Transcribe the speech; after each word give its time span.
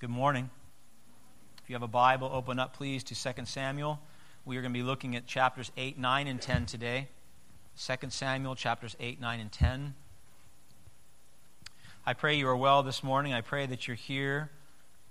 Good 0.00 0.10
morning. 0.10 0.48
If 1.60 1.68
you 1.68 1.74
have 1.74 1.82
a 1.82 1.88
Bible, 1.88 2.30
open 2.32 2.60
up, 2.60 2.76
please, 2.76 3.02
to 3.02 3.20
2 3.20 3.46
Samuel. 3.46 3.98
We 4.44 4.56
are 4.56 4.62
going 4.62 4.72
to 4.72 4.78
be 4.78 4.84
looking 4.84 5.16
at 5.16 5.26
chapters 5.26 5.72
8, 5.76 5.98
9, 5.98 6.28
and 6.28 6.40
10 6.40 6.66
today. 6.66 7.08
2 7.76 8.08
Samuel, 8.10 8.54
chapters 8.54 8.94
8, 9.00 9.20
9, 9.20 9.40
and 9.40 9.50
10. 9.50 9.94
I 12.06 12.12
pray 12.12 12.36
you 12.36 12.46
are 12.46 12.56
well 12.56 12.84
this 12.84 13.02
morning. 13.02 13.32
I 13.32 13.40
pray 13.40 13.66
that 13.66 13.88
you're 13.88 13.96
here 13.96 14.50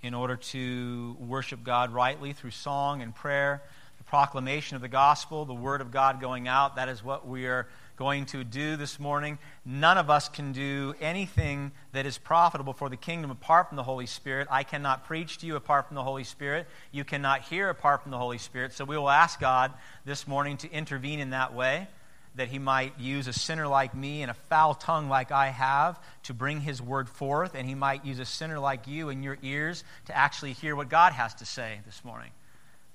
in 0.01 0.13
order 0.13 0.37
to 0.37 1.17
worship 1.19 1.65
God 1.65 1.91
rightly 1.91 2.31
through 2.31 2.51
song 2.51 3.01
and 3.01 3.13
prayer, 3.13 3.61
the 3.97 4.05
proclamation 4.05 4.77
of 4.77 4.81
the 4.81 4.87
gospel, 4.87 5.43
the 5.43 5.53
word 5.53 5.81
of 5.81 5.91
God 5.91 6.21
going 6.21 6.47
out. 6.47 6.77
That 6.77 6.87
is 6.87 7.03
what 7.03 7.27
we 7.27 7.45
are 7.45 7.67
going 7.97 8.27
to 8.27 8.43
do 8.43 8.75
this 8.75 8.99
morning. 8.99 9.39
None 9.65 9.97
of 9.97 10.09
us 10.09 10.29
can 10.29 10.51
do 10.51 10.93
anything 11.01 11.71
that 11.93 12.05
is 12.05 12.19
profitable 12.19 12.73
for 12.73 12.89
the 12.89 12.95
kingdom 12.95 13.31
apart 13.31 13.67
from 13.67 13.75
the 13.75 13.83
Holy 13.83 14.05
Spirit. 14.05 14.47
I 14.51 14.63
cannot 14.63 15.05
preach 15.05 15.39
to 15.39 15.47
you 15.47 15.55
apart 15.55 15.87
from 15.87 15.95
the 15.95 16.03
Holy 16.03 16.23
Spirit. 16.23 16.67
You 16.91 17.03
cannot 17.03 17.41
hear 17.41 17.69
apart 17.69 18.03
from 18.03 18.11
the 18.11 18.17
Holy 18.19 18.37
Spirit. 18.37 18.73
So 18.73 18.85
we 18.85 18.97
will 18.97 19.09
ask 19.09 19.39
God 19.39 19.73
this 20.05 20.27
morning 20.27 20.57
to 20.57 20.71
intervene 20.71 21.19
in 21.19 21.31
that 21.31 21.55
way, 21.55 21.87
that 22.35 22.49
He 22.49 22.59
might 22.59 22.99
use 22.99 23.27
a 23.27 23.33
sinner 23.33 23.67
like 23.67 23.95
me 23.95 24.21
and 24.21 24.29
a 24.29 24.35
foul 24.35 24.75
tongue 24.75 25.09
like 25.09 25.31
I 25.31 25.47
have 25.47 25.99
to 26.23 26.35
bring 26.35 26.61
His 26.61 26.79
word 26.79 27.09
forth, 27.09 27.55
and 27.55 27.67
He 27.67 27.73
might 27.73 28.05
use 28.05 28.19
a 28.19 28.25
sinner 28.25 28.59
like 28.59 28.87
you 28.87 29.09
in 29.09 29.23
your 29.23 29.39
ears 29.41 29.83
to 30.05 30.15
actually 30.15 30.53
hear 30.53 30.75
what 30.75 30.87
God 30.87 31.13
has 31.13 31.33
to 31.35 31.45
say 31.45 31.79
this 31.83 32.05
morning. 32.05 32.29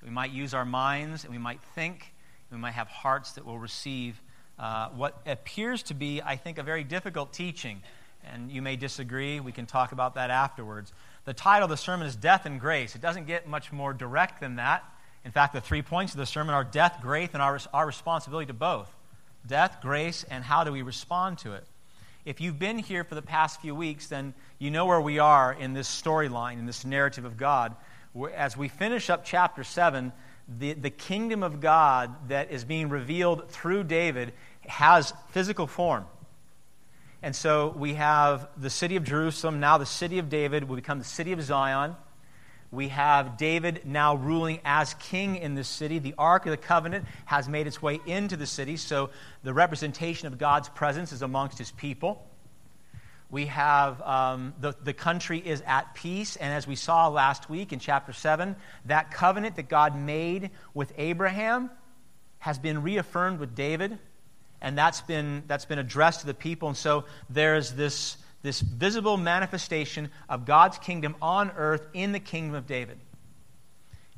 We 0.05 0.11
might 0.11 0.31
use 0.31 0.55
our 0.55 0.65
minds 0.65 1.25
and 1.25 1.33
we 1.33 1.39
might 1.39 1.61
think, 1.75 2.15
we 2.53 2.59
might 2.59 2.73
have 2.73 2.87
hearts 2.89 3.33
that 3.33 3.45
will 3.45 3.59
receive 3.59 4.21
uh, 4.63 4.89
what 4.91 5.21
appears 5.27 5.83
to 5.83 5.95
be, 5.95 6.23
I 6.23 6.37
think, 6.37 6.57
a 6.57 6.63
very 6.63 6.85
difficult 6.85 7.33
teaching. 7.33 7.83
And 8.33 8.49
you 8.49 8.63
may 8.63 8.77
disagree. 8.77 9.41
We 9.41 9.51
can 9.51 9.67
talk 9.67 9.91
about 9.91 10.15
that 10.15 10.31
afterwards. 10.31 10.93
The 11.25 11.35
title 11.35 11.65
of 11.65 11.71
the 11.71 11.77
sermon 11.77 12.07
is 12.07 12.15
Death 12.15 12.47
and 12.47 12.61
Grace. 12.61 12.95
It 12.95 13.03
doesn't 13.03 13.27
get 13.27 13.49
much 13.49 13.73
more 13.73 13.93
direct 13.93 14.41
than 14.41 14.57
that. 14.57 14.85
In 15.25 15.33
fact, 15.33 15.53
the 15.53 15.61
three 15.61 15.83
points 15.83 16.13
of 16.13 16.19
the 16.19 16.27
sermon 16.27 16.55
are 16.55 16.63
death, 16.63 16.99
grace, 17.03 17.31
and 17.33 17.43
our, 17.43 17.59
our 17.75 17.87
responsibility 17.87 18.47
to 18.47 18.55
both. 18.55 18.89
Death, 19.45 19.79
grace, 19.83 20.25
and 20.31 20.45
how 20.45 20.63
do 20.63 20.71
we 20.71 20.83
respond 20.83 21.39
to 21.39 21.55
it? 21.55 21.67
If 22.25 22.41
you've 22.41 22.61
been 22.61 22.79
here 22.79 23.03
for 23.03 23.17
the 23.17 23.23
past 23.23 23.61
few 23.61 23.75
weeks, 23.75 24.07
then 24.07 24.33
you 24.61 24.71
know 24.71 24.87
where 24.87 25.01
we 25.01 25.19
are 25.19 25.53
in 25.53 25.73
this 25.73 25.89
storyline, 25.89 26.61
in 26.61 26.67
this 26.67 26.85
narrative 26.85 27.25
of 27.25 27.37
God. 27.37 27.75
As 28.37 28.57
we 28.57 28.69
finish 28.69 29.11
up 29.11 29.25
chapter 29.25 29.65
7, 29.65 30.13
the, 30.59 30.73
the 30.75 30.91
kingdom 30.91 31.43
of 31.43 31.61
God 31.61 32.29
that 32.29 32.51
is 32.51 32.65
being 32.65 32.89
revealed 32.89 33.49
through 33.49 33.85
David 33.85 34.33
has 34.67 35.13
physical 35.31 35.67
form. 35.67 36.07
And 37.23 37.37
so 37.37 37.73
we 37.77 37.95
have 37.95 38.49
the 38.57 38.71
city 38.71 38.97
of 38.97 39.05
Jerusalem, 39.05 39.61
now 39.61 39.79
the 39.79 39.87
city 39.87 40.19
of 40.19 40.29
David, 40.29 40.65
will 40.65 40.77
become 40.77 40.99
the 40.99 41.05
city 41.05 41.33
of 41.33 41.41
Zion. 41.41 41.95
We 42.73 42.89
have 42.89 43.37
David 43.37 43.83
now 43.85 44.17
ruling 44.17 44.59
as 44.65 44.95
king 44.95 45.37
in 45.37 45.55
this 45.55 45.69
city. 45.69 45.99
The 45.99 46.15
Ark 46.19 46.47
of 46.47 46.51
the 46.51 46.57
Covenant 46.57 47.05
has 47.27 47.49
made 47.49 47.67
its 47.67 47.81
way 47.81 48.01
into 48.07 48.37
the 48.37 48.47
city, 48.47 48.77
so 48.77 49.11
the 49.45 49.53
representation 49.53 50.27
of 50.27 50.39
God's 50.39 50.69
presence 50.71 51.13
is 51.13 51.23
amongst 51.23 51.59
his 51.59 51.71
people. 51.71 52.27
We 53.31 53.47
have 53.47 54.03
um, 54.03 54.55
the, 54.61 54.75
the 54.83 54.93
country 54.93 55.39
is 55.39 55.63
at 55.67 55.95
peace, 55.95 56.37
and 56.37 56.53
as 56.53 56.67
we 56.67 56.75
saw 56.75 57.09
last 57.09 57.49
week 57.49 57.73
in 57.73 57.79
chapter 57.79 58.13
7, 58.13 58.57
that 58.87 59.11
covenant 59.11 59.57
that 59.57 59.69
God 59.69 59.97
made 59.97 60.51
with 60.75 60.93
Abraham 60.99 61.71
has 62.41 62.59
been 62.59 62.83
reaffirmed 62.83 63.39
with 63.39 63.55
David 63.55 63.99
and 64.63 64.79
that's 64.79 65.03
been, 65.03 65.43
that's 65.49 65.65
been 65.65 65.81
addressed 65.81 66.21
to 66.21 66.27
the 66.27 66.35
people. 66.35 66.69
And 66.69 66.77
so 66.77 67.05
there's 67.29 67.73
this, 67.73 68.17
this 68.43 68.61
visible 68.61 69.17
manifestation 69.17 70.11
of 70.29 70.47
God's 70.47 70.79
kingdom 70.79 71.17
on 71.21 71.51
earth 71.51 71.87
in 71.93 72.13
the 72.13 72.21
kingdom 72.21 72.55
of 72.55 72.67
David. 72.67 72.99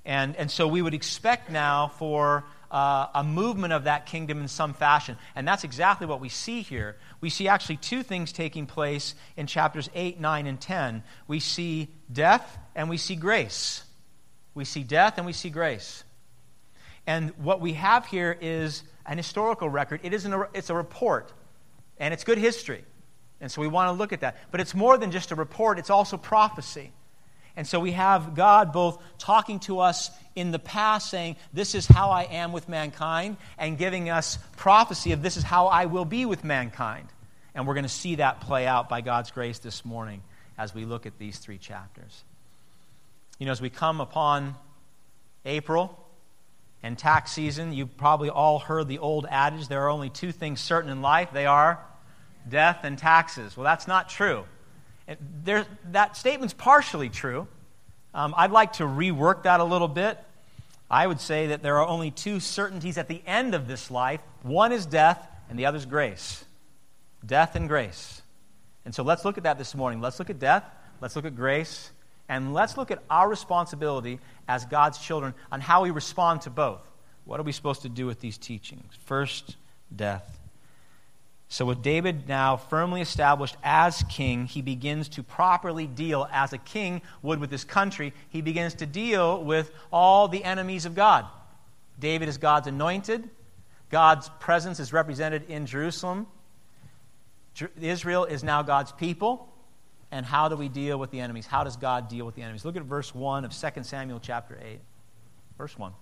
And, 0.04 0.36
and 0.36 0.50
so 0.50 0.68
we 0.68 0.82
would 0.82 0.92
expect 0.92 1.50
now 1.50 1.88
for 1.88 2.44
uh, 2.70 3.06
a 3.14 3.24
movement 3.24 3.72
of 3.72 3.84
that 3.84 4.04
kingdom 4.04 4.42
in 4.42 4.48
some 4.48 4.74
fashion. 4.74 5.16
And 5.34 5.48
that's 5.48 5.64
exactly 5.64 6.06
what 6.06 6.20
we 6.20 6.28
see 6.28 6.60
here. 6.60 6.96
We 7.22 7.30
see 7.30 7.48
actually 7.48 7.78
two 7.78 8.02
things 8.02 8.30
taking 8.30 8.66
place 8.66 9.14
in 9.38 9.46
chapters 9.46 9.88
8, 9.94 10.20
9, 10.20 10.46
and 10.46 10.60
10. 10.60 11.02
We 11.26 11.40
see 11.40 11.88
death 12.12 12.58
and 12.74 12.90
we 12.90 12.98
see 12.98 13.16
grace. 13.16 13.82
We 14.54 14.66
see 14.66 14.82
death 14.82 15.14
and 15.16 15.24
we 15.24 15.32
see 15.32 15.48
grace. 15.48 16.04
And 17.06 17.30
what 17.38 17.62
we 17.62 17.74
have 17.74 18.06
here 18.06 18.36
is 18.38 18.82
an 19.06 19.16
historical 19.18 19.68
record. 19.68 20.00
It 20.02 20.12
isn't 20.12 20.34
it's 20.54 20.70
a 20.70 20.74
report, 20.74 21.32
and 21.98 22.14
it's 22.14 22.24
good 22.24 22.38
history. 22.38 22.84
And 23.40 23.50
so 23.50 23.60
we 23.60 23.68
want 23.68 23.88
to 23.88 23.92
look 23.92 24.12
at 24.12 24.20
that. 24.20 24.38
But 24.50 24.60
it's 24.60 24.74
more 24.74 24.96
than 24.96 25.10
just 25.10 25.30
a 25.30 25.34
report, 25.34 25.78
it's 25.78 25.90
also 25.90 26.16
prophecy. 26.16 26.92
And 27.56 27.66
so 27.66 27.78
we 27.78 27.92
have 27.92 28.34
God 28.34 28.72
both 28.72 29.00
talking 29.18 29.60
to 29.60 29.78
us 29.78 30.10
in 30.34 30.50
the 30.50 30.58
past, 30.58 31.08
saying, 31.08 31.36
This 31.52 31.74
is 31.74 31.86
how 31.86 32.10
I 32.10 32.24
am 32.24 32.52
with 32.52 32.68
mankind, 32.68 33.36
and 33.58 33.78
giving 33.78 34.10
us 34.10 34.38
prophecy 34.56 35.12
of 35.12 35.22
this 35.22 35.36
is 35.36 35.44
how 35.44 35.66
I 35.68 35.86
will 35.86 36.04
be 36.04 36.26
with 36.26 36.42
mankind. 36.42 37.08
And 37.54 37.66
we're 37.66 37.74
going 37.74 37.84
to 37.84 37.88
see 37.88 38.16
that 38.16 38.40
play 38.40 38.66
out 38.66 38.88
by 38.88 39.00
God's 39.00 39.30
grace 39.30 39.60
this 39.60 39.84
morning 39.84 40.22
as 40.58 40.74
we 40.74 40.84
look 40.84 41.06
at 41.06 41.18
these 41.18 41.38
three 41.38 41.58
chapters. 41.58 42.24
You 43.38 43.46
know, 43.46 43.52
as 43.52 43.60
we 43.60 43.70
come 43.70 44.00
upon 44.00 44.56
April, 45.44 46.03
and 46.84 46.98
tax 46.98 47.32
season, 47.32 47.72
you've 47.72 47.96
probably 47.96 48.28
all 48.28 48.58
heard 48.58 48.88
the 48.88 48.98
old 48.98 49.26
adage 49.30 49.68
there 49.68 49.84
are 49.84 49.88
only 49.88 50.10
two 50.10 50.30
things 50.30 50.60
certain 50.60 50.90
in 50.90 51.00
life 51.00 51.30
they 51.32 51.46
are 51.46 51.80
death 52.46 52.80
and 52.84 52.98
taxes. 52.98 53.56
Well, 53.56 53.64
that's 53.64 53.88
not 53.88 54.10
true. 54.10 54.44
There, 55.44 55.64
that 55.92 56.14
statement's 56.14 56.52
partially 56.52 57.08
true. 57.08 57.48
Um, 58.12 58.34
I'd 58.36 58.50
like 58.50 58.74
to 58.74 58.84
rework 58.84 59.44
that 59.44 59.60
a 59.60 59.64
little 59.64 59.88
bit. 59.88 60.18
I 60.90 61.06
would 61.06 61.22
say 61.22 61.48
that 61.48 61.62
there 61.62 61.78
are 61.78 61.86
only 61.86 62.10
two 62.10 62.38
certainties 62.38 62.98
at 62.98 63.08
the 63.08 63.22
end 63.26 63.54
of 63.54 63.66
this 63.66 63.90
life 63.90 64.20
one 64.42 64.70
is 64.70 64.84
death, 64.84 65.26
and 65.48 65.58
the 65.58 65.64
other 65.64 65.78
is 65.78 65.86
grace. 65.86 66.44
Death 67.24 67.56
and 67.56 67.66
grace. 67.66 68.20
And 68.84 68.94
so 68.94 69.02
let's 69.02 69.24
look 69.24 69.38
at 69.38 69.44
that 69.44 69.56
this 69.56 69.74
morning. 69.74 70.02
Let's 70.02 70.18
look 70.18 70.28
at 70.28 70.38
death, 70.38 70.64
let's 71.00 71.16
look 71.16 71.24
at 71.24 71.34
grace, 71.34 71.90
and 72.28 72.54
let's 72.54 72.76
look 72.76 72.90
at 72.90 73.02
our 73.10 73.28
responsibility 73.28 74.18
as 74.48 74.64
God's 74.64 74.98
children 74.98 75.34
on 75.52 75.60
how 75.60 75.82
we 75.82 75.90
respond 75.90 76.42
to 76.42 76.50
both. 76.50 76.80
What 77.24 77.40
are 77.40 77.42
we 77.42 77.52
supposed 77.52 77.82
to 77.82 77.88
do 77.88 78.06
with 78.06 78.20
these 78.20 78.38
teachings? 78.38 78.92
First, 79.04 79.56
death. 79.94 80.38
So, 81.48 81.64
with 81.64 81.82
David 81.82 82.26
now 82.26 82.56
firmly 82.56 83.00
established 83.00 83.56
as 83.62 84.02
king, 84.10 84.46
he 84.46 84.62
begins 84.62 85.08
to 85.10 85.22
properly 85.22 85.86
deal, 85.86 86.26
as 86.32 86.52
a 86.52 86.58
king 86.58 87.00
would 87.22 87.38
with 87.38 87.50
his 87.50 87.64
country, 87.64 88.12
he 88.30 88.40
begins 88.40 88.74
to 88.74 88.86
deal 88.86 89.42
with 89.42 89.70
all 89.92 90.26
the 90.26 90.42
enemies 90.42 90.86
of 90.86 90.94
God. 90.94 91.26
David 92.00 92.28
is 92.28 92.38
God's 92.38 92.66
anointed, 92.66 93.28
God's 93.90 94.28
presence 94.40 94.80
is 94.80 94.92
represented 94.92 95.48
in 95.48 95.66
Jerusalem. 95.66 96.26
Israel 97.80 98.24
is 98.24 98.42
now 98.42 98.62
God's 98.62 98.90
people 98.90 99.53
and 100.14 100.24
how 100.24 100.48
do 100.48 100.54
we 100.54 100.68
deal 100.68 100.96
with 100.96 101.10
the 101.10 101.18
enemies? 101.18 101.44
How 101.44 101.64
does 101.64 101.76
God 101.76 102.08
deal 102.08 102.24
with 102.24 102.36
the 102.36 102.42
enemies? 102.42 102.64
Look 102.64 102.76
at 102.76 102.84
verse 102.84 103.12
1 103.12 103.44
of 103.44 103.52
2 103.52 103.82
Samuel 103.82 104.20
chapter 104.20 104.56
8. 104.64 104.78
Verse 105.58 105.76
1. 105.76 105.92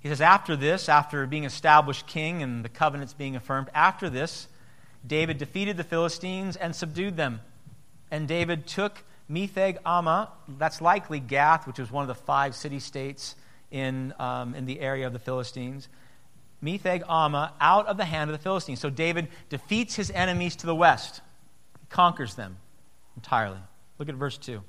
He 0.00 0.08
says, 0.08 0.20
After 0.20 0.56
this, 0.56 0.88
after 0.88 1.24
being 1.28 1.44
established 1.44 2.08
king 2.08 2.42
and 2.42 2.64
the 2.64 2.68
covenants 2.68 3.14
being 3.14 3.36
affirmed, 3.36 3.68
after 3.76 4.10
this, 4.10 4.48
David 5.06 5.38
defeated 5.38 5.76
the 5.76 5.84
Philistines 5.84 6.56
and 6.56 6.74
subdued 6.74 7.16
them. 7.16 7.42
And 8.10 8.26
David 8.26 8.66
took 8.66 9.04
Metheg 9.30 9.80
Ammah, 9.86 10.30
that's 10.58 10.80
likely 10.80 11.20
Gath, 11.20 11.68
which 11.68 11.78
was 11.78 11.92
one 11.92 12.02
of 12.02 12.08
the 12.08 12.16
five 12.16 12.56
city 12.56 12.80
states 12.80 13.36
in, 13.70 14.12
um, 14.18 14.56
in 14.56 14.66
the 14.66 14.80
area 14.80 15.06
of 15.06 15.12
the 15.12 15.20
Philistines. 15.20 15.88
Metheg 16.60 17.04
Ammah 17.04 17.52
out 17.60 17.86
of 17.86 17.96
the 17.96 18.04
hand 18.04 18.30
of 18.30 18.36
the 18.36 18.42
Philistines. 18.42 18.80
So 18.80 18.90
David 18.90 19.28
defeats 19.48 19.94
his 19.94 20.10
enemies 20.10 20.56
to 20.56 20.66
the 20.66 20.74
west 20.74 21.20
conquers 21.90 22.34
them 22.34 22.56
entirely. 23.16 23.58
Look 23.98 24.08
at 24.08 24.14
verse 24.14 24.38
2. 24.38 24.62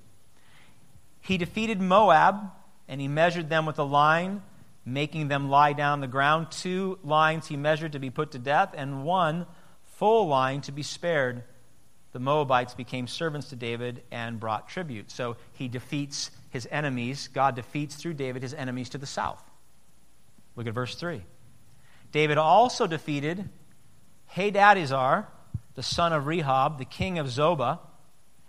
He 1.22 1.38
defeated 1.38 1.80
Moab, 1.80 2.52
and 2.88 3.00
he 3.00 3.08
measured 3.08 3.50
them 3.50 3.66
with 3.66 3.80
a 3.80 3.84
line, 3.84 4.42
making 4.84 5.30
them 5.30 5.50
lie 5.50 5.74
down 5.74 6.02
the 6.02 6.08
ground. 6.08 6.52
Two 6.52 7.00
lines 7.04 7.48
he 7.48 7.56
measured 7.56 7.94
to 7.94 8.00
be 8.00 8.10
put 8.10 8.32
to 8.32 8.40
death, 8.40 8.74
and 8.76 9.06
one 9.06 9.46
full 9.84 10.28
line 10.28 10.62
to 10.62 10.72
be 10.72 10.84
spared. 10.84 11.44
The 12.12 12.20
Moabites 12.20 12.74
became 12.74 13.08
servants 13.08 13.50
to 13.50 13.56
David 13.56 14.04
and 14.12 14.40
brought 14.40 14.68
tribute. 14.68 15.12
So 15.12 15.38
he 15.54 15.68
defeats 15.68 16.32
his 16.50 16.68
enemies. 16.70 17.30
God 17.30 17.56
defeats 17.56 17.96
through 17.96 18.16
David 18.16 18.42
his 18.42 18.54
enemies 18.54 18.90
to 18.90 18.98
the 18.98 19.06
south. 19.06 19.42
Look 20.56 20.68
at 20.68 20.74
verse 20.74 20.96
3. 20.96 21.22
David 22.12 22.38
also 22.38 22.88
defeated 22.88 23.48
Hadadezer 24.34 25.28
the 25.76 25.84
son 25.84 26.14
of 26.14 26.26
Rehob, 26.26 26.78
the 26.78 26.86
king 26.86 27.20
of 27.20 27.28
Zobah, 27.28 27.80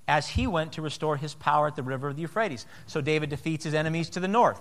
as 0.09 0.29
he 0.29 0.47
went 0.47 0.73
to 0.73 0.83
restore 0.83 1.17
his 1.17 1.35
power 1.35 1.67
at 1.67 1.77
the 1.77 1.83
river 1.83 2.09
of 2.09 2.17
the 2.17 2.23
Euphrates. 2.23 2.67
So 2.87 3.01
David 3.01 3.31
defeats 3.31 3.65
his 3.65 3.75
enemies 3.75 4.11
to 4.11 4.21
the 4.21 4.29
north. 4.29 4.61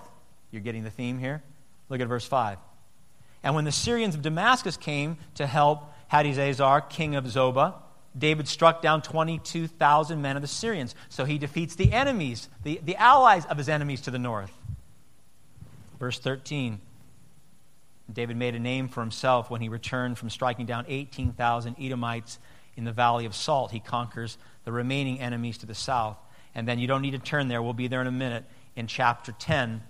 You're 0.52 0.62
getting 0.62 0.84
the 0.84 0.92
theme 0.92 1.18
here? 1.18 1.42
Look 1.90 2.02
at 2.02 2.08
verse 2.08 2.26
5. 2.26 2.58
And 3.44 3.56
when 3.56 3.66
the 3.66 3.72
Syrians 3.72 4.16
of 4.16 4.22
Damascus 4.22 4.78
came 4.78 5.18
to 5.36 5.48
help 5.48 5.92
Hadadezer, 6.12 6.90
king 6.90 7.16
of 7.16 7.26
Zobah, 7.26 7.74
David 8.18 8.48
struck 8.48 8.82
down 8.82 9.02
22,000 9.02 10.22
men 10.22 10.36
of 10.36 10.42
the 10.42 10.48
Syrians. 10.48 10.96
So 11.10 11.26
he 11.26 11.38
defeats 11.38 11.76
the 11.76 11.92
enemies, 11.92 12.50
the, 12.64 12.80
the 12.84 12.98
allies 12.98 13.46
of 13.46 13.58
his 13.58 13.70
enemies 13.70 14.02
to 14.02 14.12
the 14.12 14.20
north. 14.20 14.52
Verse 16.00 16.20
13 16.20 16.80
David 18.12 18.36
made 18.36 18.56
a 18.56 18.60
name 18.60 18.90
for 18.90 19.00
himself 19.00 19.50
when 19.50 19.62
he 19.62 19.70
returned 19.70 20.18
from 20.18 20.30
striking 20.30 20.66
down 20.66 20.84
18,000 20.90 21.78
Edomites 21.80 22.40
in 22.76 22.84
the 22.84 22.92
Valley 22.92 23.26
of 23.26 23.36
Salt. 23.36 23.72
He 23.72 23.80
conquers 23.80 24.38
the 24.64 24.72
remaining 24.72 25.20
enemies 25.20 25.58
to 25.60 25.66
the 25.66 25.76
south. 25.76 26.18
And 26.54 26.68
then 26.68 26.80
you 26.80 26.88
don't 26.88 27.02
need 27.02 27.12
to 27.12 27.20
turn 27.20 27.48
there, 27.48 27.62
we'll 27.62 27.74
be 27.74 27.88
there 27.88 28.02
in 28.02 28.08
a 28.08 28.12
minute. 28.12 28.46
In 28.76 28.88
chapter 28.88 29.32
10, 29.32 29.82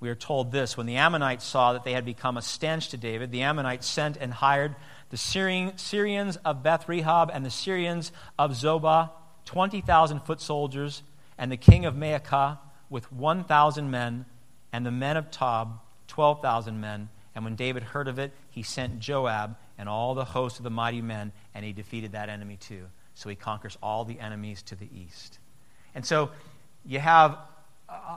we 0.00 0.10
are 0.10 0.14
told 0.14 0.52
this 0.52 0.76
When 0.76 0.86
the 0.86 0.96
Ammonites 0.96 1.44
saw 1.44 1.72
that 1.72 1.84
they 1.84 1.92
had 1.92 2.04
become 2.04 2.36
a 2.36 2.42
stench 2.42 2.90
to 2.90 2.96
David, 2.96 3.30
the 3.30 3.42
Ammonites 3.42 3.86
sent 3.86 4.16
and 4.16 4.32
hired 4.32 4.76
the 5.10 5.16
Syrians 5.16 6.36
of 6.44 6.62
Beth 6.62 6.86
Rehob 6.86 7.30
and 7.32 7.44
the 7.44 7.50
Syrians 7.50 8.12
of 8.38 8.52
Zobah, 8.52 9.10
20,000 9.44 10.20
foot 10.20 10.40
soldiers, 10.40 11.02
and 11.38 11.50
the 11.50 11.56
king 11.56 11.84
of 11.86 11.94
Maacah 11.94 12.58
with 12.90 13.12
1,000 13.12 13.90
men, 13.90 14.26
and 14.72 14.84
the 14.84 14.90
men 14.90 15.16
of 15.16 15.30
Tob, 15.30 15.80
12,000 16.08 16.80
men. 16.80 17.08
And 17.34 17.44
when 17.44 17.54
David 17.54 17.82
heard 17.82 18.08
of 18.08 18.18
it, 18.18 18.32
he 18.50 18.62
sent 18.62 18.98
Joab 18.98 19.56
and 19.78 19.88
all 19.88 20.14
the 20.14 20.24
host 20.24 20.58
of 20.58 20.64
the 20.64 20.70
mighty 20.70 21.02
men, 21.02 21.32
and 21.54 21.64
he 21.64 21.72
defeated 21.72 22.12
that 22.12 22.28
enemy 22.28 22.56
too. 22.56 22.86
So 23.14 23.28
he 23.28 23.36
conquers 23.36 23.76
all 23.82 24.04
the 24.04 24.18
enemies 24.20 24.62
to 24.64 24.74
the 24.74 24.88
east. 24.94 25.38
And 25.94 26.04
so 26.04 26.30
you 26.84 26.98
have 26.98 27.38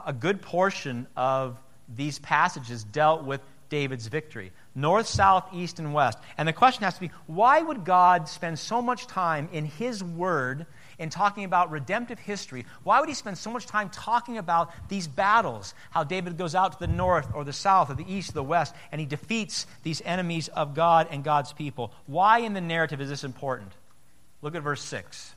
a 0.06 0.12
good 0.12 0.42
portion 0.42 1.06
of 1.16 1.58
these 1.96 2.18
passages 2.18 2.84
dealt 2.84 3.24
with 3.24 3.40
David's 3.68 4.08
victory 4.08 4.52
north, 4.74 5.06
south, 5.06 5.48
east, 5.52 5.78
and 5.78 5.92
west. 5.92 6.18
And 6.38 6.46
the 6.46 6.52
question 6.52 6.84
has 6.84 6.94
to 6.94 7.00
be 7.00 7.10
why 7.26 7.60
would 7.60 7.84
God 7.84 8.28
spend 8.28 8.58
so 8.58 8.80
much 8.80 9.06
time 9.06 9.48
in 9.52 9.64
His 9.64 10.02
Word 10.02 10.66
in 11.00 11.10
talking 11.10 11.42
about 11.44 11.70
redemptive 11.70 12.20
history? 12.20 12.64
Why 12.84 13.00
would 13.00 13.08
He 13.08 13.14
spend 13.16 13.38
so 13.38 13.50
much 13.50 13.66
time 13.66 13.90
talking 13.90 14.38
about 14.38 14.70
these 14.88 15.08
battles? 15.08 15.74
How 15.90 16.04
David 16.04 16.36
goes 16.38 16.54
out 16.54 16.72
to 16.74 16.78
the 16.78 16.86
north 16.86 17.26
or 17.34 17.42
the 17.42 17.52
south 17.52 17.90
or 17.90 17.94
the 17.94 18.12
east 18.12 18.30
or 18.30 18.34
the 18.34 18.42
west 18.44 18.74
and 18.92 19.00
he 19.00 19.06
defeats 19.06 19.66
these 19.82 20.02
enemies 20.04 20.48
of 20.48 20.74
God 20.74 21.08
and 21.10 21.24
God's 21.24 21.52
people. 21.52 21.92
Why 22.06 22.40
in 22.40 22.52
the 22.52 22.60
narrative 22.60 23.00
is 23.00 23.08
this 23.08 23.24
important? 23.24 23.72
Look 24.42 24.54
at 24.54 24.62
verse 24.62 24.82
6. 24.82 25.34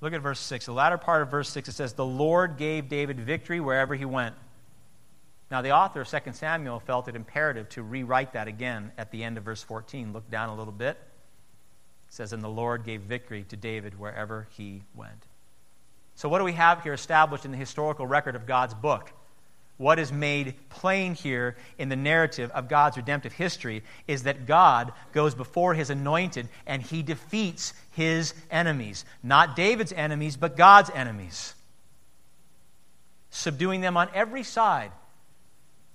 Look 0.00 0.12
at 0.12 0.20
verse 0.20 0.40
6. 0.40 0.66
The 0.66 0.72
latter 0.72 0.98
part 0.98 1.22
of 1.22 1.30
verse 1.30 1.48
6 1.50 1.68
it 1.68 1.72
says, 1.72 1.94
The 1.94 2.04
Lord 2.04 2.56
gave 2.56 2.88
David 2.88 3.18
victory 3.18 3.60
wherever 3.60 3.94
he 3.94 4.04
went. 4.04 4.34
Now, 5.50 5.62
the 5.62 5.72
author 5.72 6.02
of 6.02 6.08
2 6.08 6.18
Samuel 6.34 6.78
felt 6.78 7.08
it 7.08 7.16
imperative 7.16 7.70
to 7.70 7.82
rewrite 7.82 8.34
that 8.34 8.48
again 8.48 8.92
at 8.98 9.10
the 9.10 9.24
end 9.24 9.38
of 9.38 9.44
verse 9.44 9.62
14. 9.62 10.12
Look 10.12 10.30
down 10.30 10.50
a 10.50 10.54
little 10.54 10.72
bit. 10.72 10.98
It 12.08 12.14
says, 12.14 12.32
And 12.32 12.42
the 12.42 12.48
Lord 12.48 12.84
gave 12.84 13.02
victory 13.02 13.44
to 13.48 13.56
David 13.56 13.98
wherever 13.98 14.48
he 14.56 14.82
went. 14.94 15.24
So, 16.14 16.28
what 16.28 16.38
do 16.38 16.44
we 16.44 16.54
have 16.54 16.82
here 16.82 16.94
established 16.94 17.44
in 17.44 17.52
the 17.52 17.56
historical 17.56 18.06
record 18.06 18.34
of 18.34 18.46
God's 18.46 18.74
book? 18.74 19.12
What 19.76 20.00
is 20.00 20.10
made 20.10 20.54
plain 20.70 21.14
here 21.14 21.56
in 21.78 21.88
the 21.88 21.94
narrative 21.94 22.50
of 22.50 22.68
God's 22.68 22.96
redemptive 22.96 23.32
history 23.32 23.84
is 24.08 24.24
that 24.24 24.44
God 24.44 24.92
goes 25.12 25.36
before 25.36 25.74
his 25.74 25.88
anointed 25.88 26.48
and 26.66 26.82
he 26.82 27.04
defeats 27.04 27.72
his 27.92 28.34
enemies. 28.50 29.04
Not 29.22 29.54
David's 29.54 29.92
enemies, 29.92 30.36
but 30.36 30.56
God's 30.56 30.90
enemies, 30.90 31.54
subduing 33.30 33.80
them 33.80 33.96
on 33.96 34.08
every 34.12 34.42
side 34.42 34.90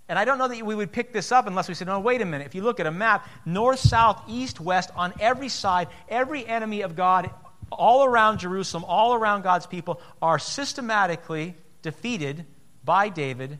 and 0.10 0.20
I 0.20 0.26
don't 0.26 0.38
know 0.38 0.48
that 0.48 0.66
we 0.66 0.76
would 0.76 0.92
pick 0.92 1.14
this 1.14 1.32
up 1.32 1.48
unless 1.48 1.70
we 1.70 1.74
said, 1.74 1.88
no, 1.88 2.00
wait 2.00 2.22
a 2.22 2.26
minute. 2.26 2.46
If 2.46 2.56
you 2.56 2.62
look 2.62 2.80
at 2.80 2.86
a 2.86 2.92
map, 2.92 3.28
north, 3.46 3.80
south, 3.80 4.22
east, 4.28 4.60
west, 4.60 4.92
on 4.96 5.14
every 5.20 5.50
side, 5.50 5.88
every 6.10 6.46
enemy 6.46 6.82
of 6.82 6.96
God 6.96 7.30
all 7.72 8.04
around 8.04 8.40
Jerusalem, 8.40 8.84
all 8.86 9.14
around 9.14 9.44
God's 9.44 9.66
people, 9.66 10.02
are 10.22 10.40
systematically 10.40 11.56
defeated 11.82 12.46
by 12.84 13.10
David, 13.10 13.60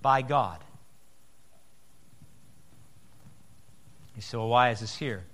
by 0.00 0.22
God. 0.22 0.62
You 4.14 4.22
say, 4.22 4.38
well, 4.38 4.48
why 4.48 4.70
is 4.70 4.80
this 4.80 4.96
here? 4.96 5.24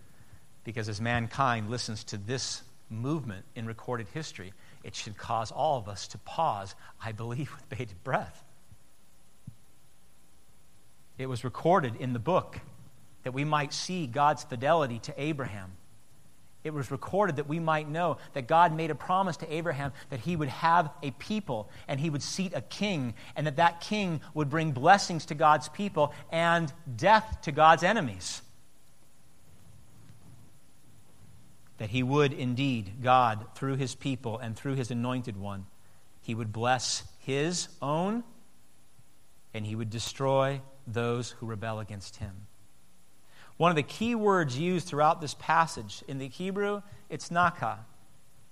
Because 0.65 0.89
as 0.89 1.01
mankind 1.01 1.71
listens 1.71 2.05
to 2.05 2.17
this 2.17 2.63
movement 2.91 3.45
in 3.55 3.67
recorded 3.67 4.09
history, 4.13 4.53
it 4.83 4.95
should 4.95 5.17
cause 5.17 5.53
all 5.53 5.79
of 5.79 5.89
us 5.89 6.09
to 6.09 6.19
pause, 6.19 6.75
I 7.05 7.13
believe, 7.13 7.53
with 7.55 7.69
bated 7.69 8.03
breath. 8.03 8.43
It 11.23 11.29
was 11.29 11.45
recorded 11.45 11.95
in 12.01 12.15
the 12.15 12.19
book 12.19 12.59
that 13.23 13.31
we 13.31 13.45
might 13.45 13.73
see 13.73 14.09
God's 14.09 14.43
fidelity 14.43 14.99
to 15.05 15.15
Abraham. 15.17 15.71
It 16.65 16.75
was 16.75 16.91
recorded 16.91 17.37
that 17.37 17.49
we 17.49 17.61
might 17.61 17.89
know 17.89 18.17
that 18.33 18.49
God 18.49 18.75
made 18.75 18.91
a 18.91 18.97
promise 18.97 19.37
to 19.37 19.55
Abraham 19.55 19.93
that 20.11 20.19
he 20.19 20.35
would 20.35 20.49
have 20.49 20.91
a 21.01 21.13
people 21.13 21.71
and 21.87 22.01
he 22.01 22.11
would 22.11 22.25
seat 22.25 22.55
a 22.57 22.61
king, 22.61 23.15
and 23.37 23.47
that 23.47 23.55
that 23.57 23.81
king 23.81 24.21
would 24.35 24.51
bring 24.51 24.73
blessings 24.73 25.27
to 25.27 25.37
God's 25.37 25.69
people 25.69 26.13
and 26.33 26.73
death 26.97 27.39
to 27.43 27.53
God's 27.53 27.85
enemies. 27.85 28.43
That 31.79 31.91
he 31.91 32.03
would 32.03 32.33
indeed, 32.33 32.95
God, 33.01 33.47
through 33.55 33.77
his 33.77 33.95
people 33.95 34.39
and 34.39 34.57
through 34.57 34.75
his 34.75 34.91
anointed 34.91 35.37
one, 35.37 35.67
he 36.21 36.35
would 36.35 36.53
bless 36.53 37.05
his 37.21 37.69
own 37.81 38.25
and 39.55 39.65
he 39.65 39.77
would 39.77 39.91
destroy 39.91 40.61
those 40.87 41.31
who 41.31 41.47
rebel 41.47 41.81
against 41.81 42.17
him. 42.17 42.47
One 43.57 43.71
of 43.71 43.77
the 43.77 43.83
key 43.83 44.15
words 44.15 44.59
used 44.59 44.89
throughout 44.89 45.21
this 45.21 45.35
passage 45.35 46.03
in 46.09 46.19
the 46.19 46.29
Hebrew, 46.29 46.83
it's 47.09 47.31
naka. 47.31 47.81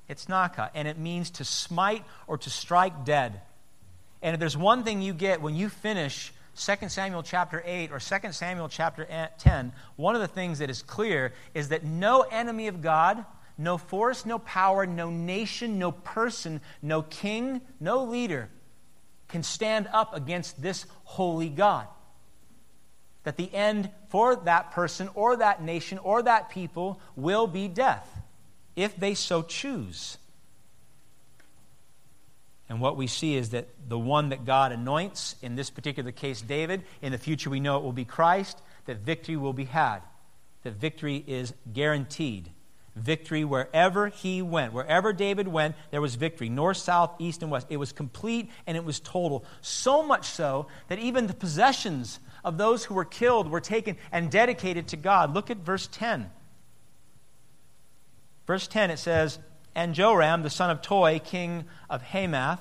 It's 0.09 0.29
naka, 0.29 0.71
and 0.75 0.87
it 0.87 0.99
means 0.99 1.31
to 1.33 1.45
smite 1.45 2.05
or 2.27 2.37
to 2.39 2.51
strike 2.51 3.05
dead. 3.05 3.41
And 4.23 4.35
if 4.35 4.41
there's 4.41 4.57
one 4.57 4.85
thing 4.85 5.03
you 5.03 5.15
get 5.15 5.41
when 5.41 5.55
you 5.55 5.69
finish 5.69 6.33
2 6.57 6.89
Samuel 6.89 7.23
chapter 7.23 7.63
8 7.65 7.93
or 7.93 8.01
2 8.01 8.33
Samuel 8.33 8.69
chapter 8.69 9.07
10, 9.39 9.73
one 9.97 10.15
of 10.15 10.21
the 10.21 10.29
things 10.29 10.59
that 10.59 10.69
is 10.69 10.83
clear 10.83 11.33
is 11.55 11.69
that 11.69 11.85
no 11.85 12.23
enemy 12.23 12.67
of 12.67 12.83
God, 12.83 13.25
no 13.57 13.79
force, 13.79 14.27
no 14.27 14.39
power, 14.39 14.85
no 14.87 15.11
nation, 15.11 15.79
no 15.79 15.93
person, 15.93 16.61
no 16.83 17.03
king, 17.03 17.61
no 17.79 18.05
leader 18.05 18.49
can 19.29 19.43
stand 19.43 19.89
up 19.93 20.15
against 20.15 20.61
this 20.61 20.87
holy 21.05 21.49
God 21.49 21.87
that 23.25 23.37
the 23.37 23.53
end 23.55 23.91
for 24.09 24.37
that 24.37 24.73
person 24.73 25.09
or 25.15 25.37
that 25.37 25.63
nation 25.63 25.99
or 25.99 26.23
that 26.23 26.51
people 26.51 27.01
will 27.17 27.47
be 27.47 27.69
death 27.69 28.09
if 28.77 28.97
they 28.97 29.15
so 29.15 29.43
choose. 29.43 30.17
And 32.69 32.81
what 32.81 32.97
we 32.97 33.09
see 33.09 33.35
is 33.35 33.51
that 33.51 33.69
the 33.89 33.99
one 33.99 34.29
that 34.29 34.45
God 34.45 34.71
anoints, 34.71 35.35
in 35.43 35.57
this 35.57 35.71
particular 35.71 36.13
case, 36.13 36.41
David, 36.41 36.85
in 37.03 37.11
the 37.11 37.19
future 37.19 37.51
we 37.51 37.59
know 37.59 37.77
it 37.79 37.83
will 37.83 37.93
be 37.93 38.05
Christ, 38.05 38.63
that 38.87 38.99
victory 38.99 39.37
will 39.37 39.53
be 39.53 39.65
had. 39.65 40.01
That 40.63 40.75
victory 40.75 41.23
is 41.27 41.53
guaranteed. 41.73 42.51
Victory 42.95 43.45
wherever 43.45 44.09
he 44.09 44.41
went. 44.41 44.73
Wherever 44.73 45.13
David 45.13 45.49
went, 45.49 45.75
there 45.91 46.01
was 46.01 46.15
victory. 46.15 46.49
North, 46.49 46.77
south, 46.77 47.15
east, 47.19 47.43
and 47.43 47.51
west. 47.51 47.67
It 47.71 47.77
was 47.77 47.93
complete 47.93 48.51
and 48.67 48.77
it 48.77 48.85
was 48.85 49.01
total. 49.01 49.45
So 49.63 50.05
much 50.05 50.29
so 50.29 50.69
that 50.89 51.01
even 51.01 51.27
the 51.27 51.35
possessions 51.35 52.21
of 52.45 52.59
those 52.59 52.85
who 52.85 52.95
were 52.95 53.05
killed 53.05 53.51
were 53.51 53.61
taken 53.61 53.97
and 54.13 54.31
dedicated 54.31 54.89
to 54.89 54.97
God. 54.97 55.35
Look 55.35 55.51
at 55.51 55.59
verse 55.59 55.89
10. 55.93 56.31
Verse 58.47 58.67
10, 58.67 58.91
it 58.91 58.99
says, 58.99 59.39
And 59.75 59.95
Joram, 59.95 60.43
the 60.43 60.51
son 60.51 60.71
of 60.71 60.83
Toi, 60.83 61.19
king 61.19 61.65
of 61.89 62.03
Hamath, 62.03 62.61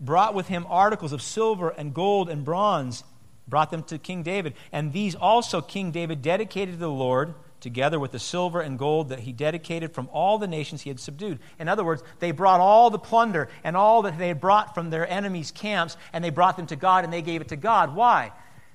brought 0.00 0.34
with 0.34 0.48
him 0.48 0.66
articles 0.68 1.12
of 1.12 1.22
silver 1.22 1.68
and 1.70 1.94
gold 1.94 2.28
and 2.28 2.44
bronze, 2.44 3.04
brought 3.46 3.70
them 3.70 3.82
to 3.84 3.98
King 3.98 4.22
David. 4.22 4.54
And 4.72 4.92
these 4.92 5.14
also 5.14 5.60
King 5.60 5.90
David 5.90 6.22
dedicated 6.22 6.74
to 6.74 6.80
the 6.80 6.88
Lord 6.88 7.34
together 7.64 7.98
with 7.98 8.12
the 8.12 8.18
silver 8.18 8.60
and 8.60 8.78
gold 8.78 9.08
that 9.08 9.20
he 9.20 9.32
dedicated 9.32 9.94
from 9.94 10.06
all 10.12 10.36
the 10.36 10.46
nations 10.46 10.82
he 10.82 10.90
had 10.90 11.00
subdued. 11.00 11.38
In 11.58 11.66
other 11.66 11.82
words, 11.82 12.02
they 12.18 12.30
brought 12.30 12.60
all 12.60 12.90
the 12.90 12.98
plunder 12.98 13.48
and 13.64 13.74
all 13.74 14.02
that 14.02 14.18
they 14.18 14.28
had 14.28 14.40
brought 14.40 14.74
from 14.74 14.90
their 14.90 15.08
enemies' 15.08 15.50
camps, 15.50 15.96
and 16.12 16.22
they 16.22 16.28
brought 16.28 16.58
them 16.58 16.66
to 16.66 16.76
God, 16.76 17.04
and 17.04 17.12
they 17.12 17.22
gave 17.22 17.40
it 17.40 17.48
to 17.48 17.56
God. 17.56 17.94
Why? 17.94 18.32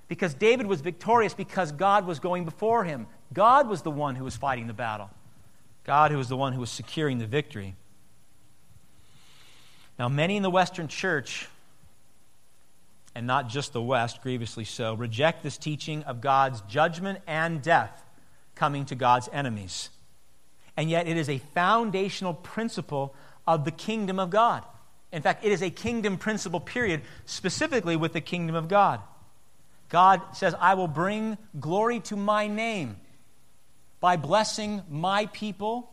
Because 0.10 0.34
David 0.34 0.68
was 0.68 0.82
victorious 0.82 1.34
because 1.34 1.72
God 1.72 2.06
was 2.06 2.20
going 2.20 2.44
before 2.44 2.84
him. 2.84 3.08
God 3.32 3.70
was 3.70 3.84
the 3.84 3.92
one 3.92 4.16
who 4.16 4.26
was 4.26 4.36
fighting 4.36 4.68
the 4.68 4.74
battle, 4.74 5.10
God 5.86 6.12
who 6.12 6.18
was 6.18 6.28
the 6.28 6.36
one 6.36 6.52
who 6.52 6.60
was 6.60 6.72
securing 6.72 7.20
the 7.20 7.28
victory. 7.28 7.76
Now, 9.98 10.10
many 10.10 10.36
in 10.36 10.44
the 10.44 10.50
Western 10.50 10.88
church, 10.88 11.48
and 13.14 13.28
not 13.28 13.50
just 13.50 13.72
the 13.72 13.82
West, 13.82 14.22
grievously 14.22 14.64
so, 14.64 14.96
reject 14.96 15.44
this 15.44 15.58
teaching 15.58 16.04
of 16.04 16.22
God's 16.22 16.62
judgment 16.62 17.20
and 17.28 17.62
death 17.62 18.04
coming 18.56 18.86
to 18.86 18.96
God's 18.96 19.30
enemies. 19.32 19.90
And 20.76 20.90
yet, 20.90 21.08
it 21.08 21.18
is 21.18 21.30
a 21.30 21.38
foundational 21.54 22.34
principle 22.34 23.14
of 23.46 23.66
the 23.66 23.72
kingdom 23.72 24.20
of 24.20 24.30
God. 24.30 24.64
In 25.12 25.22
fact, 25.22 25.44
it 25.44 25.52
is 25.52 25.62
a 25.62 25.70
kingdom 25.70 26.18
principle, 26.18 26.60
period, 26.60 27.02
specifically 27.26 27.96
with 27.96 28.14
the 28.14 28.22
kingdom 28.22 28.56
of 28.56 28.68
God. 28.68 29.02
God 29.90 30.22
says, 30.34 30.56
I 30.60 30.76
will 30.76 30.88
bring 30.88 31.38
glory 31.60 32.00
to 32.02 32.16
my 32.16 32.48
name. 32.48 32.98
by 34.00 34.16
blessing 34.16 34.82
my 34.90 35.26
people 35.28 35.92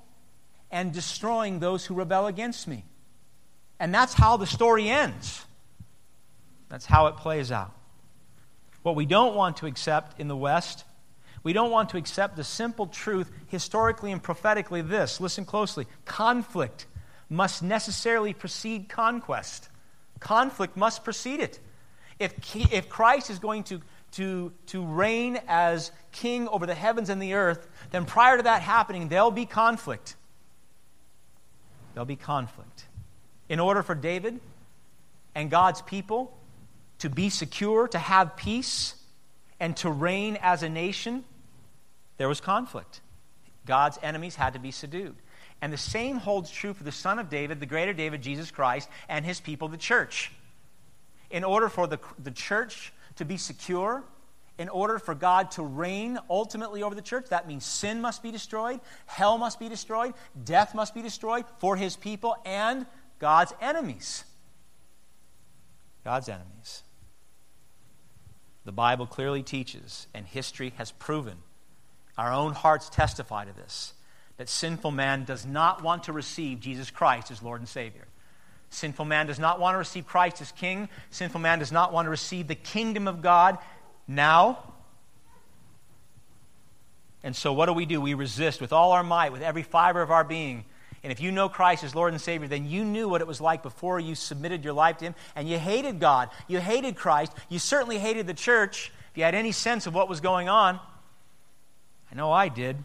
and 0.71 0.93
destroying 0.93 1.59
those 1.59 1.85
who 1.85 1.95
rebel 1.95 2.26
against 2.26 2.69
me. 2.69 2.85
And 3.79 3.95
that's 3.95 4.15
how 4.15 4.37
the 4.37 4.47
story 4.47 4.88
ends. 4.88 5.45
That's 6.69 6.87
how 6.87 7.07
it 7.09 7.17
plays 7.17 7.53
out. 7.53 7.73
What 8.83 8.97
we 8.97 9.07
don't 9.07 9.35
want 9.35 9.59
to 9.59 9.67
accept 9.67 10.21
in 10.21 10.29
the 10.29 10.37
West, 10.37 10.85
we 11.43 11.53
don't 11.53 11.71
want 11.71 11.91
to 11.91 11.97
accept 11.97 12.37
the 12.37 12.45
simple 12.45 12.87
truth, 12.87 13.31
historically 13.49 14.12
and 14.12 14.23
prophetically, 14.23 14.83
this 14.83 15.21
listen 15.21 15.45
closely 15.45 15.87
conflict 16.05 16.87
must 17.29 17.62
necessarily 17.62 18.33
precede 18.33 18.88
conquest. 18.88 19.69
Conflict 20.21 20.76
must 20.76 21.05
precede 21.05 21.41
it. 21.41 21.59
If, 22.18 22.56
if 22.73 22.88
Christ 22.88 23.30
is 23.30 23.38
going 23.38 23.64
to, 23.64 23.80
to, 24.12 24.52
to 24.66 24.85
reign 24.85 25.38
as 25.46 25.92
king 26.12 26.49
over 26.49 26.66
the 26.66 26.75
heavens 26.75 27.11
and 27.11 27.20
the 27.20 27.35
earth, 27.35 27.68
then 27.90 28.04
prior 28.06 28.38
to 28.38 28.42
that 28.44 28.62
happening, 28.62 29.08
there'll 29.08 29.30
be 29.30 29.46
conflict. 29.46 30.16
There'll 31.94 32.06
be 32.06 32.16
conflict. 32.16 32.87
In 33.49 33.61
order 33.61 33.82
for 33.82 33.94
David 33.94 34.40
and 35.35 35.50
God's 35.50 35.82
people 35.82 36.37
to 36.99 37.11
be 37.11 37.28
secure, 37.28 37.88
to 37.88 37.99
have 37.99 38.37
peace, 38.37 38.94
and 39.61 39.76
to 39.78 39.90
reign 39.90 40.38
as 40.40 40.62
a 40.62 40.68
nation, 40.68 41.25
there 42.16 42.28
was 42.28 42.40
conflict. 42.40 43.00
God's 43.66 43.99
enemies 44.02 44.37
had 44.37 44.54
to 44.54 44.58
be 44.58 44.70
subdued. 44.70 45.16
And 45.61 45.73
the 45.73 45.78
same 45.78 46.18
holds 46.18 46.50
true 46.50 46.75
for 46.75 46.85
the 46.85 46.92
Son 46.92 47.18
of 47.18 47.30
David, 47.30 47.61
the 47.61 47.66
greater 47.66 47.92
David, 47.92 48.23
Jesus 48.23 48.50
Christ, 48.50 48.88
and 49.08 49.25
his 49.25 49.40
people, 49.40 49.68
the 49.68 49.76
church. 49.76 50.30
In 51.30 51.45
order 51.45 51.68
for 51.68 51.87
the, 51.87 51.99
the 52.18 52.30
church 52.30 52.92
to 53.16 53.25
be 53.25 53.37
secure, 53.37 54.04
in 54.59 54.68
order 54.68 54.99
for 54.99 55.14
God 55.14 55.50
to 55.52 55.62
reign 55.62 56.18
ultimately 56.30 56.83
over 56.83 56.95
the 56.95 57.02
church, 57.02 57.26
that 57.28 57.47
means 57.47 57.64
sin 57.64 58.00
must 58.00 58.23
be 58.23 58.30
destroyed, 58.30 58.80
hell 59.06 59.37
must 59.37 59.61
be 59.61 59.68
destroyed, 59.68 60.14
death 60.45 60.75
must 60.75 60.95
be 60.95 61.02
destroyed 61.02 61.45
for 61.59 61.76
his 61.76 61.97
people 61.97 62.37
and 62.45 62.87
God's 63.18 63.52
enemies. 63.61 64.25
God's 66.04 66.28
enemies. 66.28 66.83
The 68.64 68.73
Bible 68.73 69.06
clearly 69.06 69.42
teaches, 69.42 70.06
and 70.14 70.26
history 70.26 70.73
has 70.76 70.90
proven, 70.90 71.37
our 72.16 72.33
own 72.33 72.52
hearts 72.52 72.88
testify 72.88 73.45
to 73.45 73.52
this, 73.52 73.92
that 74.38 74.49
sinful 74.49 74.90
man 74.90 75.25
does 75.25 75.45
not 75.45 75.83
want 75.83 76.04
to 76.04 76.12
receive 76.12 76.61
Jesus 76.61 76.90
Christ 76.90 77.30
as 77.30 77.42
Lord 77.42 77.61
and 77.61 77.68
Savior. 77.68 78.06
Sinful 78.70 79.04
man 79.04 79.26
does 79.26 79.38
not 79.38 79.61
want 79.61 79.75
to 79.75 79.78
receive 79.78 80.06
Christ 80.06 80.40
as 80.40 80.52
King. 80.52 80.88
Sinful 81.11 81.40
man 81.40 81.58
does 81.58 81.73
not 81.73 81.92
want 81.92 82.06
to 82.06 82.11
receive 82.11 82.49
the 82.49 82.54
kingdom 82.54 83.08
of 83.08 83.23
God 83.23 83.58
now. 84.06 84.58
And 87.23 87.35
so, 87.35 87.52
what 87.52 87.66
do 87.66 87.73
we 87.73 87.87
do? 87.87 88.00
We 88.00 88.14
resist 88.14 88.61
with 88.61 88.73
all 88.73 88.92
our 88.92 89.02
might, 89.02 89.32
with 89.32 89.42
every 89.42 89.62
fiber 89.62 90.02
of 90.02 90.11
our 90.11 90.25
being. 90.25 90.64
And 91.02 91.12
if 91.12 91.20
you 91.20 91.30
know 91.30 91.49
Christ 91.49 91.85
as 91.85 91.94
Lord 91.94 92.12
and 92.12 92.20
Savior, 92.20 92.49
then 92.49 92.68
you 92.68 92.85
knew 92.85 93.08
what 93.08 93.20
it 93.20 93.26
was 93.26 93.40
like 93.40 93.62
before 93.62 94.00
you 94.00 94.14
submitted 94.14 94.64
your 94.64 94.73
life 94.73 94.99
to 94.99 95.06
Him, 95.06 95.14
and 95.35 95.49
you 95.49 95.58
hated 95.58 96.00
God. 96.00 96.30
You 96.49 96.61
hated 96.61 96.96
Christ. 96.96 97.32
You 97.49 97.58
certainly 97.58 97.99
hated 97.99 98.26
the 98.26 98.35
church, 98.35 98.92
if 99.11 99.18
you 99.18 99.25
had 99.25 99.35
any 99.35 99.52
sense 99.52 99.87
of 99.87 99.94
what 99.94 100.08
was 100.08 100.20
going 100.20 100.49
on. 100.49 100.80
I 102.11 102.14
know 102.14 102.32
I 102.32 102.49
did. 102.49 102.76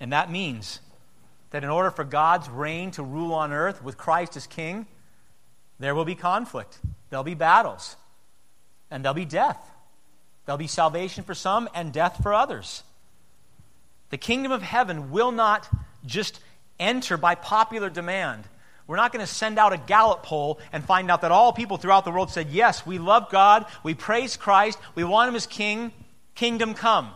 And 0.00 0.12
that 0.12 0.30
means 0.30 0.80
that 1.52 1.64
in 1.64 1.70
order 1.70 1.90
for 1.90 2.04
God's 2.04 2.50
reign 2.50 2.90
to 2.92 3.02
rule 3.02 3.32
on 3.32 3.52
earth 3.52 3.82
with 3.82 3.96
Christ 3.96 4.36
as 4.36 4.46
king, 4.46 4.86
there 5.78 5.94
will 5.94 6.04
be 6.04 6.14
conflict, 6.14 6.78
there'll 7.10 7.24
be 7.24 7.34
battles, 7.34 7.96
and 8.90 9.04
there'll 9.04 9.14
be 9.14 9.24
death. 9.24 9.58
There'll 10.44 10.58
be 10.58 10.66
salvation 10.66 11.24
for 11.24 11.34
some 11.34 11.68
and 11.74 11.92
death 11.92 12.22
for 12.22 12.34
others. 12.34 12.82
The 14.10 14.18
kingdom 14.18 14.52
of 14.52 14.62
heaven 14.62 15.10
will 15.10 15.30
not 15.30 15.68
just 16.04 16.40
enter 16.80 17.16
by 17.16 17.34
popular 17.34 17.88
demand. 17.88 18.44
We're 18.86 18.96
not 18.96 19.12
going 19.12 19.24
to 19.24 19.32
send 19.32 19.58
out 19.58 19.72
a 19.72 19.78
Gallup 19.78 20.24
poll 20.24 20.58
and 20.72 20.84
find 20.84 21.10
out 21.10 21.20
that 21.20 21.30
all 21.30 21.52
people 21.52 21.76
throughout 21.76 22.04
the 22.04 22.10
world 22.10 22.30
said, 22.30 22.50
Yes, 22.50 22.84
we 22.84 22.98
love 22.98 23.30
God, 23.30 23.66
we 23.82 23.94
praise 23.94 24.36
Christ, 24.36 24.78
we 24.94 25.04
want 25.04 25.28
Him 25.28 25.36
as 25.36 25.46
King, 25.46 25.92
kingdom 26.34 26.74
come. 26.74 27.12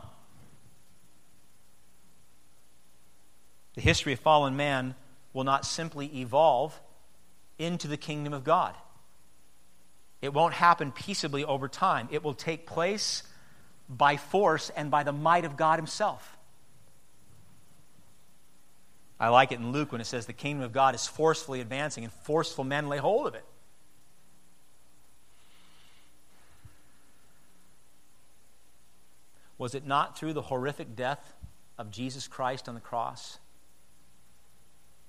The 3.76 3.82
history 3.82 4.14
of 4.14 4.20
fallen 4.20 4.56
man 4.56 4.94
will 5.32 5.44
not 5.44 5.64
simply 5.64 6.06
evolve 6.18 6.78
into 7.58 7.86
the 7.86 7.96
kingdom 7.96 8.32
of 8.32 8.42
God. 8.42 8.74
It 10.22 10.32
won't 10.32 10.54
happen 10.54 10.92
peaceably 10.92 11.44
over 11.44 11.68
time. 11.68 12.08
It 12.10 12.24
will 12.24 12.34
take 12.34 12.66
place 12.66 13.22
by 13.88 14.16
force 14.16 14.70
and 14.70 14.90
by 14.90 15.04
the 15.04 15.12
might 15.12 15.44
of 15.44 15.56
God 15.56 15.78
Himself. 15.78 16.36
I 19.20 19.28
like 19.28 19.52
it 19.52 19.60
in 19.60 19.72
Luke 19.72 19.92
when 19.92 20.00
it 20.00 20.06
says 20.06 20.26
the 20.26 20.32
kingdom 20.32 20.64
of 20.64 20.72
God 20.72 20.94
is 20.94 21.06
forcefully 21.06 21.60
advancing 21.60 22.04
and 22.04 22.12
forceful 22.12 22.64
men 22.64 22.88
lay 22.88 22.98
hold 22.98 23.26
of 23.26 23.34
it. 23.34 23.44
Was 29.58 29.74
it 29.74 29.86
not 29.86 30.18
through 30.18 30.34
the 30.34 30.42
horrific 30.42 30.96
death 30.96 31.34
of 31.78 31.90
Jesus 31.90 32.26
Christ 32.28 32.68
on 32.68 32.74
the 32.74 32.80
cross 32.80 33.38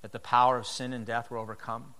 that 0.01 0.11
the 0.11 0.19
power 0.19 0.57
of 0.57 0.67
sin 0.67 0.93
and 0.93 1.05
death 1.05 1.29
were 1.29 1.37
overcome, 1.37 1.93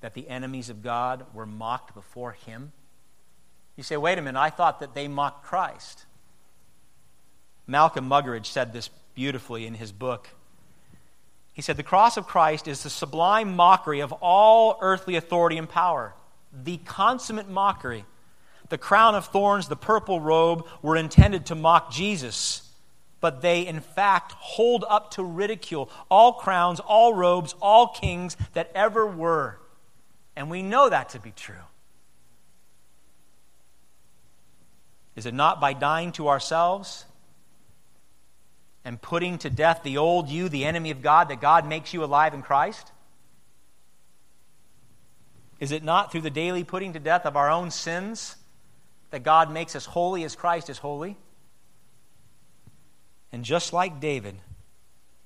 that 0.00 0.14
the 0.14 0.28
enemies 0.28 0.70
of 0.70 0.82
God 0.82 1.24
were 1.32 1.46
mocked 1.46 1.94
before 1.94 2.32
him. 2.32 2.72
You 3.76 3.82
say, 3.82 3.96
wait 3.96 4.18
a 4.18 4.22
minute, 4.22 4.38
I 4.38 4.50
thought 4.50 4.80
that 4.80 4.94
they 4.94 5.08
mocked 5.08 5.44
Christ. 5.44 6.06
Malcolm 7.66 8.08
Muggeridge 8.08 8.46
said 8.46 8.72
this 8.72 8.90
beautifully 9.14 9.66
in 9.66 9.74
his 9.74 9.92
book. 9.92 10.28
He 11.52 11.62
said, 11.62 11.76
The 11.76 11.82
cross 11.82 12.16
of 12.16 12.26
Christ 12.26 12.68
is 12.68 12.82
the 12.82 12.90
sublime 12.90 13.54
mockery 13.54 14.00
of 14.00 14.12
all 14.12 14.76
earthly 14.80 15.16
authority 15.16 15.56
and 15.56 15.68
power, 15.68 16.14
the 16.52 16.78
consummate 16.78 17.48
mockery. 17.48 18.04
The 18.70 18.78
crown 18.78 19.14
of 19.14 19.26
thorns, 19.26 19.68
the 19.68 19.76
purple 19.76 20.20
robe 20.20 20.66
were 20.82 20.96
intended 20.96 21.46
to 21.46 21.54
mock 21.54 21.92
Jesus 21.92 22.63
but 23.24 23.40
they 23.40 23.66
in 23.66 23.80
fact 23.80 24.32
hold 24.32 24.84
up 24.86 25.12
to 25.12 25.24
ridicule 25.24 25.88
all 26.10 26.34
crowns, 26.34 26.78
all 26.78 27.14
robes, 27.14 27.54
all 27.62 27.88
kings 27.88 28.36
that 28.52 28.70
ever 28.74 29.06
were. 29.06 29.58
And 30.36 30.50
we 30.50 30.60
know 30.60 30.90
that 30.90 31.08
to 31.08 31.18
be 31.18 31.30
true. 31.30 31.64
Is 35.16 35.24
it 35.24 35.32
not 35.32 35.58
by 35.58 35.72
dying 35.72 36.12
to 36.12 36.28
ourselves 36.28 37.06
and 38.84 39.00
putting 39.00 39.38
to 39.38 39.48
death 39.48 39.80
the 39.82 39.96
old 39.96 40.28
you, 40.28 40.50
the 40.50 40.66
enemy 40.66 40.90
of 40.90 41.00
God, 41.00 41.30
that 41.30 41.40
God 41.40 41.66
makes 41.66 41.94
you 41.94 42.04
alive 42.04 42.34
in 42.34 42.42
Christ? 42.42 42.92
Is 45.60 45.72
it 45.72 45.82
not 45.82 46.12
through 46.12 46.20
the 46.20 46.28
daily 46.28 46.62
putting 46.62 46.92
to 46.92 47.00
death 47.00 47.24
of 47.24 47.38
our 47.38 47.50
own 47.50 47.70
sins 47.70 48.36
that 49.12 49.22
God 49.22 49.50
makes 49.50 49.74
us 49.74 49.86
holy 49.86 50.24
as 50.24 50.36
Christ 50.36 50.68
is 50.68 50.76
holy? 50.76 51.16
And 53.34 53.44
just 53.44 53.72
like 53.72 53.98
David, 53.98 54.36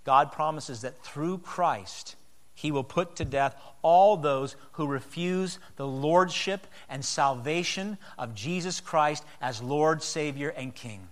God 0.04 0.32
promises 0.32 0.80
that 0.80 0.96
through 1.04 1.36
Christ, 1.36 2.16
he 2.54 2.72
will 2.72 2.82
put 2.82 3.16
to 3.16 3.24
death 3.26 3.54
all 3.82 4.16
those 4.16 4.56
who 4.72 4.86
refuse 4.86 5.58
the 5.76 5.86
lordship 5.86 6.66
and 6.88 7.04
salvation 7.04 7.98
of 8.16 8.34
Jesus 8.34 8.80
Christ 8.80 9.26
as 9.42 9.60
Lord, 9.60 10.02
Savior, 10.02 10.48
and 10.48 10.74
King. 10.74 11.06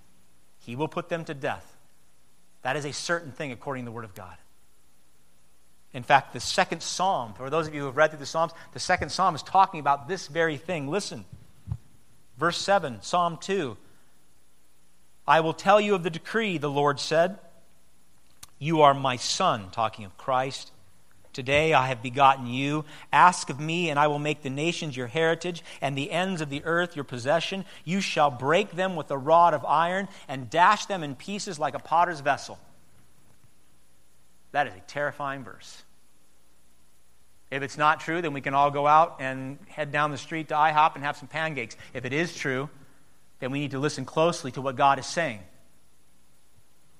He 0.60 0.74
will 0.74 0.88
put 0.88 1.10
them 1.10 1.26
to 1.26 1.34
death. 1.34 1.70
That 2.62 2.76
is 2.76 2.86
a 2.86 2.94
certain 2.94 3.30
thing 3.30 3.52
according 3.52 3.84
to 3.84 3.90
the 3.90 3.94
Word 3.94 4.06
of 4.06 4.14
God. 4.14 4.38
In 5.92 6.02
fact, 6.02 6.32
the 6.32 6.40
second 6.40 6.82
psalm, 6.82 7.34
for 7.34 7.50
those 7.50 7.68
of 7.68 7.74
you 7.74 7.80
who 7.80 7.86
have 7.88 7.98
read 7.98 8.08
through 8.08 8.20
the 8.20 8.24
Psalms, 8.24 8.52
the 8.72 8.80
second 8.80 9.10
psalm 9.10 9.34
is 9.34 9.42
talking 9.42 9.80
about 9.80 10.08
this 10.08 10.28
very 10.28 10.56
thing. 10.56 10.88
Listen. 10.88 11.26
Verse 12.38 12.56
7, 12.56 13.02
Psalm 13.02 13.36
2 13.38 13.76
I 15.26 15.40
will 15.40 15.54
tell 15.54 15.80
you 15.80 15.94
of 15.94 16.02
the 16.02 16.10
decree, 16.10 16.58
the 16.58 16.70
Lord 16.70 17.00
said. 17.00 17.38
You 18.58 18.82
are 18.82 18.94
my 18.94 19.16
son, 19.16 19.70
talking 19.70 20.04
of 20.04 20.16
Christ. 20.16 20.70
Today 21.32 21.74
I 21.74 21.88
have 21.88 22.02
begotten 22.02 22.46
you. 22.46 22.86
Ask 23.12 23.50
of 23.50 23.60
me, 23.60 23.90
and 23.90 23.98
I 23.98 24.06
will 24.06 24.18
make 24.18 24.42
the 24.42 24.48
nations 24.48 24.96
your 24.96 25.08
heritage, 25.08 25.62
and 25.82 25.96
the 25.96 26.10
ends 26.10 26.40
of 26.40 26.48
the 26.48 26.64
earth 26.64 26.96
your 26.96 27.04
possession. 27.04 27.66
You 27.84 28.00
shall 28.00 28.30
break 28.30 28.70
them 28.70 28.96
with 28.96 29.10
a 29.10 29.18
rod 29.18 29.52
of 29.52 29.64
iron, 29.66 30.08
and 30.28 30.48
dash 30.48 30.86
them 30.86 31.02
in 31.02 31.14
pieces 31.14 31.58
like 31.58 31.74
a 31.74 31.78
potter's 31.78 32.20
vessel. 32.20 32.58
That 34.52 34.66
is 34.66 34.72
a 34.72 34.80
terrifying 34.86 35.44
verse. 35.44 35.82
If 37.50 37.62
it's 37.62 37.76
not 37.76 38.00
true, 38.00 38.22
then 38.22 38.32
we 38.32 38.40
can 38.40 38.54
all 38.54 38.70
go 38.70 38.86
out 38.86 39.16
and 39.20 39.58
head 39.68 39.92
down 39.92 40.12
the 40.12 40.18
street 40.18 40.48
to 40.48 40.54
IHOP 40.54 40.94
and 40.94 41.04
have 41.04 41.18
some 41.18 41.28
pancakes. 41.28 41.76
If 41.92 42.04
it 42.06 42.14
is 42.14 42.34
true, 42.34 42.70
then 43.38 43.50
we 43.50 43.60
need 43.60 43.72
to 43.72 43.78
listen 43.78 44.04
closely 44.04 44.50
to 44.52 44.60
what 44.60 44.76
God 44.76 44.98
is 44.98 45.06
saying. 45.06 45.40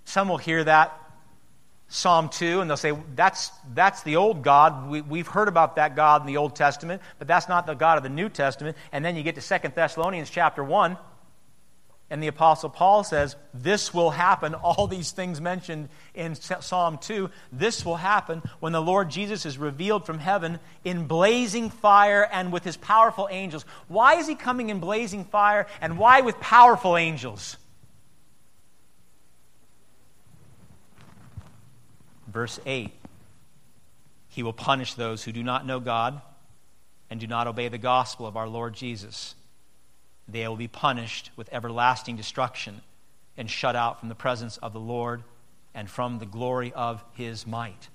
Some 0.04 0.28
will 0.28 0.38
hear 0.38 0.62
that 0.64 0.98
Psalm 1.88 2.28
2 2.28 2.60
and 2.60 2.68
they'll 2.68 2.76
say, 2.76 2.96
that's, 3.14 3.50
that's 3.74 4.02
the 4.02 4.16
old 4.16 4.42
God. 4.42 4.88
We, 4.88 5.00
we've 5.00 5.26
heard 5.26 5.48
about 5.48 5.76
that 5.76 5.94
God 5.94 6.22
in 6.22 6.26
the 6.26 6.36
Old 6.36 6.56
Testament, 6.56 7.00
but 7.18 7.28
that's 7.28 7.48
not 7.48 7.66
the 7.66 7.74
God 7.74 7.96
of 7.96 8.02
the 8.02 8.10
New 8.10 8.28
Testament. 8.28 8.76
And 8.92 9.04
then 9.04 9.16
you 9.16 9.22
get 9.22 9.36
to 9.36 9.40
Second 9.40 9.74
Thessalonians 9.74 10.30
chapter 10.30 10.64
1, 10.64 10.96
And 12.08 12.22
the 12.22 12.28
Apostle 12.28 12.70
Paul 12.70 13.02
says, 13.02 13.34
This 13.52 13.92
will 13.92 14.10
happen. 14.10 14.54
All 14.54 14.86
these 14.86 15.10
things 15.10 15.40
mentioned 15.40 15.88
in 16.14 16.36
Psalm 16.36 16.98
2, 16.98 17.30
this 17.50 17.84
will 17.84 17.96
happen 17.96 18.42
when 18.60 18.72
the 18.72 18.82
Lord 18.82 19.10
Jesus 19.10 19.44
is 19.44 19.58
revealed 19.58 20.06
from 20.06 20.20
heaven 20.20 20.60
in 20.84 21.06
blazing 21.06 21.68
fire 21.68 22.28
and 22.30 22.52
with 22.52 22.62
his 22.62 22.76
powerful 22.76 23.28
angels. 23.30 23.64
Why 23.88 24.14
is 24.14 24.28
he 24.28 24.36
coming 24.36 24.70
in 24.70 24.78
blazing 24.78 25.24
fire 25.24 25.66
and 25.80 25.98
why 25.98 26.20
with 26.20 26.38
powerful 26.38 26.96
angels? 26.96 27.56
Verse 32.28 32.60
8 32.66 32.92
He 34.28 34.42
will 34.44 34.52
punish 34.52 34.94
those 34.94 35.24
who 35.24 35.32
do 35.32 35.42
not 35.42 35.66
know 35.66 35.80
God 35.80 36.20
and 37.10 37.18
do 37.18 37.26
not 37.26 37.46
obey 37.46 37.68
the 37.68 37.78
gospel 37.78 38.26
of 38.26 38.36
our 38.36 38.48
Lord 38.48 38.74
Jesus 38.74 39.35
they 40.28 40.46
will 40.48 40.56
be 40.56 40.68
punished 40.68 41.30
with 41.36 41.48
everlasting 41.52 42.16
destruction 42.16 42.82
and 43.36 43.50
shut 43.50 43.76
out 43.76 44.00
from 44.00 44.08
the 44.08 44.14
presence 44.14 44.56
of 44.58 44.72
the 44.72 44.80
Lord 44.80 45.22
and 45.74 45.88
from 45.88 46.18
the 46.18 46.26
glory 46.26 46.72
of 46.72 47.04
his 47.12 47.46
might. 47.46 47.88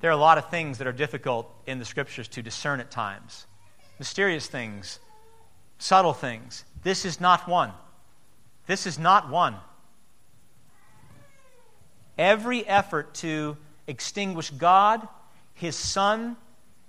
There 0.00 0.10
are 0.10 0.14
a 0.14 0.16
lot 0.16 0.38
of 0.38 0.48
things 0.48 0.78
that 0.78 0.86
are 0.86 0.92
difficult 0.92 1.52
in 1.66 1.78
the 1.78 1.84
scriptures 1.84 2.28
to 2.28 2.42
discern 2.42 2.80
at 2.80 2.90
times 2.90 3.46
mysterious 3.98 4.46
things, 4.46 5.00
subtle 5.78 6.12
things. 6.12 6.64
This 6.84 7.04
is 7.04 7.20
not 7.20 7.48
one. 7.48 7.72
This 8.66 8.86
is 8.86 8.98
not 8.98 9.28
one. 9.28 9.56
Every 12.16 12.66
effort 12.66 13.14
to 13.14 13.56
extinguish 13.88 14.50
God, 14.50 15.06
His 15.54 15.74
Son, 15.74 16.36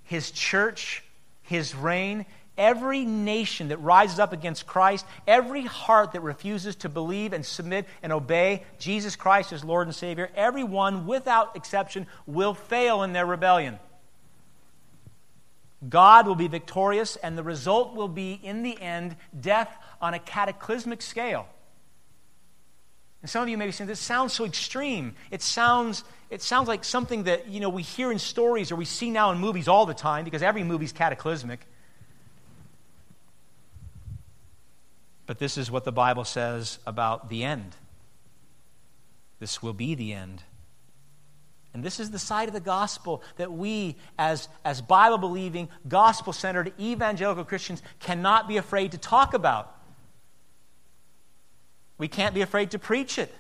His 0.04 0.30
church, 0.30 1.04
his 1.50 1.76
reign, 1.76 2.26
every 2.58 3.06
nation 3.06 3.70
that 3.70 3.78
rises 3.78 4.20
up 4.20 4.34
against 4.34 4.68
Christ, 4.68 5.06
every 5.26 5.64
heart 5.64 6.12
that 6.12 6.22
refuses 6.22 6.76
to 6.78 6.90
believe 6.90 7.34
and 7.34 7.46
submit 7.46 7.86
and 8.04 8.14
obey 8.14 8.64
Jesus 8.78 9.16
Christ 9.16 9.52
as 9.52 9.64
Lord 9.64 9.88
and 9.88 9.96
Savior, 9.96 10.30
everyone 10.36 11.08
without 11.08 11.56
exception 11.56 12.06
will 12.28 12.54
fail 12.54 13.02
in 13.04 13.14
their 13.14 13.26
rebellion. 13.26 13.80
God 15.88 16.28
will 16.28 16.36
be 16.36 16.50
victorious, 16.50 17.16
and 17.16 17.38
the 17.38 17.44
result 17.44 17.96
will 17.96 18.10
be, 18.10 18.34
in 18.44 18.64
the 18.64 18.80
end, 18.82 19.16
death 19.40 19.74
on 20.02 20.14
a 20.14 20.20
cataclysmic 20.20 21.02
scale. 21.02 21.48
And 23.22 23.30
some 23.30 23.44
of 23.44 23.50
you 23.50 23.58
may 23.58 23.66
be 23.66 23.72
saying, 23.72 23.88
this 23.88 24.00
sounds 24.00 24.34
so 24.34 24.46
extreme. 24.46 25.16
It 25.30 25.42
sounds, 25.42 26.04
it 26.30 26.42
sounds 26.42 26.68
like 26.68 26.86
something 26.86 27.24
that 27.24 27.50
you 27.50 27.60
know, 27.60 27.70
we 27.70 27.84
hear 27.84 28.12
in 28.12 28.20
stories 28.20 28.72
or 28.72 28.76
we 28.76 28.86
see 28.86 29.10
now 29.10 29.32
in 29.32 29.40
movies 29.40 29.68
all 29.68 29.86
the 29.86 29.94
time 29.94 30.24
because 30.24 30.42
every 30.42 30.64
movie 30.64 30.86
is 30.86 30.94
cataclysmic. 30.94 31.66
But 35.26 35.38
this 35.38 35.58
is 35.58 35.70
what 35.70 35.84
the 35.84 35.92
Bible 35.92 36.24
says 36.24 36.80
about 36.88 37.30
the 37.30 37.44
end. 37.44 37.76
This 39.40 39.62
will 39.62 39.74
be 39.74 39.96
the 39.96 40.14
end. 40.14 40.44
And 41.74 41.84
this 41.84 42.00
is 42.00 42.10
the 42.10 42.20
side 42.20 42.48
of 42.48 42.54
the 42.54 42.60
gospel 42.60 43.22
that 43.38 43.52
we, 43.52 43.96
as, 44.18 44.50
as 44.66 44.82
Bible 44.82 45.20
believing, 45.20 45.70
gospel 45.88 46.34
centered 46.34 46.74
evangelical 46.80 47.44
Christians, 47.44 47.84
cannot 48.00 48.48
be 48.48 48.58
afraid 48.58 48.94
to 48.94 48.98
talk 48.98 49.34
about. 49.34 49.79
We 52.00 52.08
can't 52.08 52.34
be 52.34 52.42
afraid 52.42 52.72
to 52.72 52.80
preach 52.80 53.20
it. 53.20 53.32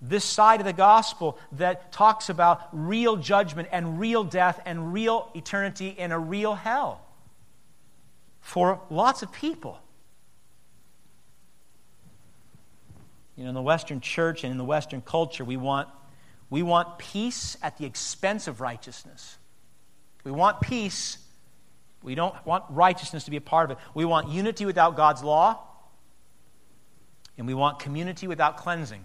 This 0.00 0.24
side 0.24 0.58
of 0.58 0.66
the 0.66 0.72
gospel 0.72 1.38
that 1.52 1.92
talks 1.92 2.28
about 2.28 2.68
real 2.72 3.16
judgment 3.16 3.68
and 3.70 4.00
real 4.00 4.24
death 4.24 4.60
and 4.66 4.92
real 4.92 5.30
eternity 5.36 5.94
in 5.96 6.10
a 6.10 6.18
real 6.18 6.56
hell 6.56 7.00
for 8.40 8.80
lots 8.90 9.22
of 9.22 9.30
people. 9.30 9.78
You 13.36 13.44
know, 13.44 13.50
in 13.50 13.54
the 13.54 13.62
Western 13.62 14.00
church 14.00 14.42
and 14.42 14.50
in 14.50 14.58
the 14.58 14.64
Western 14.64 15.02
culture, 15.02 15.44
we 15.44 15.56
want, 15.56 15.88
we 16.50 16.62
want 16.62 16.98
peace 16.98 17.56
at 17.62 17.78
the 17.78 17.84
expense 17.84 18.48
of 18.48 18.60
righteousness. 18.60 19.38
We 20.24 20.32
want 20.32 20.60
peace. 20.60 21.18
We 22.02 22.14
don't 22.14 22.34
want 22.44 22.64
righteousness 22.70 23.24
to 23.24 23.30
be 23.30 23.36
a 23.36 23.40
part 23.40 23.70
of 23.70 23.78
it. 23.78 23.84
We 23.94 24.04
want 24.04 24.28
unity 24.28 24.66
without 24.66 24.96
God's 24.96 25.22
law. 25.22 25.60
And 27.38 27.46
we 27.46 27.54
want 27.54 27.78
community 27.78 28.26
without 28.28 28.56
cleansing. 28.58 29.04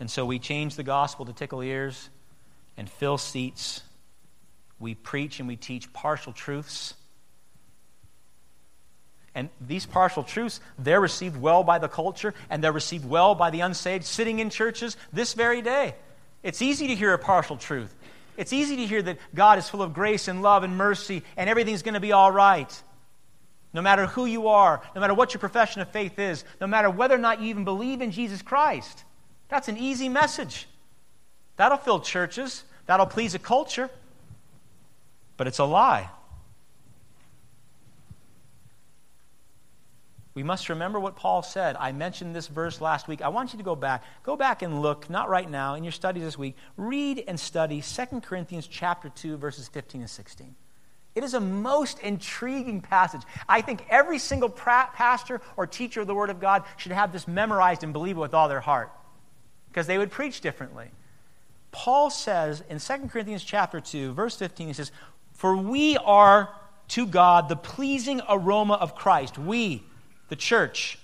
And 0.00 0.10
so 0.10 0.24
we 0.24 0.38
change 0.38 0.76
the 0.76 0.82
gospel 0.82 1.26
to 1.26 1.32
tickle 1.32 1.60
ears 1.60 2.08
and 2.76 2.88
fill 2.88 3.18
seats. 3.18 3.82
We 4.78 4.94
preach 4.94 5.38
and 5.38 5.46
we 5.46 5.56
teach 5.56 5.92
partial 5.92 6.32
truths. 6.32 6.94
And 9.34 9.50
these 9.60 9.86
partial 9.86 10.22
truths, 10.22 10.60
they're 10.78 11.00
received 11.00 11.36
well 11.36 11.62
by 11.62 11.78
the 11.78 11.88
culture 11.88 12.34
and 12.48 12.64
they're 12.64 12.72
received 12.72 13.08
well 13.08 13.34
by 13.34 13.50
the 13.50 13.60
unsaved 13.60 14.04
sitting 14.04 14.38
in 14.40 14.50
churches 14.50 14.96
this 15.12 15.34
very 15.34 15.62
day. 15.62 15.94
It's 16.42 16.62
easy 16.62 16.88
to 16.88 16.94
hear 16.94 17.12
a 17.12 17.18
partial 17.18 17.56
truth. 17.56 17.94
It's 18.36 18.52
easy 18.54 18.76
to 18.76 18.86
hear 18.86 19.02
that 19.02 19.18
God 19.34 19.58
is 19.58 19.68
full 19.68 19.82
of 19.82 19.92
grace 19.92 20.26
and 20.26 20.40
love 20.40 20.64
and 20.64 20.76
mercy 20.76 21.22
and 21.36 21.50
everything's 21.50 21.82
going 21.82 21.94
to 21.94 22.00
be 22.00 22.12
all 22.12 22.32
right. 22.32 22.82
No 23.72 23.82
matter 23.82 24.06
who 24.06 24.26
you 24.26 24.48
are, 24.48 24.82
no 24.94 25.00
matter 25.00 25.14
what 25.14 25.32
your 25.32 25.38
profession 25.38 25.80
of 25.80 25.88
faith 25.90 26.18
is, 26.18 26.44
no 26.60 26.66
matter 26.66 26.90
whether 26.90 27.14
or 27.14 27.18
not 27.18 27.40
you 27.40 27.48
even 27.48 27.64
believe 27.64 28.00
in 28.00 28.10
Jesus 28.10 28.42
Christ. 28.42 29.04
That's 29.48 29.68
an 29.68 29.76
easy 29.76 30.08
message. 30.08 30.66
That'll 31.56 31.78
fill 31.78 32.00
churches, 32.00 32.64
that'll 32.86 33.06
please 33.06 33.34
a 33.34 33.38
culture, 33.38 33.90
but 35.36 35.46
it's 35.46 35.58
a 35.58 35.64
lie. 35.64 36.08
We 40.34 40.42
must 40.44 40.68
remember 40.68 41.00
what 41.00 41.16
Paul 41.16 41.42
said. 41.42 41.76
I 41.78 41.92
mentioned 41.92 42.34
this 42.34 42.46
verse 42.46 42.80
last 42.80 43.08
week. 43.08 43.20
I 43.20 43.28
want 43.28 43.52
you 43.52 43.58
to 43.58 43.64
go 43.64 43.74
back. 43.74 44.04
Go 44.22 44.36
back 44.36 44.62
and 44.62 44.80
look, 44.80 45.10
not 45.10 45.28
right 45.28 45.50
now, 45.50 45.74
in 45.74 45.82
your 45.82 45.92
studies 45.92 46.22
this 46.22 46.38
week. 46.38 46.56
Read 46.76 47.24
and 47.26 47.38
study 47.38 47.82
2 47.82 48.20
Corinthians 48.20 48.66
chapter 48.66 49.08
2 49.08 49.36
verses 49.36 49.68
15 49.68 50.02
and 50.02 50.10
16. 50.10 50.54
It 51.14 51.24
is 51.24 51.34
a 51.34 51.40
most 51.40 51.98
intriguing 52.00 52.80
passage. 52.80 53.22
I 53.48 53.62
think 53.62 53.84
every 53.90 54.18
single 54.18 54.48
pra- 54.48 54.90
pastor 54.94 55.40
or 55.56 55.66
teacher 55.66 56.02
of 56.02 56.06
the 56.06 56.14
Word 56.14 56.30
of 56.30 56.40
God 56.40 56.64
should 56.76 56.92
have 56.92 57.12
this 57.12 57.26
memorized 57.26 57.82
and 57.82 57.92
believe 57.92 58.16
it 58.16 58.20
with 58.20 58.34
all 58.34 58.48
their 58.48 58.60
heart 58.60 58.92
because 59.68 59.86
they 59.86 59.98
would 59.98 60.10
preach 60.10 60.40
differently. 60.40 60.90
Paul 61.72 62.10
says 62.10 62.62
in 62.68 62.78
2 62.78 63.08
Corinthians 63.08 63.44
chapter 63.44 63.80
2, 63.80 64.12
verse 64.12 64.36
15, 64.36 64.68
he 64.68 64.72
says, 64.72 64.92
For 65.32 65.56
we 65.56 65.96
are 65.96 66.48
to 66.88 67.06
God 67.06 67.48
the 67.48 67.56
pleasing 67.56 68.20
aroma 68.28 68.74
of 68.74 68.94
Christ. 68.94 69.38
We, 69.38 69.82
the 70.28 70.36
church. 70.36 70.98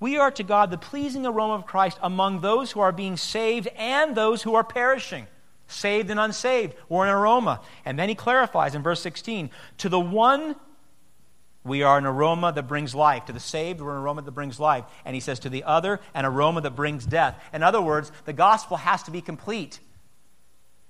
We 0.00 0.18
are 0.18 0.30
to 0.32 0.42
God 0.42 0.70
the 0.70 0.78
pleasing 0.78 1.24
aroma 1.26 1.54
of 1.54 1.66
Christ 1.66 1.98
among 2.02 2.40
those 2.40 2.72
who 2.72 2.80
are 2.80 2.92
being 2.92 3.16
saved 3.16 3.68
and 3.76 4.14
those 4.14 4.42
who 4.42 4.54
are 4.54 4.64
perishing 4.64 5.26
saved 5.66 6.10
and 6.10 6.20
unsaved, 6.20 6.74
or 6.88 7.04
an 7.06 7.12
aroma. 7.12 7.60
And 7.84 7.98
then 7.98 8.08
he 8.08 8.14
clarifies 8.14 8.74
in 8.74 8.82
verse 8.82 9.00
16 9.00 9.50
to 9.78 9.88
the 9.88 10.00
one, 10.00 10.56
we 11.64 11.82
are 11.82 11.96
an 11.96 12.04
aroma 12.04 12.52
that 12.52 12.64
brings 12.64 12.94
life. 12.94 13.24
To 13.26 13.32
the 13.32 13.40
saved, 13.40 13.80
we're 13.80 13.92
an 13.92 14.02
aroma 14.02 14.22
that 14.22 14.32
brings 14.32 14.60
life. 14.60 14.84
And 15.04 15.14
he 15.14 15.20
says 15.20 15.38
to 15.40 15.48
the 15.48 15.64
other, 15.64 16.00
an 16.12 16.26
aroma 16.26 16.60
that 16.60 16.76
brings 16.76 17.06
death. 17.06 17.42
In 17.52 17.62
other 17.62 17.80
words, 17.80 18.12
the 18.26 18.34
gospel 18.34 18.76
has 18.76 19.02
to 19.04 19.10
be 19.10 19.20
complete, 19.20 19.80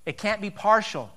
it 0.04 0.18
can't 0.18 0.40
be 0.40 0.50
partial. 0.50 1.10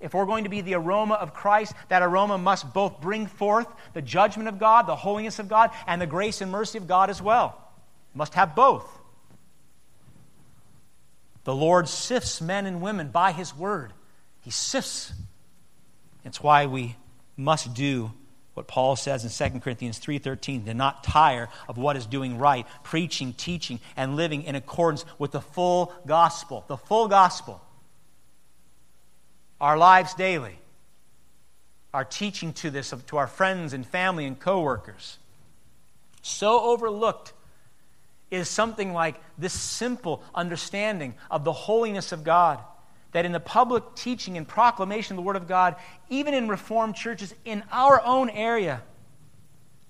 If 0.00 0.12
we're 0.12 0.26
going 0.26 0.44
to 0.44 0.50
be 0.50 0.60
the 0.60 0.74
aroma 0.74 1.14
of 1.14 1.32
Christ, 1.32 1.72
that 1.88 2.02
aroma 2.02 2.36
must 2.36 2.74
both 2.74 3.00
bring 3.00 3.26
forth 3.26 3.68
the 3.94 4.02
judgment 4.02 4.48
of 4.48 4.58
God, 4.58 4.86
the 4.86 4.96
holiness 4.96 5.38
of 5.38 5.48
God, 5.48 5.70
and 5.86 6.02
the 6.02 6.06
grace 6.06 6.40
and 6.42 6.50
mercy 6.50 6.76
of 6.76 6.86
God 6.86 7.08
as 7.08 7.22
well. 7.22 7.58
Must 8.12 8.34
have 8.34 8.54
both. 8.54 8.86
The 11.44 11.54
Lord 11.54 11.88
sifts 11.88 12.40
men 12.40 12.66
and 12.66 12.80
women 12.80 13.08
by 13.08 13.32
his 13.32 13.54
word. 13.54 13.92
He 14.40 14.50
sifts. 14.50 15.12
It's 16.24 16.42
why 16.42 16.66
we 16.66 16.96
must 17.36 17.74
do 17.74 18.12
what 18.54 18.66
Paul 18.66 18.96
says 18.96 19.24
in 19.24 19.30
2 19.30 19.60
Corinthians 19.60 19.98
3:13 19.98 20.64
to 20.64 20.74
not 20.74 21.04
tire 21.04 21.48
of 21.68 21.76
what 21.76 21.96
is 21.96 22.06
doing 22.06 22.38
right, 22.38 22.66
preaching, 22.82 23.34
teaching 23.34 23.80
and 23.96 24.16
living 24.16 24.44
in 24.44 24.54
accordance 24.54 25.04
with 25.18 25.32
the 25.32 25.40
full 25.40 25.92
gospel, 26.06 26.64
the 26.68 26.76
full 26.76 27.08
gospel. 27.08 27.60
Our 29.60 29.76
lives 29.76 30.14
daily. 30.14 30.58
Our 31.92 32.04
teaching 32.04 32.52
to 32.54 32.70
this 32.70 32.94
to 33.06 33.16
our 33.16 33.26
friends 33.26 33.72
and 33.72 33.86
family 33.86 34.24
and 34.24 34.38
coworkers. 34.38 35.18
So 36.22 36.60
overlooked 36.60 37.33
is 38.30 38.48
something 38.48 38.92
like 38.92 39.20
this 39.38 39.52
simple 39.52 40.22
understanding 40.34 41.14
of 41.30 41.44
the 41.44 41.52
holiness 41.52 42.12
of 42.12 42.24
God. 42.24 42.60
That 43.12 43.24
in 43.24 43.32
the 43.32 43.40
public 43.40 43.94
teaching 43.94 44.36
and 44.36 44.46
proclamation 44.46 45.14
of 45.14 45.16
the 45.16 45.22
Word 45.22 45.36
of 45.36 45.46
God, 45.46 45.76
even 46.08 46.34
in 46.34 46.48
Reformed 46.48 46.96
churches 46.96 47.32
in 47.44 47.62
our 47.70 48.02
own 48.02 48.28
area, 48.28 48.82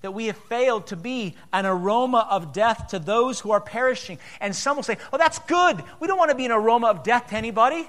that 0.01 0.11
we 0.11 0.27
have 0.27 0.37
failed 0.37 0.85
to 0.87 0.95
be 0.95 1.35
an 1.51 1.65
aroma 1.65 2.27
of 2.29 2.53
death 2.53 2.89
to 2.89 2.99
those 2.99 3.39
who 3.39 3.49
are 3.49 3.59
perishing. 3.59 4.19
And 4.39 4.55
some 4.55 4.75
will 4.75 4.83
say, 4.83 4.97
Oh, 5.11 5.17
that's 5.17 5.39
good. 5.39 5.83
We 5.99 6.07
don't 6.07 6.19
want 6.19 6.29
to 6.29 6.37
be 6.37 6.45
an 6.45 6.51
aroma 6.51 6.87
of 6.87 7.03
death 7.03 7.29
to 7.29 7.35
anybody. 7.35 7.87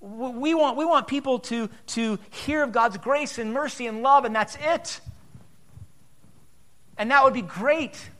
We 0.00 0.54
want, 0.54 0.76
we 0.76 0.84
want 0.84 1.06
people 1.06 1.38
to, 1.40 1.70
to 1.88 2.18
hear 2.30 2.64
of 2.64 2.72
God's 2.72 2.98
grace 2.98 3.38
and 3.38 3.52
mercy 3.52 3.86
and 3.86 4.02
love, 4.02 4.24
and 4.24 4.34
that's 4.34 4.56
it. 4.60 5.00
And 6.98 7.10
that 7.12 7.22
would 7.22 7.34
be 7.34 7.42
great 7.42 8.10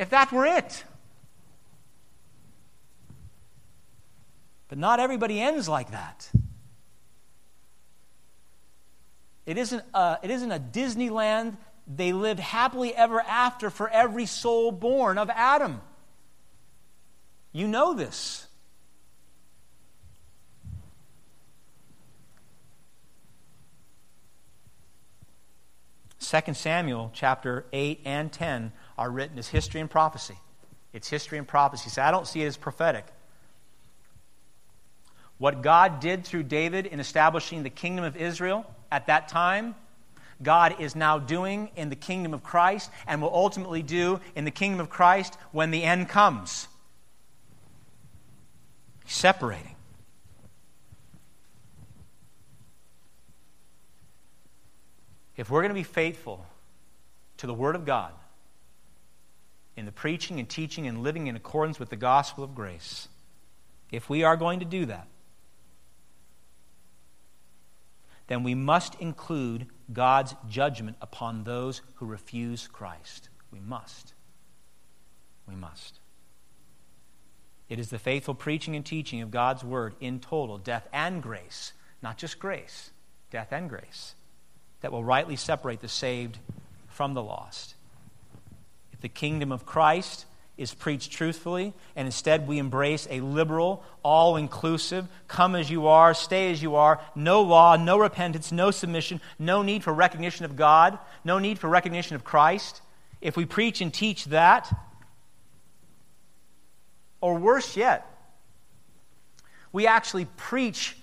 if 0.00 0.08
that 0.08 0.32
were 0.32 0.46
it. 0.46 0.82
But 4.68 4.78
not 4.78 4.98
everybody 4.98 5.40
ends 5.40 5.68
like 5.68 5.90
that. 5.90 6.30
It 9.44 9.58
isn't 9.58 9.82
a, 9.92 10.18
it 10.22 10.30
isn't 10.30 10.50
a 10.50 10.58
Disneyland. 10.58 11.58
They 11.86 12.14
lived 12.14 12.40
happily 12.40 12.94
ever 12.94 13.20
after 13.20 13.68
for 13.68 13.90
every 13.90 14.24
soul 14.24 14.72
born 14.72 15.18
of 15.18 15.28
Adam. 15.28 15.82
You 17.52 17.68
know 17.68 17.92
this. 17.92 18.46
Second 26.18 26.56
Samuel 26.56 27.10
chapter 27.12 27.66
8 27.72 28.00
and 28.04 28.32
10 28.32 28.72
are 29.00 29.10
written 29.10 29.38
as 29.38 29.48
history 29.48 29.80
and 29.80 29.90
prophecy. 29.90 30.36
It's 30.92 31.08
history 31.08 31.38
and 31.38 31.48
prophecy. 31.48 31.88
So 31.88 32.02
I 32.02 32.10
don't 32.10 32.26
see 32.26 32.42
it 32.42 32.46
as 32.46 32.58
prophetic. 32.58 33.06
What 35.38 35.62
God 35.62 36.00
did 36.00 36.26
through 36.26 36.42
David 36.42 36.84
in 36.84 37.00
establishing 37.00 37.62
the 37.62 37.70
kingdom 37.70 38.04
of 38.04 38.14
Israel 38.14 38.66
at 38.92 39.06
that 39.06 39.28
time, 39.28 39.74
God 40.42 40.80
is 40.80 40.94
now 40.94 41.18
doing 41.18 41.70
in 41.76 41.88
the 41.88 41.96
kingdom 41.96 42.34
of 42.34 42.42
Christ 42.42 42.90
and 43.06 43.22
will 43.22 43.34
ultimately 43.34 43.82
do 43.82 44.20
in 44.36 44.44
the 44.44 44.50
kingdom 44.50 44.80
of 44.80 44.90
Christ 44.90 45.34
when 45.50 45.70
the 45.70 45.82
end 45.82 46.10
comes. 46.10 46.68
Separating. 49.06 49.76
If 55.38 55.48
we're 55.48 55.62
going 55.62 55.70
to 55.70 55.74
be 55.74 55.84
faithful 55.84 56.44
to 57.38 57.46
the 57.46 57.54
Word 57.54 57.76
of 57.76 57.86
God 57.86 58.12
in 59.76 59.86
the 59.86 59.92
preaching 59.92 60.38
and 60.38 60.48
teaching 60.48 60.86
and 60.86 61.02
living 61.02 61.26
in 61.26 61.36
accordance 61.36 61.78
with 61.78 61.90
the 61.90 61.96
gospel 61.96 62.44
of 62.44 62.54
grace, 62.54 63.08
if 63.90 64.08
we 64.08 64.22
are 64.22 64.36
going 64.36 64.60
to 64.60 64.64
do 64.64 64.86
that, 64.86 65.06
then 68.26 68.44
we 68.44 68.54
must 68.54 68.94
include 69.00 69.66
God's 69.92 70.34
judgment 70.48 70.96
upon 71.02 71.42
those 71.42 71.82
who 71.94 72.06
refuse 72.06 72.68
Christ. 72.68 73.28
We 73.50 73.58
must. 73.58 74.14
We 75.48 75.56
must. 75.56 75.98
It 77.68 77.78
is 77.78 77.90
the 77.90 77.98
faithful 77.98 78.34
preaching 78.34 78.76
and 78.76 78.86
teaching 78.86 79.20
of 79.20 79.30
God's 79.30 79.64
word 79.64 79.94
in 80.00 80.20
total, 80.20 80.58
death 80.58 80.88
and 80.92 81.22
grace, 81.22 81.72
not 82.02 82.18
just 82.18 82.38
grace, 82.38 82.90
death 83.30 83.52
and 83.52 83.68
grace, 83.68 84.14
that 84.80 84.92
will 84.92 85.04
rightly 85.04 85.36
separate 85.36 85.80
the 85.80 85.88
saved 85.88 86.38
from 86.88 87.14
the 87.14 87.22
lost. 87.22 87.74
The 89.00 89.08
kingdom 89.08 89.52
of 89.52 89.64
Christ 89.66 90.26
is 90.60 90.74
preached 90.74 91.10
truthfully, 91.10 91.72
and 91.96 92.04
instead 92.04 92.46
we 92.46 92.58
embrace 92.58 93.08
a 93.10 93.20
liberal, 93.20 93.82
all 94.02 94.36
inclusive, 94.36 95.08
come 95.26 95.54
as 95.54 95.70
you 95.70 95.86
are, 95.86 96.12
stay 96.12 96.52
as 96.52 96.62
you 96.62 96.74
are, 96.74 97.00
no 97.14 97.40
law, 97.40 97.76
no 97.76 97.98
repentance, 97.98 98.52
no 98.52 98.70
submission, 98.70 99.22
no 99.38 99.62
need 99.62 99.82
for 99.82 99.94
recognition 99.94 100.44
of 100.44 100.56
God, 100.56 100.98
no 101.24 101.38
need 101.38 101.58
for 101.58 101.68
recognition 101.68 102.14
of 102.14 102.24
Christ. 102.24 102.82
If 103.22 103.38
we 103.38 103.46
preach 103.46 103.80
and 103.80 103.92
teach 103.92 104.26
that, 104.26 104.70
or 107.22 107.36
worse 107.36 107.74
yet, 107.74 108.06
we 109.72 109.86
actually 109.86 110.26
preach 110.36 110.94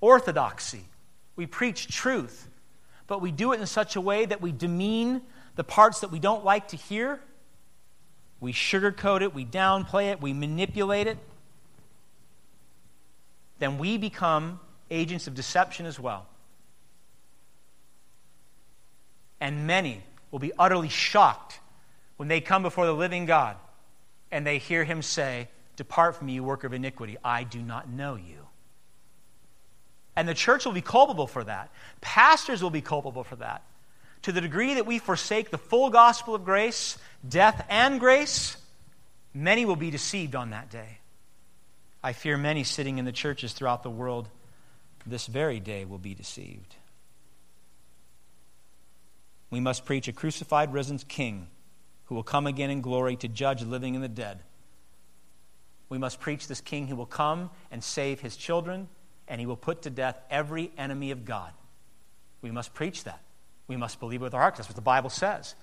orthodoxy, 0.00 0.86
we 1.36 1.44
preach 1.44 1.88
truth, 1.88 2.48
but 3.06 3.20
we 3.20 3.30
do 3.30 3.52
it 3.52 3.60
in 3.60 3.66
such 3.66 3.94
a 3.96 4.00
way 4.00 4.24
that 4.24 4.40
we 4.40 4.52
demean 4.52 5.20
the 5.56 5.64
parts 5.64 6.00
that 6.00 6.10
we 6.10 6.18
don't 6.18 6.46
like 6.46 6.68
to 6.68 6.76
hear 6.76 7.20
we 8.42 8.52
sugarcoat 8.52 9.22
it, 9.22 9.32
we 9.32 9.46
downplay 9.46 10.10
it, 10.10 10.20
we 10.20 10.32
manipulate 10.32 11.06
it, 11.06 11.16
then 13.60 13.78
we 13.78 13.96
become 13.96 14.58
agents 14.90 15.28
of 15.28 15.36
deception 15.36 15.86
as 15.86 15.98
well. 15.98 16.26
And 19.40 19.68
many 19.68 20.02
will 20.32 20.40
be 20.40 20.52
utterly 20.58 20.88
shocked 20.88 21.60
when 22.16 22.28
they 22.28 22.40
come 22.40 22.62
before 22.62 22.84
the 22.84 22.92
living 22.92 23.26
God 23.26 23.56
and 24.32 24.44
they 24.44 24.58
hear 24.58 24.82
him 24.82 25.02
say, 25.02 25.48
Depart 25.76 26.16
from 26.16 26.26
me, 26.26 26.34
you 26.34 26.44
worker 26.44 26.66
of 26.66 26.72
iniquity. 26.72 27.16
I 27.24 27.44
do 27.44 27.62
not 27.62 27.88
know 27.88 28.16
you. 28.16 28.48
And 30.16 30.28
the 30.28 30.34
church 30.34 30.64
will 30.64 30.72
be 30.72 30.82
culpable 30.82 31.28
for 31.28 31.44
that. 31.44 31.70
Pastors 32.00 32.60
will 32.60 32.70
be 32.70 32.82
culpable 32.82 33.22
for 33.22 33.36
that. 33.36 33.62
To 34.22 34.32
the 34.32 34.40
degree 34.40 34.74
that 34.74 34.86
we 34.86 34.98
forsake 34.98 35.50
the 35.50 35.58
full 35.58 35.90
gospel 35.90 36.34
of 36.34 36.44
grace, 36.44 36.96
death 37.28 37.64
and 37.68 37.98
grace, 37.98 38.56
many 39.34 39.64
will 39.64 39.76
be 39.76 39.90
deceived 39.90 40.34
on 40.34 40.50
that 40.50 40.70
day. 40.70 40.98
I 42.02 42.12
fear 42.12 42.36
many 42.36 42.64
sitting 42.64 42.98
in 42.98 43.04
the 43.04 43.12
churches 43.12 43.52
throughout 43.52 43.82
the 43.82 43.90
world 43.90 44.28
this 45.06 45.26
very 45.26 45.60
day 45.60 45.84
will 45.84 45.98
be 45.98 46.14
deceived. 46.14 46.76
We 49.50 49.60
must 49.60 49.84
preach 49.84 50.08
a 50.08 50.12
crucified, 50.12 50.72
risen 50.72 50.98
King 50.98 51.48
who 52.06 52.14
will 52.14 52.22
come 52.22 52.46
again 52.46 52.70
in 52.70 52.80
glory 52.80 53.16
to 53.16 53.28
judge 53.28 53.60
the 53.60 53.66
living 53.66 53.94
and 53.94 54.04
the 54.04 54.08
dead. 54.08 54.40
We 55.88 55.98
must 55.98 56.20
preach 56.20 56.46
this 56.46 56.60
King 56.60 56.86
who 56.86 56.96
will 56.96 57.06
come 57.06 57.50
and 57.70 57.82
save 57.82 58.20
his 58.20 58.36
children, 58.36 58.88
and 59.28 59.40
he 59.40 59.46
will 59.46 59.56
put 59.56 59.82
to 59.82 59.90
death 59.90 60.18
every 60.30 60.70
enemy 60.78 61.10
of 61.10 61.24
God. 61.24 61.52
We 62.40 62.50
must 62.50 62.74
preach 62.74 63.04
that. 63.04 63.20
We 63.68 63.76
must 63.76 64.00
believe 64.00 64.20
with 64.20 64.34
our 64.34 64.40
hearts. 64.40 64.58
That's 64.58 64.68
what 64.68 64.76
the 64.76 64.82
Bible 64.82 65.10
says. 65.10 65.54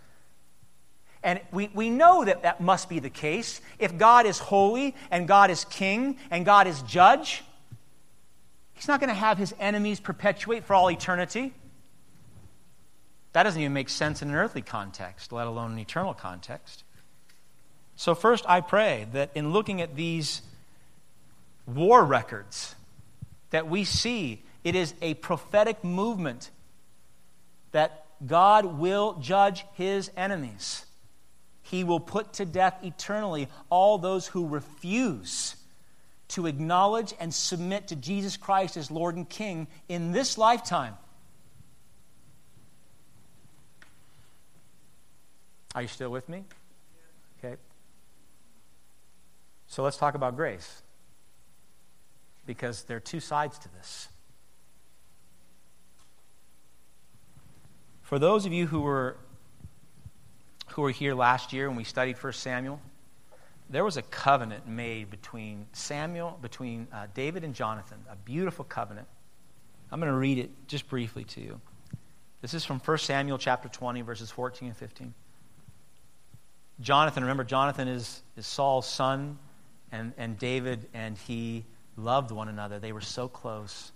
And 1.22 1.42
we, 1.52 1.70
we 1.74 1.90
know 1.90 2.24
that 2.24 2.44
that 2.44 2.62
must 2.62 2.88
be 2.88 3.00
the 3.00 3.10
case. 3.10 3.60
If 3.78 3.98
God 3.98 4.26
is 4.26 4.40
holy 4.40 4.96
and 5.12 5.28
God 5.28 5.52
is 5.52 5.66
king 5.66 6.18
and 6.32 6.46
God 6.46 6.68
is 6.68 6.82
judge, 6.84 7.44
He's 8.74 8.88
not 8.88 9.02
going 9.02 9.10
to 9.10 9.14
have 9.14 9.38
His 9.38 9.54
enemies 9.60 10.00
perpetuate 10.00 10.64
for 10.64 10.74
all 10.74 10.90
eternity. 10.90 11.54
That 13.34 13.44
doesn't 13.44 13.60
even 13.60 13.74
make 13.74 13.90
sense 13.90 14.22
in 14.22 14.30
an 14.30 14.36
earthly 14.36 14.62
context, 14.62 15.32
let 15.32 15.46
alone 15.46 15.74
an 15.74 15.80
eternal 15.80 16.14
context. 16.14 16.84
So, 17.96 18.16
first, 18.16 18.46
I 18.48 18.62
pray 18.62 19.08
that 19.12 19.32
in 19.36 19.52
looking 19.52 19.82
at 19.82 19.98
these 19.98 20.42
war 21.68 22.04
records, 22.04 22.76
that 23.50 23.68
we 23.68 23.84
see 23.84 24.42
it 24.64 24.76
is 24.76 24.94
a 25.02 25.16
prophetic 25.16 25.84
movement 25.84 26.50
that 27.72 28.06
God 28.26 28.66
will 28.66 29.14
judge 29.20 29.66
his 29.74 30.12
enemies. 30.18 30.86
He 31.62 31.84
will 31.84 32.00
put 32.00 32.34
to 32.34 32.46
death 32.46 32.80
eternally 32.84 33.48
all 33.70 33.98
those 33.98 34.28
who 34.28 34.48
refuse 34.48 35.56
to 36.30 36.48
acknowledge 36.48 37.14
and 37.20 37.34
submit 37.34 37.88
to 37.88 37.96
Jesus 37.96 38.38
Christ 38.38 38.78
as 38.78 38.92
Lord 38.92 39.16
and 39.16 39.28
King 39.28 39.68
in 39.88 40.12
this 40.12 40.38
lifetime. 40.38 40.96
Are 45.76 45.82
you 45.82 45.88
still 45.88 46.10
with 46.10 46.28
me? 46.28 46.44
Okay. 47.38 47.56
So 49.68 49.84
let's 49.84 49.98
talk 49.98 50.16
about 50.16 50.36
grace. 50.36 50.82
Because 52.46 52.84
there 52.84 52.98
are 52.98 53.02
two 53.02 53.20
sides 53.20 53.60
to 53.60 53.70
this. 53.74 54.10
For 58.10 58.18
those 58.18 58.48
of 58.48 58.54
you 58.54 58.66
who 58.66 58.82
were, 58.82 59.18
who 60.70 60.82
were 60.82 60.90
here 60.90 61.14
last 61.14 61.54
year 61.54 61.68
when 61.68 61.78
we 61.78 61.84
studied 61.84 62.18
1 62.18 62.34
Samuel, 62.34 62.82
there 63.70 63.84
was 63.84 63.98
a 63.98 64.02
covenant 64.02 64.68
made 64.68 65.12
between 65.12 65.68
Samuel, 65.74 66.40
between 66.42 66.88
uh, 66.92 67.06
David 67.14 67.44
and 67.44 67.54
Jonathan, 67.54 68.00
a 68.10 68.16
beautiful 68.16 68.66
covenant. 68.66 69.08
I'm 69.92 70.00
going 70.00 70.12
to 70.12 70.18
read 70.18 70.40
it 70.40 70.50
just 70.66 70.90
briefly 70.90 71.24
to 71.26 71.40
you. 71.40 71.62
This 72.42 72.56
is 72.56 72.66
from 72.66 72.80
1 72.80 72.98
Samuel 72.98 73.38
chapter 73.38 73.70
20, 73.70 74.02
verses 74.02 74.32
14 74.32 74.70
and 74.70 74.76
15. 74.76 75.14
Jonathan, 76.82 77.22
remember, 77.22 77.44
Jonathan 77.44 77.88
is, 77.88 78.24
is 78.36 78.48
Saul's 78.48 78.88
son, 78.88 79.38
and, 79.92 80.14
and 80.18 80.40
David 80.40 80.88
and 80.96 81.16
he 81.16 81.64
loved 81.96 82.32
one 82.32 82.50
another. 82.50 82.80
They 82.80 82.92
were 82.92 83.02
so 83.02 83.28
close. 83.28 83.92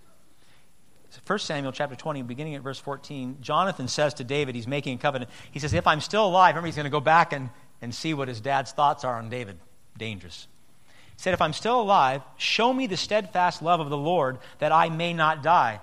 1 1.25 1.39
Samuel 1.39 1.71
chapter 1.71 1.95
20, 1.95 2.21
beginning 2.23 2.55
at 2.55 2.61
verse 2.61 2.79
14, 2.79 3.37
Jonathan 3.41 3.87
says 3.87 4.15
to 4.15 4.23
David, 4.23 4.55
he's 4.55 4.67
making 4.67 4.95
a 4.95 4.97
covenant. 4.97 5.29
He 5.51 5.59
says, 5.59 5.73
If 5.73 5.85
I'm 5.85 6.01
still 6.01 6.25
alive, 6.25 6.55
remember, 6.55 6.67
he's 6.67 6.75
going 6.75 6.85
to 6.85 6.89
go 6.89 6.99
back 6.99 7.33
and, 7.33 7.49
and 7.81 7.93
see 7.93 8.13
what 8.13 8.27
his 8.27 8.41
dad's 8.41 8.71
thoughts 8.71 9.03
are 9.03 9.15
on 9.17 9.29
David. 9.29 9.57
Dangerous. 9.97 10.47
He 11.15 11.21
said, 11.21 11.33
If 11.33 11.41
I'm 11.41 11.53
still 11.53 11.79
alive, 11.79 12.21
show 12.37 12.73
me 12.73 12.87
the 12.87 12.97
steadfast 12.97 13.61
love 13.61 13.79
of 13.79 13.89
the 13.89 13.97
Lord 13.97 14.39
that 14.59 14.71
I 14.71 14.89
may 14.89 15.13
not 15.13 15.43
die. 15.43 15.81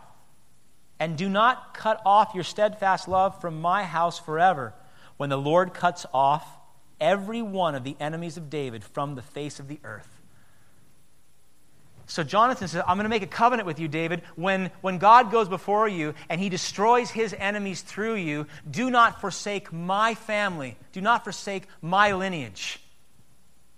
And 0.99 1.16
do 1.16 1.29
not 1.29 1.75
cut 1.75 2.03
off 2.05 2.33
your 2.35 2.45
steadfast 2.45 3.09
love 3.09 3.40
from 3.40 3.61
my 3.61 3.85
house 3.85 4.19
forever. 4.19 4.75
When 5.16 5.31
the 5.31 5.38
Lord 5.38 5.73
cuts 5.73 6.05
off 6.12 6.47
every 7.01 7.40
one 7.40 7.75
of 7.75 7.85
the 7.85 7.97
enemies 7.99 8.37
of 8.37 8.51
David 8.51 8.85
from 8.85 9.14
the 9.14 9.23
face 9.23 9.59
of 9.59 9.69
the 9.69 9.81
earth. 9.85 10.19
So 12.11 12.25
Jonathan 12.25 12.66
says, 12.66 12.83
I'm 12.88 12.96
going 12.96 13.05
to 13.05 13.09
make 13.09 13.23
a 13.23 13.29
covenant 13.29 13.68
with 13.68 13.79
you, 13.79 13.87
David. 13.87 14.23
When, 14.35 14.73
when 14.81 14.99
God 14.99 15.31
goes 15.31 15.49
before 15.49 15.87
you 15.87 16.14
and 16.29 16.40
he 16.40 16.49
destroys 16.49 17.09
his 17.09 17.33
enemies 17.38 17.83
through 17.83 18.16
you, 18.16 18.49
do 18.68 18.90
not 18.90 19.20
forsake 19.20 19.73
my 19.73 20.14
family. 20.14 20.77
Do 20.90 21.01
not 21.01 21.23
forsake 21.23 21.68
my 21.81 22.12
lineage. 22.14 22.81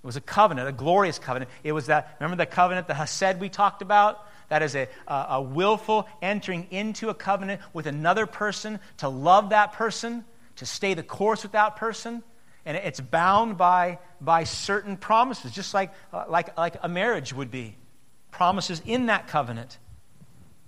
It 0.03 0.07
was 0.07 0.17
a 0.17 0.23
covenant, 0.23 0.67
a 0.67 0.73
glorious 0.73 1.19
covenant. 1.19 1.51
It 1.63 1.73
was 1.73 1.87
that, 1.89 2.17
remember 2.21 2.43
the 2.43 2.51
covenant, 2.51 2.89
the 2.89 2.95
Hesed 2.95 3.39
we 3.39 3.51
talked 3.51 3.83
about? 3.83 4.27
That 4.49 4.63
is 4.63 4.75
a, 4.77 4.89
a, 5.07 5.27
a 5.29 5.43
willful 5.43 6.09
entering 6.23 6.69
into 6.71 7.11
a 7.11 7.15
covenant 7.15 7.61
with 7.75 7.87
another 7.87 8.25
person 8.25 8.81
to 8.97 9.11
love 9.11 9.51
that 9.51 9.75
person, 9.75 10.25
to 10.57 10.65
stay 10.65 10.95
the 10.95 11.03
course 11.03 11.43
with 11.43 11.53
that 11.53 11.77
person. 11.77 12.23
And 12.65 12.79
it's 12.79 12.99
bound 12.99 13.59
by, 13.59 13.99
by 14.23 14.45
certain 14.45 14.97
promises, 14.97 15.53
just 15.53 15.75
like, 15.75 15.93
uh, 16.15 16.25
like, 16.31 16.57
like 16.57 16.77
a 16.83 16.89
marriage 16.89 17.35
would 17.35 17.51
be 17.51 17.77
promises 18.33 18.83
in 18.85 19.07
that 19.07 19.29
covenant, 19.29 19.79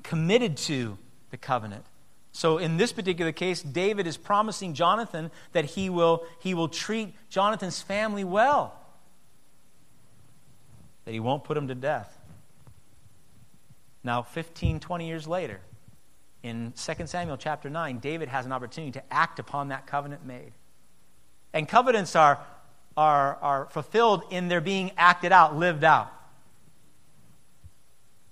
committed 0.04 0.56
to 0.56 0.96
the 1.30 1.36
covenant. 1.36 1.84
So 2.30 2.58
in 2.58 2.76
this 2.76 2.92
particular 2.92 3.32
case, 3.32 3.62
David 3.62 4.06
is 4.06 4.16
promising 4.16 4.74
Jonathan 4.74 5.32
that 5.52 5.64
he 5.64 5.90
will, 5.90 6.24
he 6.38 6.54
will 6.54 6.68
treat 6.68 7.14
Jonathan's 7.28 7.80
family 7.80 8.22
well, 8.22 8.78
that 11.04 11.12
he 11.12 11.20
won't 11.20 11.42
put 11.42 11.56
him 11.56 11.68
to 11.68 11.74
death. 11.74 12.16
Now, 14.04 14.22
15, 14.22 14.80
20 14.80 15.06
years 15.06 15.26
later, 15.26 15.60
in 16.42 16.74
2 16.76 17.06
Samuel 17.06 17.38
chapter 17.38 17.70
9, 17.70 17.98
David 17.98 18.28
has 18.28 18.44
an 18.44 18.52
opportunity 18.52 18.92
to 18.92 19.02
act 19.12 19.38
upon 19.38 19.68
that 19.68 19.86
covenant 19.86 20.26
made. 20.26 20.52
And 21.54 21.66
covenants 21.66 22.14
are, 22.14 22.38
are, 22.96 23.36
are 23.36 23.66
fulfilled 23.70 24.24
in 24.30 24.48
their 24.48 24.60
being 24.60 24.92
acted 24.98 25.32
out, 25.32 25.56
lived 25.56 25.84
out. 25.84 26.12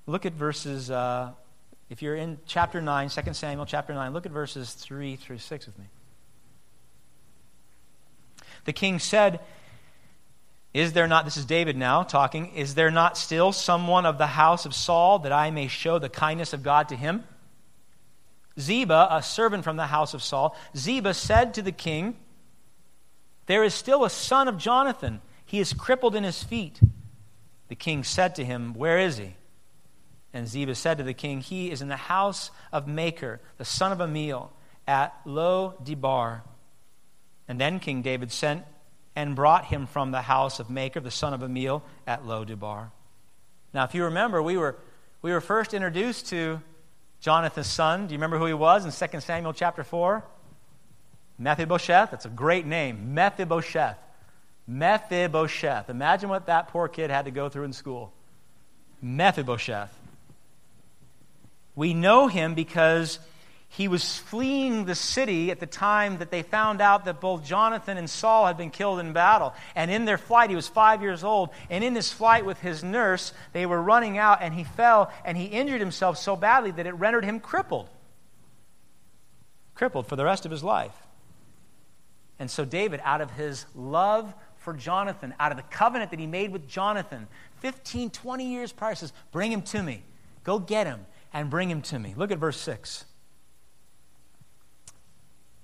Look 0.06 0.26
at 0.26 0.32
verses, 0.32 0.90
uh, 0.90 1.30
if 1.88 2.02
you're 2.02 2.16
in 2.16 2.38
chapter 2.46 2.80
9, 2.80 3.08
2 3.08 3.34
Samuel 3.34 3.66
chapter 3.66 3.94
9, 3.94 4.12
look 4.12 4.26
at 4.26 4.32
verses 4.32 4.72
3 4.72 5.16
through 5.16 5.38
6 5.38 5.66
with 5.66 5.78
me. 5.78 5.84
The 8.64 8.72
king 8.72 8.98
said, 8.98 9.40
Is 10.74 10.92
there 10.92 11.06
not, 11.06 11.24
this 11.24 11.36
is 11.36 11.44
David 11.44 11.76
now 11.76 12.02
talking, 12.02 12.54
is 12.54 12.74
there 12.74 12.90
not 12.90 13.16
still 13.16 13.52
someone 13.52 14.06
of 14.06 14.18
the 14.18 14.28
house 14.28 14.66
of 14.66 14.74
Saul 14.74 15.20
that 15.20 15.32
I 15.32 15.50
may 15.50 15.68
show 15.68 15.98
the 15.98 16.08
kindness 16.08 16.52
of 16.52 16.62
God 16.62 16.88
to 16.88 16.96
him? 16.96 17.24
Ziba, 18.58 19.08
a 19.10 19.22
servant 19.22 19.64
from 19.64 19.76
the 19.76 19.86
house 19.86 20.14
of 20.14 20.22
Saul, 20.22 20.56
Ziba 20.76 21.14
said 21.14 21.54
to 21.54 21.62
the 21.62 21.72
king, 21.72 22.16
There 23.46 23.64
is 23.64 23.72
still 23.72 24.04
a 24.04 24.10
son 24.10 24.48
of 24.48 24.58
Jonathan. 24.58 25.20
He 25.46 25.60
is 25.60 25.72
crippled 25.72 26.14
in 26.14 26.24
his 26.24 26.42
feet. 26.42 26.80
The 27.68 27.74
king 27.74 28.04
said 28.04 28.34
to 28.34 28.44
him, 28.44 28.74
Where 28.74 28.98
is 28.98 29.16
he? 29.16 29.36
And 30.34 30.48
Ziba 30.48 30.74
said 30.74 30.98
to 30.98 31.04
the 31.04 31.14
king, 31.14 31.40
He 31.40 31.70
is 31.70 31.82
in 31.82 31.88
the 31.88 31.96
house 31.96 32.50
of 32.72 32.86
Machir, 32.86 33.40
the 33.58 33.64
son 33.64 33.92
of 33.92 33.98
Ammiel, 33.98 34.50
at 34.86 35.14
Lo 35.24 35.74
Debar. 35.82 36.42
And 37.48 37.60
then 37.60 37.80
King 37.80 38.02
David 38.02 38.32
sent 38.32 38.64
and 39.14 39.36
brought 39.36 39.66
him 39.66 39.86
from 39.86 40.10
the 40.10 40.22
house 40.22 40.58
of 40.58 40.70
Machir, 40.70 41.02
the 41.02 41.10
son 41.10 41.34
of 41.34 41.40
Ammiel, 41.40 41.82
at 42.06 42.26
Lo 42.26 42.44
Debar. 42.44 42.90
Now, 43.74 43.84
if 43.84 43.94
you 43.94 44.04
remember, 44.04 44.42
we 44.42 44.56
were, 44.56 44.76
we 45.20 45.32
were 45.32 45.40
first 45.40 45.74
introduced 45.74 46.28
to 46.28 46.60
Jonathan's 47.20 47.66
son. 47.66 48.06
Do 48.06 48.14
you 48.14 48.18
remember 48.18 48.38
who 48.38 48.46
he 48.46 48.54
was 48.54 48.84
in 48.84 49.08
2 49.10 49.20
Samuel 49.20 49.52
chapter 49.52 49.84
4? 49.84 50.24
Mephibosheth. 51.38 52.10
That's 52.10 52.24
a 52.24 52.30
great 52.30 52.66
name. 52.66 53.14
Mephibosheth. 53.14 53.98
Mephibosheth. 54.66 55.90
Imagine 55.90 56.28
what 56.28 56.46
that 56.46 56.68
poor 56.68 56.88
kid 56.88 57.10
had 57.10 57.24
to 57.26 57.30
go 57.30 57.48
through 57.48 57.64
in 57.64 57.72
school. 57.72 58.12
Mephibosheth. 59.00 60.01
We 61.74 61.94
know 61.94 62.26
him 62.26 62.54
because 62.54 63.18
he 63.74 63.88
was 63.88 64.18
fleeing 64.18 64.84
the 64.84 64.94
city 64.94 65.50
at 65.50 65.58
the 65.58 65.66
time 65.66 66.18
that 66.18 66.30
they 66.30 66.42
found 66.42 66.82
out 66.82 67.06
that 67.06 67.22
both 67.22 67.42
Jonathan 67.42 67.96
and 67.96 68.08
Saul 68.08 68.46
had 68.46 68.58
been 68.58 68.70
killed 68.70 69.00
in 69.00 69.14
battle. 69.14 69.54
And 69.74 69.90
in 69.90 70.04
their 70.04 70.18
flight, 70.18 70.50
he 70.50 70.56
was 70.56 70.68
five 70.68 71.00
years 71.00 71.24
old. 71.24 71.48
And 71.70 71.82
in 71.82 71.94
his 71.94 72.12
flight 72.12 72.44
with 72.44 72.60
his 72.60 72.84
nurse, 72.84 73.32
they 73.54 73.64
were 73.64 73.80
running 73.80 74.18
out, 74.18 74.42
and 74.42 74.52
he 74.52 74.64
fell 74.64 75.10
and 75.24 75.38
he 75.38 75.46
injured 75.46 75.80
himself 75.80 76.18
so 76.18 76.36
badly 76.36 76.70
that 76.72 76.86
it 76.86 76.92
rendered 76.92 77.24
him 77.24 77.40
crippled. 77.40 77.88
Crippled 79.74 80.06
for 80.06 80.16
the 80.16 80.24
rest 80.24 80.44
of 80.44 80.50
his 80.50 80.62
life. 80.62 80.94
And 82.38 82.50
so, 82.50 82.66
David, 82.66 83.00
out 83.04 83.22
of 83.22 83.30
his 83.30 83.64
love 83.74 84.34
for 84.58 84.74
Jonathan, 84.74 85.32
out 85.40 85.50
of 85.50 85.56
the 85.56 85.64
covenant 85.64 86.10
that 86.10 86.20
he 86.20 86.26
made 86.26 86.52
with 86.52 86.68
Jonathan 86.68 87.26
15, 87.60 88.10
20 88.10 88.44
years 88.44 88.70
prior, 88.70 88.94
says, 88.94 89.14
Bring 89.30 89.50
him 89.50 89.62
to 89.62 89.82
me. 89.82 90.02
Go 90.44 90.58
get 90.58 90.86
him 90.86 91.06
and 91.32 91.50
bring 91.50 91.70
him 91.70 91.82
to 91.82 91.98
me. 91.98 92.14
Look 92.16 92.30
at 92.30 92.38
verse 92.38 92.60
6. 92.60 93.04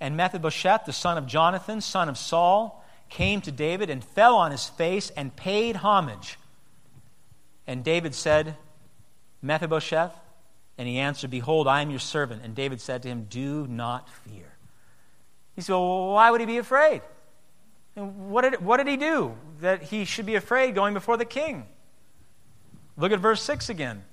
And 0.00 0.16
Mephibosheth, 0.16 0.85
the 0.85 0.92
son 0.92 1.18
of 1.18 1.26
Jonathan, 1.26 1.81
son 1.81 2.09
of 2.09 2.16
Saul, 2.16 2.85
came 3.09 3.40
to 3.42 3.52
David 3.52 3.90
and 3.90 4.02
fell 4.02 4.37
on 4.37 4.50
his 4.50 4.66
face 4.66 5.11
and 5.11 5.35
paid 5.35 5.76
homage. 5.76 6.38
And 7.66 7.83
David 7.83 8.14
said, 8.14 8.57
Mephibosheth? 9.42 10.12
And 10.76 10.87
he 10.87 10.98
answered, 10.98 11.31
Behold, 11.31 11.66
I 11.66 11.83
am 11.83 11.90
your 11.90 11.98
servant. 11.98 12.42
And 12.44 12.54
David 12.54 12.81
said 12.81 13.02
to 13.02 13.09
him, 13.09 13.26
Do 13.28 13.66
not 13.66 14.09
fear. 14.09 14.54
He 15.57 15.62
said, 15.62 15.72
Well, 15.72 16.12
why 16.12 16.31
would 16.31 16.40
he 16.40 16.46
be 16.46 16.59
afraid? 16.59 17.02
And 17.96 18.31
what 18.31 18.42
did, 18.42 18.64
what 18.64 18.76
did 18.76 18.87
he 18.87 18.96
do 18.96 19.35
that 19.61 19.83
he 19.83 20.04
should 20.04 20.24
be 20.24 20.37
afraid 20.37 20.76
going 20.76 20.94
before 20.94 21.16
the 21.16 21.24
king? 21.24 21.66
Look 22.96 23.11
at 23.11 23.18
verse 23.18 23.42
6 23.42 23.68
again. 23.68 24.04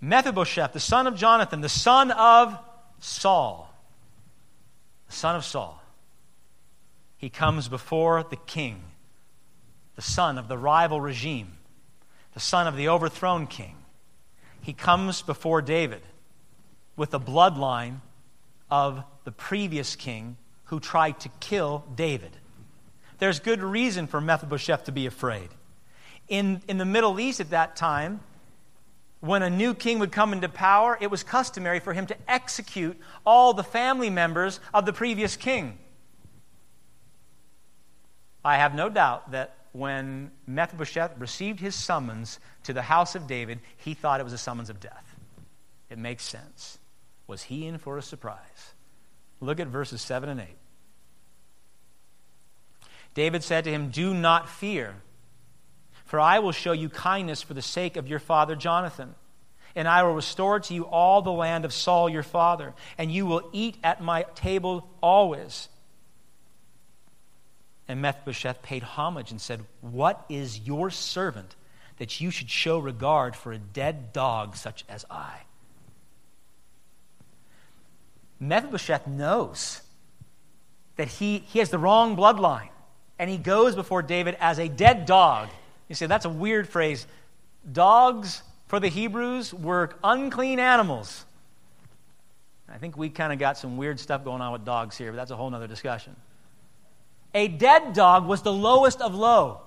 Mephibosheth, 0.00 0.72
the 0.72 0.80
son 0.80 1.06
of 1.06 1.16
Jonathan, 1.16 1.60
the 1.60 1.68
son 1.68 2.10
of 2.10 2.58
Saul, 3.00 3.72
the 5.06 5.12
son 5.12 5.36
of 5.36 5.44
Saul, 5.44 5.82
he 7.16 7.28
comes 7.28 7.68
before 7.68 8.22
the 8.22 8.36
king, 8.36 8.82
the 9.96 10.02
son 10.02 10.38
of 10.38 10.46
the 10.46 10.56
rival 10.56 11.00
regime, 11.00 11.58
the 12.34 12.40
son 12.40 12.68
of 12.68 12.76
the 12.76 12.88
overthrown 12.88 13.46
king. 13.46 13.74
He 14.60 14.72
comes 14.72 15.22
before 15.22 15.62
David 15.62 16.02
with 16.96 17.10
the 17.10 17.20
bloodline 17.20 18.00
of 18.70 19.02
the 19.24 19.32
previous 19.32 19.96
king 19.96 20.36
who 20.64 20.78
tried 20.78 21.18
to 21.20 21.28
kill 21.40 21.84
David. 21.96 22.36
There's 23.18 23.40
good 23.40 23.62
reason 23.62 24.06
for 24.06 24.20
Mephibosheth 24.20 24.84
to 24.84 24.92
be 24.92 25.06
afraid. 25.06 25.48
In, 26.28 26.62
in 26.68 26.78
the 26.78 26.84
Middle 26.84 27.18
East 27.18 27.40
at 27.40 27.50
that 27.50 27.74
time, 27.74 28.20
when 29.20 29.42
a 29.42 29.50
new 29.50 29.74
king 29.74 29.98
would 29.98 30.12
come 30.12 30.32
into 30.32 30.48
power, 30.48 30.96
it 31.00 31.10
was 31.10 31.22
customary 31.22 31.80
for 31.80 31.92
him 31.92 32.06
to 32.06 32.16
execute 32.28 32.96
all 33.26 33.52
the 33.52 33.64
family 33.64 34.10
members 34.10 34.60
of 34.72 34.86
the 34.86 34.92
previous 34.92 35.36
king. 35.36 35.78
I 38.44 38.56
have 38.56 38.74
no 38.74 38.88
doubt 38.88 39.32
that 39.32 39.56
when 39.72 40.30
Mephibosheth 40.46 41.18
received 41.18 41.60
his 41.60 41.74
summons 41.74 42.38
to 42.62 42.72
the 42.72 42.82
house 42.82 43.14
of 43.14 43.26
David, 43.26 43.60
he 43.76 43.94
thought 43.94 44.20
it 44.20 44.24
was 44.24 44.32
a 44.32 44.38
summons 44.38 44.70
of 44.70 44.80
death. 44.80 45.16
It 45.90 45.98
makes 45.98 46.24
sense. 46.24 46.78
Was 47.26 47.44
he 47.44 47.66
in 47.66 47.78
for 47.78 47.98
a 47.98 48.02
surprise? 48.02 48.74
Look 49.40 49.60
at 49.60 49.68
verses 49.68 50.00
7 50.00 50.28
and 50.28 50.40
8. 50.40 50.46
David 53.14 53.42
said 53.42 53.64
to 53.64 53.70
him, 53.70 53.90
Do 53.90 54.14
not 54.14 54.48
fear. 54.48 54.94
For 56.08 56.18
I 56.18 56.38
will 56.38 56.52
show 56.52 56.72
you 56.72 56.88
kindness 56.88 57.42
for 57.42 57.52
the 57.52 57.60
sake 57.60 57.98
of 57.98 58.08
your 58.08 58.18
father 58.18 58.56
Jonathan. 58.56 59.14
And 59.76 59.86
I 59.86 60.02
will 60.02 60.14
restore 60.14 60.58
to 60.58 60.72
you 60.72 60.84
all 60.84 61.20
the 61.20 61.30
land 61.30 61.66
of 61.66 61.72
Saul 61.72 62.08
your 62.08 62.22
father, 62.22 62.72
and 62.96 63.12
you 63.12 63.26
will 63.26 63.50
eat 63.52 63.76
at 63.84 64.02
my 64.02 64.22
table 64.34 64.88
always. 65.02 65.68
And 67.86 68.00
Mephibosheth 68.00 68.62
paid 68.62 68.82
homage 68.82 69.30
and 69.30 69.38
said, 69.38 69.66
What 69.82 70.24
is 70.30 70.60
your 70.60 70.88
servant 70.88 71.54
that 71.98 72.22
you 72.22 72.30
should 72.30 72.48
show 72.48 72.78
regard 72.78 73.36
for 73.36 73.52
a 73.52 73.58
dead 73.58 74.14
dog 74.14 74.56
such 74.56 74.86
as 74.88 75.04
I? 75.10 75.40
Mephibosheth 78.40 79.06
knows 79.06 79.82
that 80.96 81.08
he, 81.08 81.40
he 81.40 81.58
has 81.58 81.68
the 81.68 81.78
wrong 81.78 82.16
bloodline, 82.16 82.70
and 83.18 83.28
he 83.28 83.36
goes 83.36 83.74
before 83.74 84.00
David 84.00 84.38
as 84.40 84.58
a 84.58 84.68
dead 84.68 85.04
dog 85.04 85.50
you 85.88 85.94
say, 85.94 86.06
that's 86.06 86.24
a 86.24 86.30
weird 86.30 86.68
phrase. 86.68 87.06
Dogs 87.70 88.42
for 88.66 88.78
the 88.80 88.88
Hebrews 88.88 89.52
were 89.52 89.90
unclean 90.04 90.60
animals. 90.60 91.24
I 92.68 92.76
think 92.76 92.96
we 92.96 93.08
kind 93.08 93.32
of 93.32 93.38
got 93.38 93.56
some 93.56 93.76
weird 93.76 93.98
stuff 93.98 94.24
going 94.24 94.42
on 94.42 94.52
with 94.52 94.64
dogs 94.64 94.96
here, 94.96 95.10
but 95.10 95.16
that's 95.16 95.30
a 95.30 95.36
whole 95.36 95.52
other 95.54 95.66
discussion. 95.66 96.14
A 97.34 97.48
dead 97.48 97.94
dog 97.94 98.26
was 98.26 98.42
the 98.42 98.52
lowest 98.52 99.00
of 99.00 99.14
low. 99.14 99.62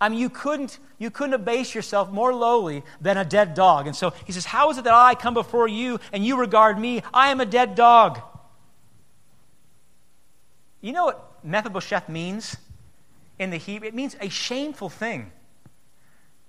I 0.00 0.08
mean, 0.08 0.18
you 0.18 0.30
couldn't, 0.30 0.80
you 0.98 1.12
couldn't 1.12 1.34
abase 1.34 1.76
yourself 1.76 2.10
more 2.10 2.34
lowly 2.34 2.82
than 3.00 3.16
a 3.16 3.24
dead 3.24 3.54
dog. 3.54 3.86
And 3.86 3.94
so 3.94 4.12
he 4.24 4.32
says, 4.32 4.44
How 4.44 4.68
is 4.70 4.78
it 4.78 4.84
that 4.84 4.94
I 4.94 5.14
come 5.14 5.32
before 5.32 5.68
you 5.68 6.00
and 6.12 6.26
you 6.26 6.38
regard 6.38 6.76
me? 6.76 7.02
I 7.14 7.30
am 7.30 7.40
a 7.40 7.46
dead 7.46 7.76
dog. 7.76 8.20
You 10.80 10.92
know 10.92 11.04
what 11.04 11.44
Mephibosheth 11.44 12.08
means? 12.08 12.56
In 13.38 13.50
the 13.50 13.56
Hebrew, 13.56 13.88
it 13.88 13.94
means 13.94 14.16
a 14.20 14.28
shameful 14.28 14.88
thing. 14.88 15.32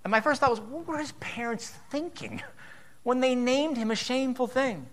And 0.03 0.11
my 0.11 0.21
first 0.21 0.41
thought 0.41 0.49
was, 0.49 0.59
what 0.59 0.85
were 0.85 0.97
his 0.97 1.13
parents 1.13 1.73
thinking 1.89 2.41
when 3.03 3.19
they 3.19 3.35
named 3.35 3.77
him 3.77 3.91
a 3.91 3.95
shameful 3.95 4.47
thing? 4.47 4.87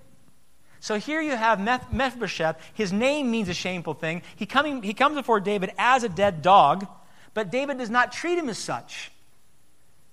So 0.81 0.99
here 0.99 1.21
you 1.21 1.37
have 1.37 1.61
Mephibosheth. 1.61 2.57
His 2.73 2.93
name 2.93 3.31
means 3.31 3.49
a 3.51 3.55
shameful 3.55 3.95
thing. 3.95 4.23
He, 4.37 4.47
coming, 4.47 4.83
he 4.83 4.95
comes 4.95 5.15
before 5.15 5.39
David 5.39 5.73
as 5.77 6.05
a 6.05 6.09
dead 6.09 6.41
dog, 6.41 6.87
but 7.35 7.51
David 7.51 7.79
does 7.79 7.91
not 7.91 8.13
treat 8.13 8.39
him 8.39 8.49
as 8.49 8.57
such. 8.57 9.13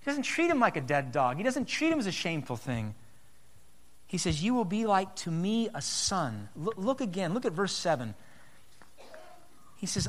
He 0.02 0.06
doesn't 0.06 0.24
treat 0.24 0.50
him 0.50 0.60
like 0.60 0.76
a 0.76 0.82
dead 0.82 1.12
dog, 1.12 1.38
he 1.38 1.44
doesn't 1.44 1.66
treat 1.66 1.92
him 1.92 2.00
as 2.00 2.08
a 2.08 2.12
shameful 2.12 2.58
thing. 2.58 2.96
He 4.08 4.18
says, 4.18 4.44
You 4.44 4.54
will 4.54 4.66
be 4.66 4.86
like 4.86 5.16
to 5.18 5.32
me 5.32 5.70
a 5.74 5.82
son. 5.82 6.50
Look, 6.56 6.76
look 6.78 7.02
again, 7.02 7.34
look 7.34 7.46
at 7.46 7.54
verse 7.54 7.74
7. 7.74 8.14
He 9.78 9.86
says, 9.86 10.08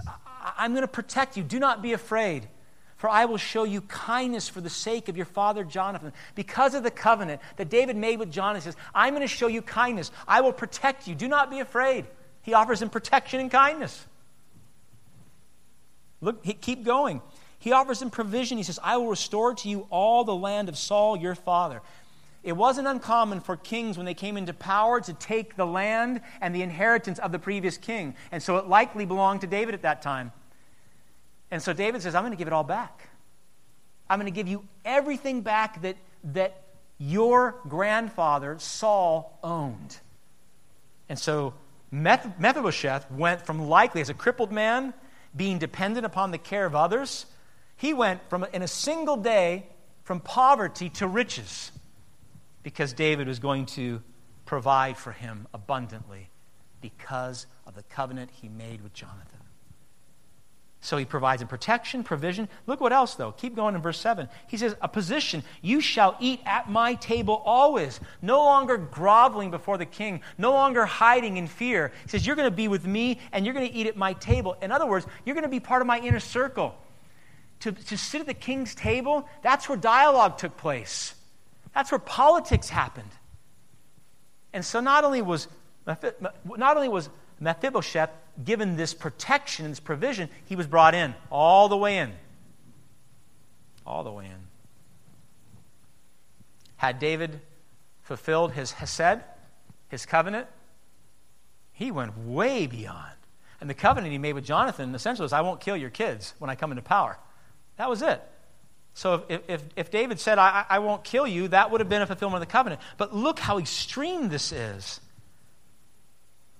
I'm 0.56 0.72
going 0.72 0.82
to 0.82 0.88
protect 0.88 1.36
you. 1.36 1.42
Do 1.42 1.58
not 1.58 1.82
be 1.82 1.92
afraid. 1.92 2.48
For 2.96 3.08
I 3.08 3.26
will 3.26 3.36
show 3.36 3.62
you 3.62 3.80
kindness 3.82 4.48
for 4.48 4.60
the 4.60 4.70
sake 4.70 5.08
of 5.08 5.16
your 5.16 5.26
father 5.26 5.62
Jonathan. 5.62 6.12
Because 6.34 6.74
of 6.74 6.82
the 6.82 6.90
covenant 6.90 7.40
that 7.56 7.68
David 7.68 7.96
made 7.96 8.18
with 8.18 8.32
Jonathan, 8.32 8.60
he 8.60 8.64
says, 8.64 8.76
I'm 8.92 9.14
going 9.14 9.22
to 9.22 9.28
show 9.28 9.46
you 9.46 9.62
kindness. 9.62 10.10
I 10.26 10.40
will 10.40 10.52
protect 10.52 11.06
you. 11.06 11.14
Do 11.14 11.28
not 11.28 11.48
be 11.48 11.60
afraid. 11.60 12.06
He 12.42 12.54
offers 12.54 12.82
him 12.82 12.90
protection 12.90 13.38
and 13.38 13.50
kindness. 13.52 14.04
Look, 16.20 16.42
keep 16.60 16.84
going. 16.84 17.22
He 17.60 17.70
offers 17.70 18.02
him 18.02 18.10
provision. 18.10 18.58
He 18.58 18.64
says, 18.64 18.80
I 18.82 18.96
will 18.96 19.08
restore 19.08 19.54
to 19.54 19.68
you 19.68 19.86
all 19.90 20.24
the 20.24 20.34
land 20.34 20.68
of 20.68 20.76
Saul 20.76 21.16
your 21.16 21.36
father. 21.36 21.82
It 22.48 22.56
wasn't 22.56 22.88
uncommon 22.88 23.42
for 23.42 23.58
kings, 23.58 23.98
when 23.98 24.06
they 24.06 24.14
came 24.14 24.38
into 24.38 24.54
power, 24.54 25.02
to 25.02 25.12
take 25.12 25.56
the 25.56 25.66
land 25.66 26.22
and 26.40 26.54
the 26.54 26.62
inheritance 26.62 27.18
of 27.18 27.30
the 27.30 27.38
previous 27.38 27.76
king. 27.76 28.14
And 28.32 28.42
so 28.42 28.56
it 28.56 28.66
likely 28.66 29.04
belonged 29.04 29.42
to 29.42 29.46
David 29.46 29.74
at 29.74 29.82
that 29.82 30.00
time. 30.00 30.32
And 31.50 31.62
so 31.62 31.74
David 31.74 32.00
says, 32.00 32.14
I'm 32.14 32.22
going 32.22 32.32
to 32.32 32.38
give 32.38 32.46
it 32.46 32.54
all 32.54 32.64
back. 32.64 33.10
I'm 34.08 34.18
going 34.18 34.32
to 34.32 34.34
give 34.34 34.48
you 34.48 34.64
everything 34.82 35.42
back 35.42 35.82
that, 35.82 35.98
that 36.24 36.62
your 36.96 37.56
grandfather, 37.68 38.58
Saul, 38.58 39.38
owned. 39.44 39.98
And 41.10 41.18
so 41.18 41.52
Mephibosheth 41.92 43.10
went 43.10 43.44
from 43.44 43.68
likely 43.68 44.00
as 44.00 44.08
a 44.08 44.14
crippled 44.14 44.52
man, 44.52 44.94
being 45.36 45.58
dependent 45.58 46.06
upon 46.06 46.30
the 46.30 46.38
care 46.38 46.64
of 46.64 46.74
others, 46.74 47.26
he 47.76 47.92
went 47.92 48.22
from 48.30 48.46
in 48.54 48.62
a 48.62 48.68
single 48.68 49.18
day 49.18 49.66
from 50.04 50.20
poverty 50.20 50.88
to 50.88 51.06
riches 51.06 51.72
because 52.68 52.92
David 52.92 53.28
was 53.28 53.38
going 53.38 53.64
to 53.64 54.02
provide 54.44 54.98
for 54.98 55.10
him 55.10 55.48
abundantly 55.54 56.28
because 56.82 57.46
of 57.66 57.74
the 57.74 57.82
covenant 57.84 58.30
he 58.30 58.46
made 58.46 58.82
with 58.82 58.92
Jonathan. 58.92 59.40
So 60.82 60.98
he 60.98 61.06
provides 61.06 61.40
him 61.40 61.48
protection, 61.48 62.04
provision. 62.04 62.46
Look 62.66 62.82
what 62.82 62.92
else, 62.92 63.14
though. 63.14 63.32
Keep 63.32 63.56
going 63.56 63.74
in 63.74 63.80
verse 63.80 63.98
7. 63.98 64.28
He 64.48 64.58
says, 64.58 64.76
A 64.82 64.86
position. 64.86 65.44
You 65.62 65.80
shall 65.80 66.14
eat 66.20 66.40
at 66.44 66.68
my 66.68 66.92
table 66.96 67.40
always. 67.46 68.00
No 68.20 68.44
longer 68.44 68.76
groveling 68.76 69.50
before 69.50 69.78
the 69.78 69.86
king, 69.86 70.20
no 70.36 70.52
longer 70.52 70.84
hiding 70.84 71.38
in 71.38 71.46
fear. 71.46 71.90
He 72.02 72.10
says, 72.10 72.26
You're 72.26 72.36
going 72.36 72.50
to 72.50 72.54
be 72.54 72.68
with 72.68 72.86
me 72.86 73.18
and 73.32 73.46
you're 73.46 73.54
going 73.54 73.66
to 73.66 73.74
eat 73.74 73.86
at 73.86 73.96
my 73.96 74.12
table. 74.12 74.58
In 74.60 74.72
other 74.72 74.86
words, 74.86 75.06
you're 75.24 75.34
going 75.34 75.42
to 75.44 75.48
be 75.48 75.58
part 75.58 75.80
of 75.80 75.86
my 75.86 76.00
inner 76.00 76.20
circle. 76.20 76.74
To, 77.60 77.72
to 77.72 77.96
sit 77.96 78.20
at 78.20 78.26
the 78.26 78.34
king's 78.34 78.74
table, 78.74 79.26
that's 79.40 79.70
where 79.70 79.78
dialogue 79.78 80.36
took 80.36 80.58
place, 80.58 81.14
that's 81.78 81.92
where 81.92 82.00
politics 82.00 82.68
happened. 82.68 83.12
And 84.52 84.64
so 84.64 84.80
not 84.80 85.04
only 85.04 85.22
was, 85.22 85.46
not 85.86 86.76
only 86.76 86.88
was 86.88 87.08
Mephibosheth 87.38 88.10
given 88.44 88.74
this 88.74 88.92
protection 88.92 89.64
and 89.64 89.70
this 89.70 89.78
provision, 89.78 90.28
he 90.46 90.56
was 90.56 90.66
brought 90.66 90.96
in, 90.96 91.14
all 91.30 91.68
the 91.68 91.76
way 91.76 91.98
in. 91.98 92.12
All 93.86 94.02
the 94.02 94.10
way 94.10 94.24
in. 94.24 94.48
Had 96.78 96.98
David 96.98 97.40
fulfilled 98.02 98.54
his 98.54 98.72
Hesed, 98.72 99.20
his 99.88 100.04
covenant, 100.04 100.48
he 101.70 101.92
went 101.92 102.18
way 102.18 102.66
beyond. 102.66 103.14
And 103.60 103.70
the 103.70 103.74
covenant 103.74 104.10
he 104.10 104.18
made 104.18 104.32
with 104.32 104.44
Jonathan 104.44 104.92
essentially 104.96 105.24
was 105.24 105.32
I 105.32 105.42
won't 105.42 105.60
kill 105.60 105.76
your 105.76 105.90
kids 105.90 106.34
when 106.40 106.50
I 106.50 106.56
come 106.56 106.72
into 106.72 106.82
power. 106.82 107.20
That 107.76 107.88
was 107.88 108.02
it. 108.02 108.20
So 108.98 109.22
if, 109.28 109.42
if, 109.46 109.62
if 109.76 109.90
David 109.92 110.18
said, 110.18 110.38
I, 110.38 110.64
I 110.68 110.80
won't 110.80 111.04
kill 111.04 111.24
you, 111.24 111.46
that 111.48 111.70
would 111.70 111.80
have 111.80 111.88
been 111.88 112.02
a 112.02 112.06
fulfillment 112.06 112.42
of 112.42 112.48
the 112.48 112.52
covenant. 112.52 112.80
But 112.96 113.14
look 113.14 113.38
how 113.38 113.58
extreme 113.58 114.28
this 114.28 114.50
is. 114.50 114.98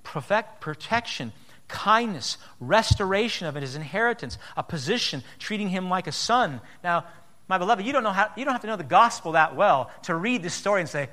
Perfect 0.05 0.61
protection 0.61 1.33
kindness, 1.67 2.39
restoration 2.61 3.49
of 3.49 3.57
his 3.57 3.75
inheritance, 3.75 4.39
a 4.57 4.63
position, 4.63 5.25
treating 5.41 5.69
him 5.69 5.91
like 5.91 6.07
a 6.07 6.13
son. 6.13 6.61
Now, 6.85 7.07
my 7.49 7.59
beloved, 7.59 7.85
you 7.85 7.93
don't, 7.93 8.05
know 8.05 8.13
how, 8.13 8.31
you 8.37 8.45
don't 8.45 8.55
have 8.55 8.61
to 8.61 8.69
know 8.69 8.77
the 8.77 8.85
gospel 8.85 9.33
that 9.33 9.57
well 9.57 9.91
to 10.05 10.15
read 10.15 10.41
this 10.45 10.55
story 10.55 10.81
and 10.81 10.89
say, 10.89 11.09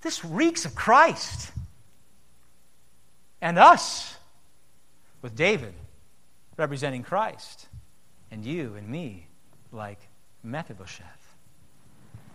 this 0.00 0.24
reeks 0.24 0.64
of 0.64 0.74
Christ 0.74 1.52
and 3.42 3.58
us 3.58 4.16
with 5.20 5.36
David 5.36 5.74
representing 6.56 7.02
Christ 7.02 7.68
and 8.30 8.46
you 8.46 8.76
and 8.76 8.88
me 8.88 9.26
like 9.70 10.00
Mephibosheth. 10.44 11.36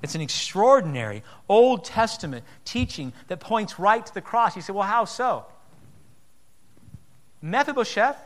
It's 0.02 0.16
an 0.16 0.22
extraordinary 0.22 1.24
Old 1.48 1.86
Testament 1.86 2.46
teaching 2.66 3.14
that 3.28 3.40
points 3.40 3.80
right 3.80 4.06
to 4.06 4.14
the 4.14 4.22
cross. 4.22 4.56
You 4.56 4.62
say, 4.62 4.74
well, 4.74 4.88
how 4.88 5.06
so? 5.06 5.46
Mephibosheth, 7.42 8.18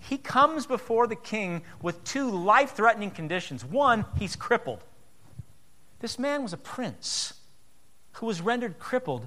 he 0.00 0.18
comes 0.18 0.66
before 0.66 1.06
the 1.06 1.16
king 1.16 1.62
with 1.80 2.02
two 2.04 2.30
life 2.30 2.72
threatening 2.72 3.10
conditions. 3.10 3.64
One, 3.64 4.04
he's 4.18 4.36
crippled. 4.36 4.80
This 6.00 6.18
man 6.18 6.42
was 6.42 6.52
a 6.52 6.58
prince 6.58 7.34
who 8.14 8.26
was 8.26 8.40
rendered 8.40 8.78
crippled 8.78 9.26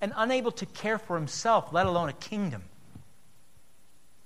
and 0.00 0.12
unable 0.16 0.52
to 0.52 0.66
care 0.66 0.98
for 0.98 1.16
himself, 1.16 1.72
let 1.72 1.86
alone 1.86 2.08
a 2.08 2.14
kingdom. 2.14 2.64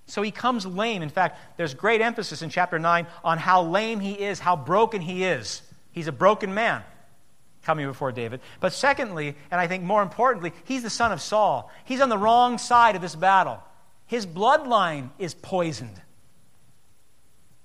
So 0.07 0.23
he 0.23 0.31
comes 0.31 0.67
lame. 0.67 1.03
In 1.03 1.09
fact, 1.09 1.39
there's 1.57 1.75
great 1.75 2.01
emphasis 2.01 2.43
in 2.43 2.51
chapter 2.51 2.79
9 2.79 3.07
on 3.23 3.39
how 3.39 3.63
lame 3.63 4.01
he 4.01 4.13
is, 4.13 4.39
how 4.39 4.57
broken 4.57 5.01
he 5.01 5.25
is. 5.25 5.63
He's 5.93 6.09
a 6.09 6.13
broken 6.13 6.53
man 6.53 6.83
coming 7.63 7.87
before 7.87 8.13
David. 8.13 8.41
But 8.61 8.73
secondly, 8.73 9.37
and 9.51 9.61
I 9.61 9.67
think 9.67 9.83
more 9.83 10.03
importantly, 10.03 10.53
he's 10.65 10.83
the 10.83 10.91
son 10.91 11.13
of 11.13 11.23
Saul. 11.23 11.71
He's 11.85 12.01
on 12.01 12.11
the 12.11 12.19
wrong 12.19 12.59
side 12.59 12.97
of 12.97 13.03
this 13.03 13.15
battle. 13.15 13.63
His 14.07 14.27
bloodline 14.27 15.11
is 15.19 15.35
poisoned. 15.35 16.01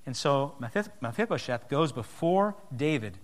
And 0.06 0.16
so 0.16 0.56
Mephibosheth 1.02 1.70
goes 1.70 1.92
before 1.92 2.56
David, 2.76 3.18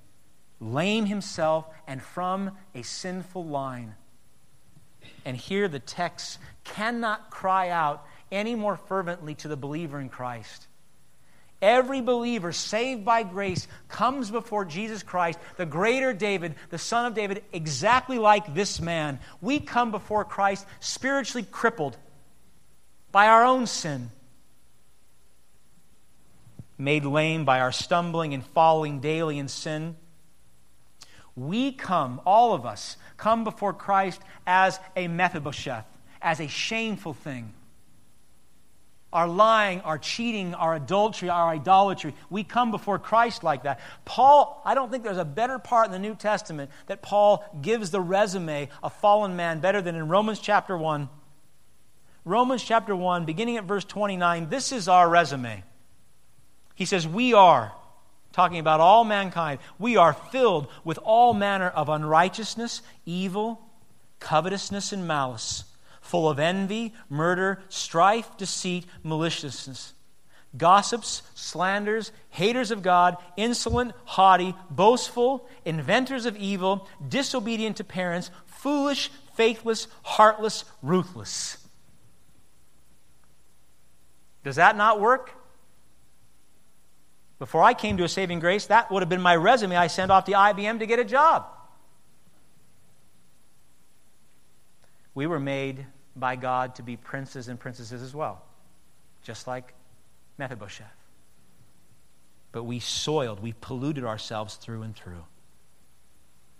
lame 0.59 1.05
himself 1.05 1.65
and 1.87 2.01
from 2.01 2.51
a 2.75 2.83
sinful 2.83 3.45
line. 3.45 3.95
And 5.23 5.35
here 5.37 5.67
the 5.67 5.79
text 5.79 6.39
cannot 6.63 7.29
cry 7.29 7.69
out 7.69 8.05
any 8.31 8.55
more 8.55 8.77
fervently 8.77 9.35
to 9.35 9.47
the 9.47 9.57
believer 9.57 9.99
in 9.99 10.09
Christ. 10.09 10.67
Every 11.61 12.01
believer 12.01 12.51
saved 12.51 13.05
by 13.05 13.23
grace 13.23 13.67
comes 13.87 14.29
before 14.29 14.65
Jesus 14.65 15.03
Christ, 15.03 15.39
the 15.57 15.65
greater 15.65 16.13
David, 16.13 16.55
the 16.69 16.77
son 16.77 17.05
of 17.05 17.13
David, 17.13 17.43
exactly 17.53 18.19
like 18.19 18.53
this 18.53 18.81
man. 18.81 19.19
We 19.41 19.59
come 19.59 19.91
before 19.91 20.25
Christ 20.25 20.65
spiritually 20.79 21.47
crippled, 21.49 21.97
by 23.11 23.27
our 23.27 23.45
own 23.45 23.65
sin, 23.65 24.11
made 26.77 27.05
lame 27.05 27.45
by 27.45 27.61
our 27.61 27.71
stumbling 27.71 28.33
and 28.33 28.45
falling 28.45 28.99
daily 28.99 29.39
in 29.39 29.47
sin. 29.47 29.95
We 31.35 31.71
come, 31.71 32.21
all 32.25 32.53
of 32.53 32.65
us, 32.65 32.97
come 33.15 33.45
before 33.45 33.73
Christ 33.73 34.21
as 34.45 34.79
a 34.95 35.07
Mephibosheth, 35.07 35.85
as 36.21 36.41
a 36.41 36.47
shameful 36.47 37.13
thing. 37.13 37.53
Our 39.15 39.27
lying, 39.27 39.81
our 39.81 39.97
cheating, 39.97 40.53
our 40.53 40.75
adultery, 40.75 41.29
our 41.29 41.49
idolatry, 41.49 42.13
we 42.29 42.43
come 42.43 42.69
before 42.69 42.99
Christ 42.99 43.43
like 43.43 43.63
that. 43.63 43.79
Paul, 44.05 44.61
I 44.63 44.75
don't 44.75 44.91
think 44.91 45.03
there's 45.03 45.17
a 45.17 45.25
better 45.25 45.57
part 45.57 45.87
in 45.87 45.91
the 45.91 45.99
New 45.99 46.13
Testament 46.13 46.69
that 46.85 47.01
Paul 47.01 47.43
gives 47.61 47.89
the 47.89 48.01
resume 48.01 48.69
of 48.83 48.93
fallen 48.93 49.35
man 49.35 49.59
better 49.59 49.81
than 49.81 49.95
in 49.95 50.07
Romans 50.07 50.39
chapter 50.39 50.77
1 50.77 51.09
Romans 52.25 52.63
chapter 52.63 52.95
1, 52.95 53.25
beginning 53.25 53.57
at 53.57 53.65
verse 53.65 53.85
29, 53.85 54.49
this 54.49 54.71
is 54.71 54.87
our 54.87 55.07
resume. 55.07 55.63
He 56.73 56.85
says, 56.85 57.07
We 57.07 57.33
are, 57.33 57.71
talking 58.33 58.57
about 58.57 58.81
all 58.81 59.03
mankind, 59.03 59.59
we 59.77 59.95
are 59.95 60.13
filled 60.13 60.67
with 60.83 60.97
all 61.03 61.35
manner 61.35 61.69
of 61.69 61.87
unrighteousness, 61.87 62.81
evil, 63.05 63.61
covetousness, 64.19 64.91
and 64.91 65.07
malice, 65.07 65.65
full 66.05 66.29
of 66.29 66.39
envy, 66.39 66.93
murder, 67.09 67.59
strife, 67.67 68.37
deceit, 68.37 68.85
maliciousness. 69.03 69.93
Gossips, 70.55 71.23
slanders, 71.33 72.11
haters 72.29 72.71
of 72.71 72.81
God, 72.81 73.17
insolent, 73.35 73.91
haughty, 74.05 74.55
boastful, 74.69 75.49
inventors 75.65 76.25
of 76.25 76.37
evil, 76.37 76.87
disobedient 77.05 77.77
to 77.77 77.83
parents, 77.83 78.31
foolish, 78.45 79.11
faithless, 79.33 79.87
heartless, 80.03 80.63
ruthless. 80.81 81.57
Does 84.43 84.55
that 84.57 84.77
not 84.77 85.01
work? 85.01 85.31
Before 87.39 87.63
I 87.63 87.73
came 87.73 87.97
to 87.97 88.03
a 88.03 88.09
saving 88.09 88.39
grace, 88.39 88.67
that 88.67 88.91
would 88.91 89.01
have 89.01 89.09
been 89.09 89.21
my 89.21 89.35
resume 89.35 89.75
I 89.75 89.87
sent 89.87 90.11
off 90.11 90.25
to 90.25 90.31
IBM 90.31 90.79
to 90.79 90.85
get 90.85 90.99
a 90.99 91.03
job. 91.03 91.47
We 95.15 95.27
were 95.27 95.39
made 95.39 95.85
by 96.15 96.35
God 96.35 96.75
to 96.75 96.83
be 96.83 96.97
princes 96.97 97.47
and 97.47 97.59
princesses 97.59 98.01
as 98.01 98.13
well, 98.13 98.41
just 99.23 99.47
like 99.47 99.73
Mephibosheth. 100.37 100.87
But 102.51 102.63
we 102.63 102.79
soiled, 102.79 103.41
we 103.41 103.53
polluted 103.59 104.05
ourselves 104.05 104.55
through 104.55 104.83
and 104.83 104.95
through. 104.95 105.25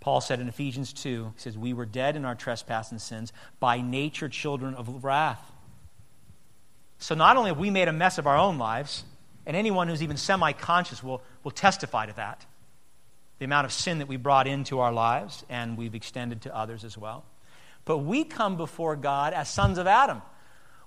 Paul 0.00 0.20
said 0.20 0.40
in 0.40 0.48
Ephesians 0.48 0.92
2, 0.92 1.32
he 1.34 1.40
says, 1.40 1.56
We 1.56 1.72
were 1.72 1.86
dead 1.86 2.16
in 2.16 2.24
our 2.24 2.34
trespass 2.34 2.90
and 2.90 3.00
sins, 3.00 3.32
by 3.58 3.80
nature 3.80 4.28
children 4.28 4.74
of 4.74 5.02
wrath. 5.02 5.52
So 6.98 7.14
not 7.14 7.36
only 7.36 7.50
have 7.50 7.58
we 7.58 7.70
made 7.70 7.88
a 7.88 7.92
mess 7.92 8.18
of 8.18 8.26
our 8.26 8.36
own 8.36 8.58
lives, 8.58 9.04
and 9.46 9.56
anyone 9.56 9.88
who's 9.88 10.02
even 10.02 10.16
semi 10.16 10.52
conscious 10.52 11.02
will, 11.02 11.22
will 11.44 11.50
testify 11.50 12.06
to 12.06 12.12
that. 12.16 12.44
The 13.38 13.44
amount 13.44 13.64
of 13.64 13.72
sin 13.72 13.98
that 13.98 14.08
we 14.08 14.16
brought 14.16 14.46
into 14.46 14.80
our 14.80 14.92
lives 14.92 15.44
and 15.48 15.76
we've 15.76 15.94
extended 15.94 16.42
to 16.42 16.56
others 16.56 16.84
as 16.84 16.96
well. 16.96 17.24
But 17.86 17.98
we 17.98 18.24
come 18.24 18.58
before 18.58 18.96
God 18.96 19.32
as 19.32 19.48
sons 19.48 19.78
of 19.78 19.86
Adam, 19.86 20.20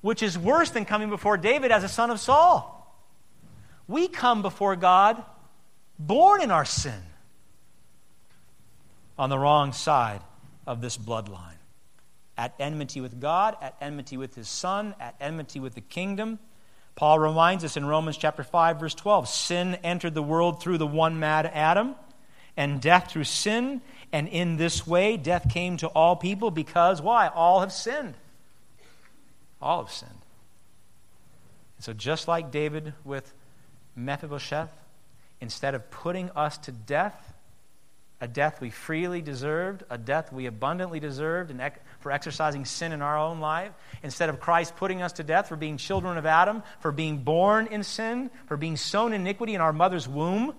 which 0.02 0.22
is 0.22 0.38
worse 0.38 0.70
than 0.70 0.86
coming 0.86 1.10
before 1.10 1.38
David 1.38 1.72
as 1.72 1.84
a 1.84 1.89
son 1.89 2.12
of 2.12 2.20
Saul. 2.20 2.76
We 3.88 4.08
come 4.08 4.43
before 4.43 4.76
God 4.76 5.24
born 5.97 6.41
in 6.41 6.52
our 6.52 6.66
sin 6.66 7.02
on 9.18 9.30
the 9.30 9.39
wrong 9.39 9.74
side 9.74 10.22
of 10.68 10.82
this 10.82 10.97
bloodline. 10.97 11.58
At 12.38 12.54
enmity 12.60 13.02
with 13.02 13.20
God, 13.20 13.58
at 13.62 13.76
enmity 13.82 14.16
with 14.16 14.36
his 14.36 14.47
son, 14.47 14.93
at 15.00 15.16
enmity 15.20 15.60
with 15.60 15.76
the 15.76 15.82
kingdom. 15.82 16.39
Paul 16.95 17.18
reminds 17.20 17.64
us 17.64 17.76
in 17.78 17.86
Romans 17.86 18.18
chapter 18.18 18.43
5 18.43 18.80
verse 18.80 18.93
12, 18.93 19.28
sin 19.28 19.76
entered 19.84 20.14
the 20.14 20.24
world 20.24 20.62
through 20.62 20.78
the 20.78 20.88
one 20.88 21.20
mad 21.20 21.45
Adam, 21.45 21.95
and 22.56 22.82
death 22.82 23.10
through 23.12 23.24
sin, 23.24 23.82
and 24.12 24.28
in 24.28 24.57
this 24.57 24.88
way 24.88 25.18
death 25.18 25.49
came 25.49 25.78
to 25.78 25.88
all 25.88 26.16
people 26.16 26.51
because 26.51 27.01
why? 27.01 27.28
All 27.28 27.62
have 27.62 27.72
sinned. 27.72 28.16
All 29.62 29.84
have 29.84 29.93
sinned. 29.93 30.12
And 31.78 31.84
so 31.84 31.93
just 31.93 32.28
like 32.28 32.51
David 32.51 32.93
with 33.03 33.32
Mephibosheth, 33.95 34.72
instead 35.41 35.76
of 35.76 35.89
putting 35.91 36.30
us 36.32 36.57
to 36.60 36.72
death, 36.72 37.34
a 38.22 38.28
death 38.28 38.60
we 38.60 38.70
freely 38.70 39.22
deserved, 39.22 39.84
a 39.89 39.97
death 39.97 40.34
we 40.34 40.45
abundantly 40.45 40.99
deserved 40.99 41.51
and 41.51 41.72
for 42.01 42.12
exercising 42.12 42.66
sin 42.66 42.91
in 42.91 43.01
our 43.01 43.18
own 43.18 43.39
life, 43.39 43.72
instead 44.03 44.30
of 44.30 44.39
Christ 44.39 44.76
putting 44.76 45.01
us 45.01 45.14
to 45.14 45.24
death 45.24 45.47
for 45.47 45.55
being 45.55 45.78
children 45.78 46.18
of 46.18 46.26
Adam, 46.26 46.64
for 46.80 46.91
being 46.91 47.20
born 47.20 47.68
in 47.68 47.84
sin, 47.84 48.30
for 48.47 48.57
being 48.57 48.76
sown 48.76 49.14
iniquity 49.14 49.55
in 49.55 49.62
our 49.62 49.72
mother's 49.72 50.07
womb, 50.07 50.53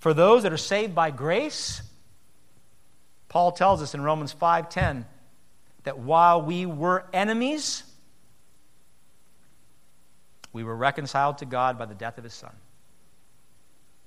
for 0.00 0.12
those 0.12 0.42
that 0.42 0.52
are 0.52 0.58
saved 0.58 0.94
by 0.94 1.10
grace, 1.10 1.82
Paul 3.30 3.52
tells 3.52 3.80
us 3.80 3.94
in 3.94 4.02
Romans 4.02 4.34
5:10 4.34 5.06
that 5.84 5.98
while 5.98 6.42
we 6.42 6.66
were 6.66 7.06
enemies, 7.12 7.84
we 10.52 10.64
were 10.64 10.76
reconciled 10.76 11.38
to 11.38 11.46
God 11.46 11.78
by 11.78 11.86
the 11.86 11.94
death 11.94 12.18
of 12.18 12.24
his 12.24 12.34
son. 12.34 12.54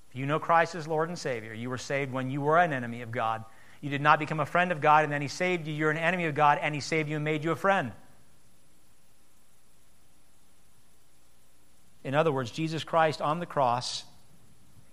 If 0.10 0.18
you 0.18 0.26
know 0.26 0.40
Christ 0.40 0.76
as 0.76 0.88
Lord 0.88 1.08
and 1.08 1.18
Savior, 1.18 1.54
you 1.54 1.70
were 1.70 1.78
saved 1.78 2.12
when 2.12 2.30
you 2.30 2.42
were 2.42 2.60
an 2.60 2.74
enemy 2.74 3.02
of 3.02 3.12
God. 3.12 3.46
You 3.80 3.90
did 3.90 4.02
not 4.02 4.20
become 4.20 4.42
a 4.42 4.46
friend 4.46 4.74
of 4.74 4.82
God 4.82 5.06
and 5.06 5.12
then 5.12 5.22
He 5.22 5.30
saved 5.30 5.68
you. 5.68 5.74
You're 5.74 5.90
an 5.90 5.98
enemy 5.98 6.26
of 6.26 6.36
God 6.36 6.60
and 6.62 6.76
He 6.76 6.82
saved 6.82 7.10
you 7.10 7.16
and 7.16 7.26
made 7.26 7.46
you 7.46 7.52
a 7.52 7.56
friend. 7.56 7.94
In 12.04 12.14
other 12.14 12.32
words, 12.32 12.52
Jesus 12.52 12.84
Christ 12.84 13.22
on 13.22 13.40
the 13.40 13.46
cross, 13.46 14.04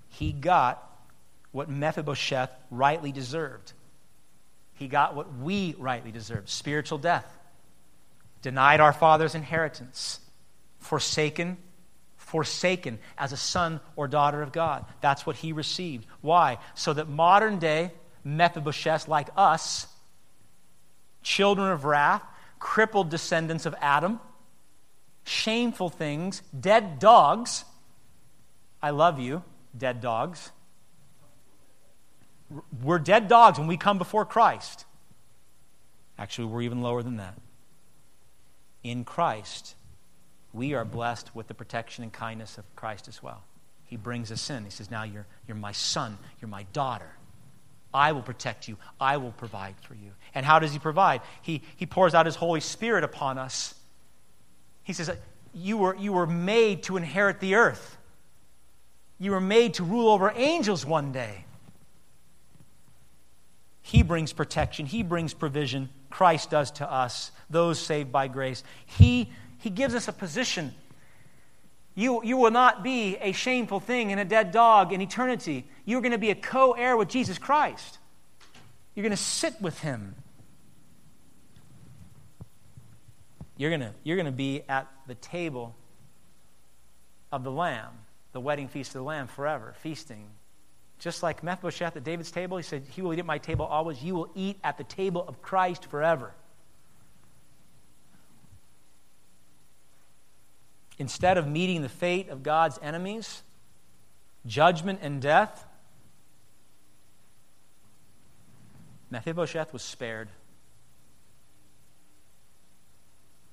He 0.09 0.33
got 0.33 0.83
what 1.51 1.69
Mephibosheth 1.69 2.55
rightly 2.71 3.11
deserved. 3.11 3.73
He 4.81 4.89
got 4.89 5.15
what 5.15 5.39
we 5.39 5.77
rightly 5.79 6.11
deserve 6.11 6.51
spiritual 6.51 6.99
death, 6.99 7.27
denied 8.43 8.81
our 8.81 8.93
father's 8.93 9.37
inheritance, 9.37 10.19
forsaken 10.81 11.57
forsaken 12.31 12.99
as 13.19 13.33
a 13.33 13.37
son 13.37 13.81
or 13.97 14.07
daughter 14.07 14.41
of 14.41 14.53
God. 14.53 14.85
That's 15.01 15.27
what 15.27 15.35
he 15.37 15.53
received. 15.53 16.07
Why? 16.21 16.59
So 16.75 16.93
that 16.93 17.09
modern 17.09 17.59
day 17.59 17.91
Mephibosheth, 18.23 19.09
like 19.09 19.29
us, 19.37 19.87
children 21.23 21.71
of 21.71 21.85
wrath, 21.85 22.23
crippled 22.61 23.11
descendants 23.11 23.67
of 23.67 23.75
Adam, 23.81 24.21
shameful 25.25 25.91
things, 25.91 26.43
dead 26.59 27.01
dogs. 27.01 27.65
I 28.81 28.91
love 28.91 29.19
you, 29.19 29.43
dead 29.77 30.01
dogs. 30.01 30.53
We're 32.83 32.99
dead 32.99 33.29
dogs 33.29 33.59
when 33.59 33.69
we 33.69 33.77
come 33.77 33.99
before 33.99 34.25
Christ. 34.25 34.85
Actually, 36.19 36.49
we're 36.49 36.63
even 36.63 36.83
lower 36.83 37.03
than 37.03 37.17
that. 37.17 37.35
In 38.83 39.05
Christ, 39.05 39.75
we 40.53 40.75
are 40.75 40.85
blessed 40.85 41.35
with 41.35 41.47
the 41.49 41.55
protection 41.55 42.03
and 42.03 42.13
kindness 42.13 42.59
of 42.59 42.65
Christ 42.77 43.09
as 43.09 43.23
well. 43.23 43.43
He 43.85 43.97
brings 43.97 44.31
us 44.31 44.51
in. 44.51 44.65
He 44.65 44.71
says, 44.71 44.91
Now 44.91 45.03
you're, 45.03 45.27
you're 45.47 45.57
my 45.57 45.73
son, 45.73 46.19
you're 46.41 46.49
my 46.49 46.65
daughter. 46.73 47.11
I 47.93 48.13
will 48.13 48.23
protect 48.23 48.69
you. 48.69 48.77
I 49.01 49.17
will 49.17 49.33
provide 49.33 49.75
for 49.83 49.95
you. 49.95 50.13
And 50.35 50.47
how 50.47 50.61
does 50.61 50.73
He 50.73 50.79
provide? 50.79 51.23
He, 51.43 51.63
he 51.77 51.87
pours 51.87 52.15
out 52.15 52.27
His 52.27 52.37
Holy 52.37 52.61
Spirit 52.61 53.03
upon 53.03 53.37
us. 53.37 53.75
He 54.85 54.93
says, 54.93 55.11
you 55.53 55.77
were, 55.77 55.97
you 55.97 56.13
were 56.13 56.27
made 56.27 56.85
to 56.85 56.97
inherit 56.97 57.41
the 57.41 57.57
earth, 57.57 57.97
you 59.19 59.33
were 59.33 59.41
made 59.41 59.75
to 59.75 59.85
rule 59.85 60.09
over 60.09 60.33
angels 60.35 60.87
one 60.87 61.13
day. 61.13 61.45
He 63.91 64.03
brings 64.03 64.33
protection, 64.33 64.87
He 64.87 65.03
brings 65.03 65.35
provision. 65.35 65.91
Christ 66.11 66.51
does 66.51 66.71
to 66.73 66.91
us, 66.91 67.31
those 67.49 67.79
saved 67.79 68.11
by 68.11 68.29
grace. 68.29 68.65
He, 68.85 69.31
he 69.59 69.71
gives 69.71 69.95
us 69.95 70.09
a 70.09 70.13
position 70.13 70.75
you, 71.95 72.23
you 72.25 72.37
will 72.37 72.51
not 72.51 72.83
be 72.83 73.17
a 73.17 73.33
shameful 73.33 73.81
thing 73.81 74.11
and 74.11 74.21
a 74.21 74.25
dead 74.25 74.53
dog 74.53 74.93
in 74.93 75.01
eternity. 75.01 75.67
You're 75.85 76.01
going 76.01 76.13
to 76.13 76.19
be 76.19 76.31
a 76.31 76.35
co 76.35 76.73
heir 76.73 76.97
with 76.97 77.09
Jesus 77.09 77.37
Christ. 77.37 77.99
You're 78.95 79.03
going 79.03 79.11
to 79.11 79.23
sit 79.23 79.61
with 79.61 79.79
him. 79.81 80.15
You're 83.57 83.77
going 83.77 83.93
you're 84.05 84.17
going 84.17 84.27
to 84.27 84.33
be 84.33 84.63
at 84.69 84.89
the 85.07 85.15
table 85.17 85.77
of 87.31 87.45
the 87.45 87.51
Lamb, 87.51 87.93
the 88.33 88.41
wedding 88.41 88.69
feast 88.69 88.91
of 88.91 89.01
the 89.01 89.03
Lamb 89.03 89.27
forever, 89.27 89.75
feasting. 89.83 90.27
Just 91.01 91.23
like 91.23 91.43
Mephibosheth 91.43 91.97
at 91.97 92.05
David's 92.05 92.31
table, 92.31 92.57
he 92.57 92.63
said, 92.63 92.85
He 92.91 93.03
will 93.03 93.13
eat 93.13 93.19
at 93.19 93.27
my 93.27 93.39
table 93.39 93.65
always. 93.65 94.03
You 94.03 94.15
will 94.15 94.31
eat 94.35 94.59
at 94.63 94.79
the 94.79 94.85
table 94.85 95.25
of 95.27 95.43
Christ 95.43 95.87
forever. 95.87 96.33
instead 101.01 101.39
of 101.39 101.49
meeting 101.49 101.81
the 101.81 101.89
fate 101.89 102.29
of 102.29 102.43
God's 102.43 102.79
enemies, 102.83 103.43
judgment 104.47 105.01
and 105.03 105.21
death, 105.21 105.67
Mephibosheth 109.11 109.73
was 109.73 109.83
spared. 109.83 110.29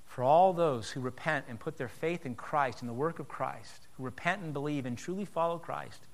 For 0.06 0.24
all 0.26 0.52
those 0.52 0.92
who 0.92 1.00
repent 1.00 1.46
and 1.48 1.58
put 1.58 1.78
their 1.78 1.88
faith 1.88 2.26
in 2.26 2.36
Christ, 2.36 2.82
in 2.82 2.88
the 2.88 2.94
work 2.94 3.18
of 3.18 3.30
Christ, 3.30 3.88
who 3.96 4.04
repent 4.04 4.42
and 4.42 4.52
believe 4.52 4.86
and 4.86 4.98
truly 4.98 5.26
follow 5.26 5.58
Christ, 5.58 6.06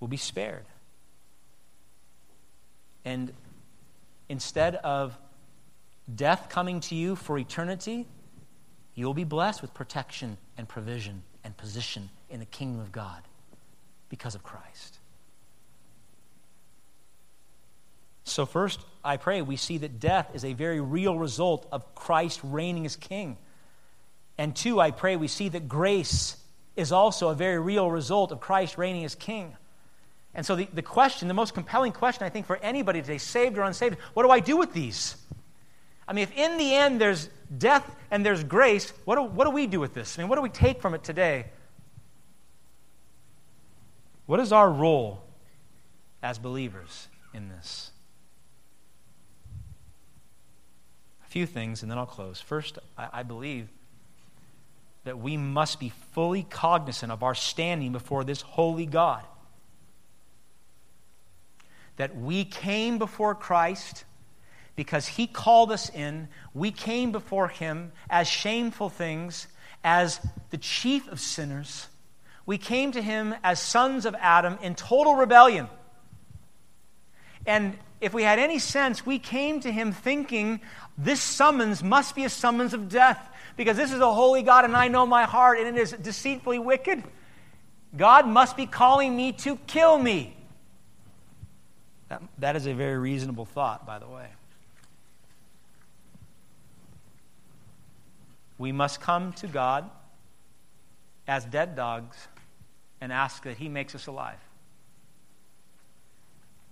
will 0.00 0.08
be 0.08 0.16
spared. 0.16 0.64
And 3.04 3.32
instead 4.28 4.76
of 4.76 5.16
death 6.12 6.48
coming 6.48 6.80
to 6.80 6.94
you 6.94 7.16
for 7.16 7.38
eternity, 7.38 8.06
you 8.94 9.06
will 9.06 9.14
be 9.14 9.24
blessed 9.24 9.62
with 9.62 9.72
protection 9.74 10.36
and 10.58 10.68
provision 10.68 11.22
and 11.44 11.56
position 11.56 12.10
in 12.28 12.40
the 12.40 12.46
kingdom 12.46 12.80
of 12.80 12.92
God 12.92 13.22
because 14.08 14.34
of 14.34 14.42
Christ. 14.42 14.98
So, 18.24 18.46
first, 18.46 18.80
I 19.04 19.16
pray 19.16 19.42
we 19.42 19.56
see 19.56 19.78
that 19.78 19.98
death 19.98 20.30
is 20.34 20.44
a 20.44 20.52
very 20.52 20.80
real 20.80 21.18
result 21.18 21.66
of 21.72 21.94
Christ 21.94 22.40
reigning 22.44 22.86
as 22.86 22.94
king. 22.96 23.36
And 24.38 24.54
two, 24.54 24.80
I 24.80 24.90
pray 24.90 25.16
we 25.16 25.28
see 25.28 25.48
that 25.48 25.68
grace 25.68 26.36
is 26.76 26.92
also 26.92 27.28
a 27.28 27.34
very 27.34 27.58
real 27.58 27.90
result 27.90 28.32
of 28.32 28.40
Christ 28.40 28.78
reigning 28.78 29.04
as 29.04 29.14
king. 29.14 29.56
And 30.34 30.46
so, 30.46 30.54
the, 30.54 30.68
the 30.72 30.82
question, 30.82 31.28
the 31.28 31.34
most 31.34 31.54
compelling 31.54 31.92
question, 31.92 32.24
I 32.24 32.28
think, 32.28 32.46
for 32.46 32.56
anybody 32.58 33.00
today, 33.00 33.18
saved 33.18 33.58
or 33.58 33.62
unsaved, 33.62 33.96
what 34.14 34.22
do 34.22 34.30
I 34.30 34.40
do 34.40 34.56
with 34.56 34.72
these? 34.72 35.16
I 36.06 36.12
mean, 36.12 36.22
if 36.22 36.36
in 36.36 36.56
the 36.56 36.74
end 36.74 37.00
there's 37.00 37.28
death 37.56 37.96
and 38.10 38.24
there's 38.24 38.44
grace, 38.44 38.92
what 39.04 39.16
do, 39.16 39.22
what 39.22 39.44
do 39.44 39.50
we 39.50 39.66
do 39.66 39.80
with 39.80 39.94
this? 39.94 40.18
I 40.18 40.22
mean, 40.22 40.28
what 40.28 40.36
do 40.36 40.42
we 40.42 40.48
take 40.48 40.80
from 40.80 40.94
it 40.94 41.02
today? 41.02 41.46
What 44.26 44.38
is 44.40 44.52
our 44.52 44.70
role 44.70 45.22
as 46.22 46.38
believers 46.38 47.08
in 47.34 47.48
this? 47.48 47.90
A 51.24 51.28
few 51.28 51.46
things, 51.46 51.82
and 51.82 51.90
then 51.90 51.98
I'll 51.98 52.06
close. 52.06 52.40
First, 52.40 52.78
I, 52.96 53.08
I 53.12 53.22
believe 53.24 53.68
that 55.04 55.18
we 55.18 55.36
must 55.36 55.80
be 55.80 55.92
fully 56.12 56.42
cognizant 56.44 57.10
of 57.10 57.22
our 57.22 57.34
standing 57.34 57.92
before 57.92 58.22
this 58.22 58.42
holy 58.42 58.86
God. 58.86 59.24
That 61.96 62.16
we 62.16 62.44
came 62.44 62.98
before 62.98 63.34
Christ 63.34 64.04
because 64.76 65.06
he 65.06 65.26
called 65.26 65.72
us 65.72 65.90
in. 65.90 66.28
We 66.54 66.70
came 66.70 67.12
before 67.12 67.48
him 67.48 67.92
as 68.08 68.28
shameful 68.28 68.88
things, 68.88 69.46
as 69.84 70.20
the 70.50 70.58
chief 70.58 71.06
of 71.08 71.20
sinners. 71.20 71.86
We 72.46 72.58
came 72.58 72.92
to 72.92 73.02
him 73.02 73.34
as 73.44 73.60
sons 73.60 74.06
of 74.06 74.14
Adam 74.18 74.58
in 74.62 74.74
total 74.74 75.14
rebellion. 75.14 75.68
And 77.46 77.76
if 78.00 78.14
we 78.14 78.22
had 78.22 78.38
any 78.38 78.58
sense, 78.58 79.04
we 79.04 79.18
came 79.18 79.60
to 79.60 79.70
him 79.70 79.92
thinking 79.92 80.60
this 80.96 81.20
summons 81.20 81.82
must 81.82 82.14
be 82.14 82.24
a 82.24 82.30
summons 82.30 82.74
of 82.74 82.88
death 82.88 83.30
because 83.56 83.76
this 83.76 83.92
is 83.92 84.00
a 84.00 84.12
holy 84.12 84.42
God 84.42 84.64
and 84.64 84.74
I 84.74 84.88
know 84.88 85.04
my 85.06 85.24
heart 85.24 85.58
and 85.58 85.76
it 85.76 85.80
is 85.80 85.92
deceitfully 85.92 86.58
wicked. 86.58 87.04
God 87.96 88.26
must 88.26 88.56
be 88.56 88.66
calling 88.66 89.14
me 89.14 89.32
to 89.32 89.56
kill 89.66 89.98
me. 89.98 90.36
That, 92.10 92.22
that 92.38 92.56
is 92.56 92.66
a 92.66 92.74
very 92.74 92.98
reasonable 92.98 93.46
thought, 93.46 93.86
by 93.86 93.98
the 93.98 94.08
way. 94.08 94.26
We 98.58 98.72
must 98.72 99.00
come 99.00 99.32
to 99.34 99.46
God 99.46 99.88
as 101.26 101.44
dead 101.46 101.76
dogs 101.76 102.16
and 103.00 103.12
ask 103.12 103.44
that 103.44 103.56
He 103.56 103.68
makes 103.68 103.94
us 103.94 104.06
alive. 104.08 104.38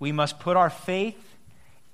We 0.01 0.12
must 0.12 0.41
put 0.41 0.57
our 0.57 0.70
faith 0.70 1.16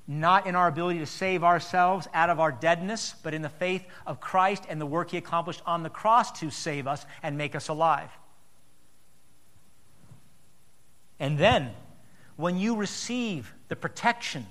not 0.07 0.47
in 0.47 0.55
our 0.55 0.69
ability 0.69 0.99
to 0.99 1.07
save 1.07 1.45
ourselves 1.45 2.09
out 2.13 2.29
of 2.29 2.41
our 2.41 2.53
deadness, 2.53 3.15
but 3.23 3.33
in 3.33 3.43
the 3.43 3.49
faith 3.49 3.85
of 4.07 4.21
Christ 4.21 4.65
and 4.69 4.81
the 4.81 4.87
work 4.87 5.11
he 5.11 5.17
accomplished 5.17 5.63
on 5.65 5.83
the 5.83 5.91
cross 5.91 6.31
to 6.41 6.51
save 6.51 6.87
us 6.87 7.07
and 7.23 7.39
make 7.39 7.55
us 7.55 7.69
alive. 7.69 8.11
And 11.19 11.39
then, 11.39 11.71
when 12.37 12.59
you 12.59 12.77
receive 12.77 13.53
the 13.69 13.77
protection 13.77 14.47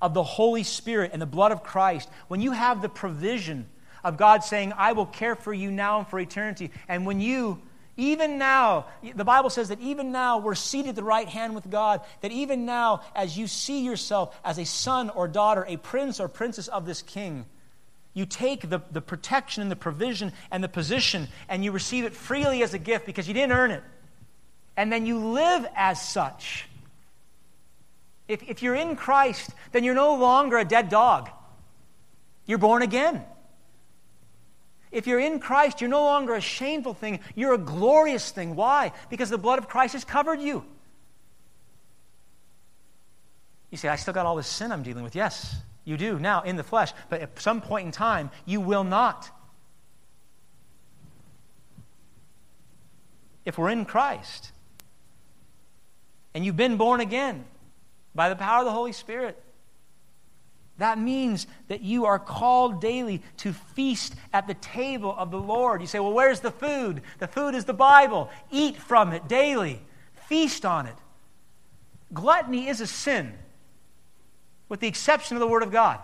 of 0.00 0.14
the 0.14 0.22
Holy 0.22 0.62
Spirit 0.62 1.10
and 1.12 1.22
the 1.22 1.26
blood 1.26 1.52
of 1.52 1.62
Christ, 1.62 2.08
when 2.28 2.40
you 2.40 2.52
have 2.52 2.82
the 2.82 2.88
provision 2.88 3.66
of 4.04 4.16
God 4.16 4.44
saying, 4.44 4.72
I 4.76 4.92
will 4.92 5.06
care 5.06 5.34
for 5.34 5.52
you 5.52 5.70
now 5.70 5.98
and 5.98 6.08
for 6.08 6.18
eternity, 6.18 6.70
and 6.88 7.06
when 7.06 7.20
you 7.20 7.60
even 7.98 8.36
now, 8.36 8.86
the 9.14 9.24
Bible 9.24 9.48
says 9.48 9.70
that 9.70 9.80
even 9.80 10.12
now 10.12 10.38
we're 10.38 10.54
seated 10.54 10.90
at 10.90 10.96
the 10.96 11.02
right 11.02 11.28
hand 11.28 11.54
with 11.54 11.70
God, 11.70 12.02
that 12.20 12.30
even 12.30 12.66
now, 12.66 13.00
as 13.14 13.38
you 13.38 13.46
see 13.46 13.84
yourself 13.84 14.38
as 14.44 14.58
a 14.58 14.66
son 14.66 15.08
or 15.08 15.26
daughter, 15.26 15.64
a 15.66 15.78
prince 15.78 16.20
or 16.20 16.28
princess 16.28 16.68
of 16.68 16.84
this 16.84 17.00
king, 17.00 17.46
you 18.12 18.26
take 18.26 18.68
the, 18.68 18.80
the 18.90 19.00
protection 19.00 19.62
and 19.62 19.70
the 19.70 19.76
provision 19.76 20.32
and 20.50 20.62
the 20.62 20.68
position 20.68 21.28
and 21.48 21.64
you 21.64 21.72
receive 21.72 22.04
it 22.04 22.14
freely 22.14 22.62
as 22.62 22.74
a 22.74 22.78
gift 22.78 23.06
because 23.06 23.28
you 23.28 23.34
didn't 23.34 23.52
earn 23.52 23.70
it. 23.70 23.82
And 24.76 24.92
then 24.92 25.06
you 25.06 25.18
live 25.18 25.66
as 25.74 26.00
such. 26.00 26.68
If, 28.28 28.42
if 28.42 28.62
you're 28.62 28.74
in 28.74 28.96
Christ, 28.96 29.50
then 29.72 29.84
you're 29.84 29.94
no 29.94 30.16
longer 30.16 30.58
a 30.58 30.64
dead 30.64 30.88
dog. 30.88 31.30
You're 32.44 32.58
born 32.58 32.82
again. 32.82 33.24
If 34.90 35.06
you're 35.06 35.20
in 35.20 35.40
Christ, 35.40 35.80
you're 35.80 35.90
no 35.90 36.04
longer 36.04 36.34
a 36.34 36.40
shameful 36.40 36.94
thing, 36.94 37.20
you're 37.34 37.54
a 37.54 37.58
glorious 37.58 38.30
thing. 38.30 38.56
Why? 38.56 38.92
Because 39.10 39.30
the 39.30 39.38
blood 39.38 39.58
of 39.58 39.68
Christ 39.68 39.92
has 39.92 40.04
covered 40.04 40.40
you. 40.40 40.64
You 43.70 43.78
say, 43.78 43.88
I 43.88 43.96
still 43.96 44.14
got 44.14 44.26
all 44.26 44.36
this 44.36 44.46
sin 44.46 44.72
I'm 44.72 44.82
dealing 44.82 45.04
with. 45.04 45.14
Yes, 45.14 45.56
you 45.84 45.96
do 45.96 46.18
now 46.18 46.42
in 46.42 46.56
the 46.56 46.62
flesh, 46.62 46.92
but 47.10 47.20
at 47.20 47.40
some 47.40 47.60
point 47.60 47.86
in 47.86 47.92
time, 47.92 48.30
you 48.44 48.60
will 48.60 48.84
not. 48.84 49.30
If 53.44 53.58
we're 53.58 53.70
in 53.70 53.84
Christ 53.84 54.50
and 56.34 56.44
you've 56.44 56.56
been 56.56 56.76
born 56.76 57.00
again 57.00 57.44
by 58.16 58.28
the 58.28 58.36
power 58.36 58.60
of 58.60 58.64
the 58.64 58.72
Holy 58.72 58.92
Spirit, 58.92 59.40
that 60.78 60.98
means 60.98 61.46
that 61.68 61.80
you 61.80 62.04
are 62.04 62.18
called 62.18 62.80
daily 62.80 63.22
to 63.38 63.52
feast 63.52 64.14
at 64.32 64.46
the 64.46 64.54
table 64.54 65.14
of 65.16 65.30
the 65.30 65.38
Lord. 65.40 65.80
You 65.80 65.86
say, 65.86 66.00
well, 66.00 66.12
where's 66.12 66.40
the 66.40 66.50
food? 66.50 67.02
The 67.18 67.28
food 67.28 67.54
is 67.54 67.64
the 67.64 67.72
Bible. 67.72 68.30
Eat 68.50 68.76
from 68.76 69.12
it 69.12 69.26
daily, 69.26 69.80
feast 70.28 70.66
on 70.66 70.86
it. 70.86 70.96
Gluttony 72.12 72.68
is 72.68 72.80
a 72.80 72.86
sin, 72.86 73.32
with 74.68 74.80
the 74.80 74.88
exception 74.88 75.36
of 75.36 75.40
the 75.40 75.46
Word 75.46 75.62
of 75.62 75.70
God. 75.70 75.98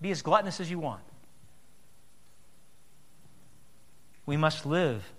Be 0.00 0.10
as 0.10 0.22
gluttonous 0.22 0.60
as 0.60 0.70
you 0.70 0.78
want. 0.78 1.02
We 4.26 4.36
must 4.36 4.66
live 4.66 5.12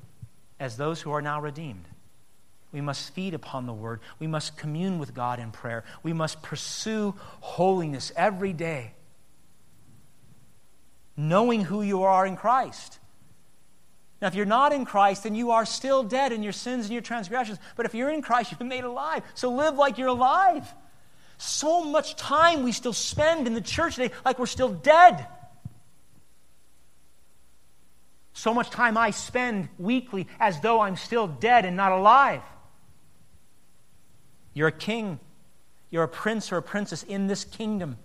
as 0.60 0.76
those 0.76 1.02
who 1.02 1.12
are 1.12 1.22
now 1.22 1.40
redeemed. 1.40 1.86
We 2.78 2.82
must 2.82 3.12
feed 3.16 3.34
upon 3.34 3.66
the 3.66 3.74
word. 3.74 4.02
We 4.20 4.28
must 4.28 4.56
commune 4.56 5.00
with 5.00 5.16
God 5.16 5.40
in 5.40 5.50
prayer. 5.50 5.84
We 6.04 6.14
must 6.14 6.44
pursue 6.44 7.16
holiness 7.40 8.12
every 8.16 8.54
day, 8.54 8.94
knowing 11.16 11.64
who 11.64 11.82
you 11.82 12.04
are 12.04 12.24
in 12.24 12.36
Christ. 12.36 13.00
Now, 14.22 14.28
if 14.28 14.36
you're 14.36 14.46
not 14.46 14.74
in 14.74 14.86
Christ, 14.86 15.24
then 15.24 15.34
you 15.34 15.50
are 15.50 15.66
still 15.66 16.04
dead 16.04 16.32
in 16.32 16.44
your 16.44 16.52
sins 16.52 16.86
and 16.86 16.94
your 16.94 17.02
transgressions. 17.02 17.58
But 17.76 17.88
if 17.88 17.96
you're 17.96 18.12
in 18.12 18.22
Christ, 18.22 18.52
you've 18.52 18.60
been 18.60 18.68
made 18.68 18.84
alive. 18.84 19.24
So 19.34 19.50
live 19.50 19.76
like 19.76 19.98
you're 19.98 20.10
alive. 20.10 20.72
So 21.40 21.84
much 21.84 22.16
time 22.16 22.62
we 22.62 22.74
still 22.74 22.94
spend 22.94 23.48
in 23.48 23.56
the 23.56 23.62
church 23.62 23.96
today 23.96 24.14
like 24.24 24.38
we're 24.38 24.46
still 24.46 24.70
dead. 24.70 25.26
So 28.34 28.54
much 28.54 28.70
time 28.70 29.00
I 29.00 29.10
spend 29.10 29.68
weekly 29.80 30.28
as 30.40 30.60
though 30.60 30.82
I'm 30.82 30.96
still 30.96 31.26
dead 31.26 31.66
and 31.66 31.76
not 31.76 31.92
alive. 31.92 32.44
You're 34.58 34.70
a 34.70 34.72
king. 34.72 35.20
You're 35.92 36.06
a 36.06 36.08
prince 36.08 36.52
or 36.52 36.58
a 36.58 36.64
princess 36.64 37.04
in 37.04 37.28
this 37.28 37.46
kingdom. 37.46 37.98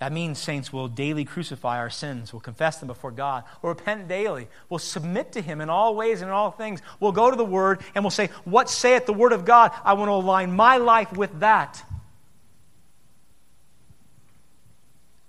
That 0.00 0.12
means, 0.12 0.40
saints, 0.40 0.72
will 0.72 0.88
daily 0.88 1.24
crucify 1.24 1.78
our 1.78 1.88
sins. 1.88 2.32
We'll 2.32 2.40
confess 2.40 2.78
them 2.78 2.88
before 2.88 3.12
God. 3.12 3.44
We'll 3.62 3.74
repent 3.74 4.08
daily. 4.08 4.48
We'll 4.68 4.80
submit 4.80 5.30
to 5.32 5.40
Him 5.40 5.60
in 5.60 5.70
all 5.70 5.94
ways 5.94 6.20
and 6.20 6.28
in 6.28 6.34
all 6.34 6.50
things. 6.50 6.82
We'll 6.98 7.12
go 7.12 7.30
to 7.30 7.36
the 7.36 7.44
Word 7.44 7.80
and 7.94 8.02
we'll 8.02 8.10
say, 8.10 8.30
What 8.42 8.68
saith 8.68 9.06
the 9.06 9.12
Word 9.12 9.32
of 9.32 9.44
God? 9.44 9.70
I 9.84 9.92
want 9.92 10.08
to 10.08 10.14
align 10.14 10.50
my 10.50 10.78
life 10.78 11.12
with 11.12 11.38
that. 11.38 11.80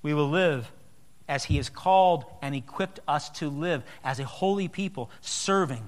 We 0.01 0.15
will 0.15 0.31
live 0.31 0.71
as 1.27 1.43
He 1.43 1.57
has 1.57 1.69
called 1.69 2.25
and 2.41 2.55
equipped 2.55 3.01
us 3.07 3.29
to 3.29 3.49
live 3.49 3.83
as 4.03 4.19
a 4.19 4.25
holy 4.25 4.67
people, 4.67 5.11
serving, 5.21 5.87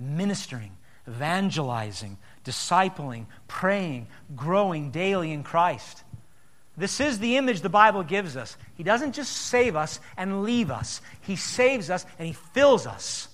ministering, 0.00 0.72
evangelizing, 1.08 2.18
discipling, 2.44 3.26
praying, 3.48 4.08
growing 4.34 4.90
daily 4.90 5.32
in 5.32 5.42
Christ. 5.42 6.02
This 6.76 7.00
is 7.00 7.18
the 7.18 7.36
image 7.36 7.62
the 7.62 7.68
Bible 7.68 8.02
gives 8.02 8.36
us. 8.36 8.56
He 8.74 8.82
doesn't 8.82 9.12
just 9.12 9.32
save 9.32 9.76
us 9.76 9.98
and 10.16 10.42
leave 10.42 10.70
us, 10.70 11.00
He 11.22 11.36
saves 11.36 11.90
us 11.90 12.04
and 12.18 12.26
He 12.26 12.34
fills 12.34 12.86
us. 12.86 13.28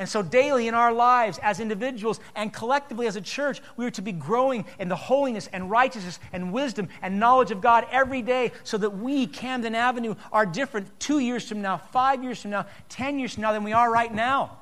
And 0.00 0.08
so, 0.08 0.22
daily 0.22 0.68
in 0.68 0.74
our 0.74 0.92
lives 0.92 1.40
as 1.42 1.58
individuals 1.58 2.20
and 2.36 2.52
collectively 2.52 3.08
as 3.08 3.16
a 3.16 3.20
church, 3.20 3.60
we 3.76 3.84
are 3.84 3.90
to 3.90 4.02
be 4.02 4.12
growing 4.12 4.64
in 4.78 4.88
the 4.88 4.94
holiness 4.94 5.48
and 5.52 5.68
righteousness 5.68 6.20
and 6.32 6.52
wisdom 6.52 6.88
and 7.02 7.18
knowledge 7.18 7.50
of 7.50 7.60
God 7.60 7.84
every 7.90 8.22
day 8.22 8.52
so 8.62 8.78
that 8.78 8.90
we, 8.90 9.26
Camden 9.26 9.74
Avenue, 9.74 10.14
are 10.30 10.46
different 10.46 11.00
two 11.00 11.18
years 11.18 11.48
from 11.48 11.62
now, 11.62 11.78
five 11.78 12.22
years 12.22 12.40
from 12.40 12.52
now, 12.52 12.66
ten 12.88 13.18
years 13.18 13.34
from 13.34 13.42
now 13.42 13.52
than 13.52 13.64
we 13.64 13.72
are 13.72 13.90
right 13.90 14.14
now. 14.14 14.58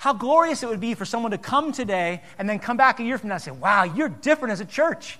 How 0.00 0.14
glorious 0.14 0.62
it 0.62 0.68
would 0.70 0.80
be 0.80 0.94
for 0.94 1.04
someone 1.04 1.32
to 1.32 1.36
come 1.36 1.72
today 1.72 2.22
and 2.38 2.48
then 2.48 2.58
come 2.58 2.78
back 2.78 3.00
a 3.00 3.02
year 3.02 3.18
from 3.18 3.28
now 3.28 3.34
and 3.34 3.42
say, 3.42 3.50
wow, 3.50 3.82
you're 3.82 4.08
different 4.08 4.52
as 4.52 4.60
a 4.60 4.64
church. 4.64 5.18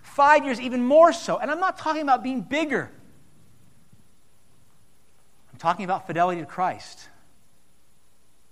Five 0.00 0.46
years, 0.46 0.58
even 0.58 0.82
more 0.82 1.12
so. 1.12 1.36
And 1.36 1.50
I'm 1.50 1.60
not 1.60 1.76
talking 1.76 2.00
about 2.00 2.22
being 2.22 2.40
bigger, 2.40 2.90
I'm 5.52 5.58
talking 5.58 5.84
about 5.84 6.06
fidelity 6.06 6.40
to 6.40 6.46
Christ, 6.46 7.10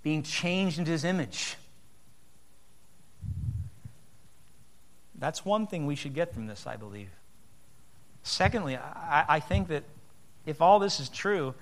being 0.03 0.23
changed 0.23 0.79
into 0.79 0.91
his 0.91 1.05
image. 1.05 1.57
That's 5.15 5.43
one 5.43 5.67
thing 5.67 5.87
we 5.87 5.95
should 5.95 6.13
get 6.13 6.35
from 6.35 6.49
this, 6.49 6.67
I 6.67 6.77
believe. 6.77 7.09
Secondly, 8.25 8.77
I, 8.77 9.25
I 9.27 9.41
think 9.41 9.69
that 9.69 9.85
if 10.45 10.61
all 10.61 10.79
this 10.79 11.01
is 11.01 11.09
true, 11.09 11.55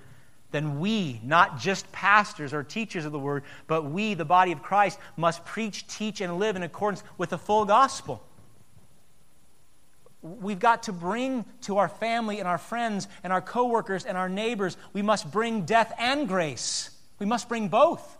then 0.51 0.79
we, 0.79 1.19
not 1.23 1.59
just 1.59 1.89
pastors 1.91 2.53
or 2.53 2.63
teachers 2.63 3.05
of 3.05 3.11
the 3.11 3.19
word, 3.19 3.43
but 3.67 3.85
we, 3.85 4.13
the 4.13 4.25
body 4.25 4.51
of 4.51 4.61
Christ, 4.61 4.99
must 5.15 5.45
preach, 5.45 5.87
teach, 5.87 6.21
and 6.21 6.37
live 6.37 6.55
in 6.55 6.63
accordance 6.63 7.03
with 7.17 7.29
the 7.29 7.37
full 7.37 7.65
gospel. 7.65 8.21
We've 10.21 10.59
got 10.59 10.83
to 10.83 10.93
bring 10.93 11.45
to 11.61 11.77
our 11.77 11.89
family 11.89 12.39
and 12.39 12.47
our 12.47 12.57
friends 12.57 13.07
and 13.23 13.33
our 13.33 13.41
coworkers 13.41 14.05
and 14.05 14.17
our 14.17 14.29
neighbors, 14.29 14.77
we 14.93 15.01
must 15.01 15.31
bring 15.31 15.63
death 15.63 15.93
and 15.97 16.27
grace. 16.27 16.91
We 17.17 17.25
must 17.25 17.49
bring 17.49 17.69
both. 17.69 18.17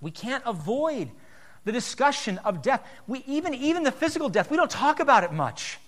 We 0.00 0.10
can't 0.10 0.42
avoid 0.44 1.10
the 1.64 1.72
discussion 1.72 2.38
of 2.38 2.60
death. 2.60 2.84
We, 3.06 3.22
even, 3.26 3.54
even 3.54 3.84
the 3.84 3.92
physical 3.92 4.28
death, 4.28 4.50
we 4.50 4.56
don't 4.56 4.70
talk 4.70 5.00
about 5.00 5.22
it 5.22 5.32
much. 5.32 5.78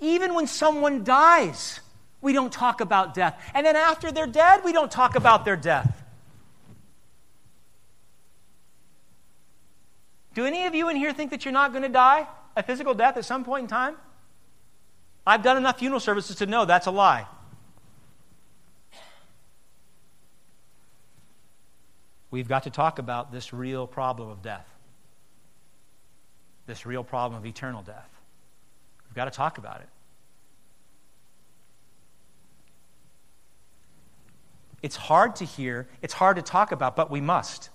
Even 0.00 0.34
when 0.34 0.46
someone 0.46 1.04
dies, 1.04 1.80
we 2.20 2.32
don't 2.32 2.52
talk 2.52 2.80
about 2.80 3.14
death. 3.14 3.40
And 3.54 3.64
then 3.64 3.76
after 3.76 4.10
they're 4.10 4.26
dead, 4.26 4.62
we 4.64 4.72
don't 4.72 4.90
talk 4.90 5.14
about 5.14 5.44
their 5.44 5.56
death. 5.56 6.02
Do 10.34 10.44
any 10.44 10.66
of 10.66 10.74
you 10.74 10.88
in 10.88 10.96
here 10.96 11.12
think 11.12 11.30
that 11.30 11.44
you're 11.44 11.52
not 11.52 11.72
going 11.72 11.82
to 11.82 11.88
die 11.88 12.26
a 12.56 12.62
physical 12.62 12.94
death 12.94 13.16
at 13.16 13.24
some 13.24 13.44
point 13.44 13.62
in 13.62 13.68
time? 13.68 13.96
I've 15.26 15.42
done 15.42 15.56
enough 15.56 15.78
funeral 15.78 16.00
services 16.00 16.36
to 16.36 16.46
know 16.46 16.64
that's 16.64 16.86
a 16.86 16.90
lie. 16.90 17.26
We've 22.30 22.48
got 22.48 22.64
to 22.64 22.70
talk 22.70 22.98
about 22.98 23.32
this 23.32 23.52
real 23.52 23.86
problem 23.86 24.28
of 24.28 24.42
death, 24.42 24.66
this 26.66 26.84
real 26.84 27.02
problem 27.02 27.40
of 27.40 27.46
eternal 27.46 27.82
death. 27.82 28.08
We've 29.08 29.16
got 29.16 29.24
to 29.24 29.30
talk 29.30 29.58
about 29.58 29.80
it. 29.80 29.88
It's 34.82 34.96
hard 34.96 35.36
to 35.36 35.44
hear, 35.44 35.88
it's 36.02 36.14
hard 36.14 36.36
to 36.36 36.42
talk 36.42 36.72
about, 36.72 36.96
but 36.96 37.10
we 37.10 37.20
must. 37.20 37.70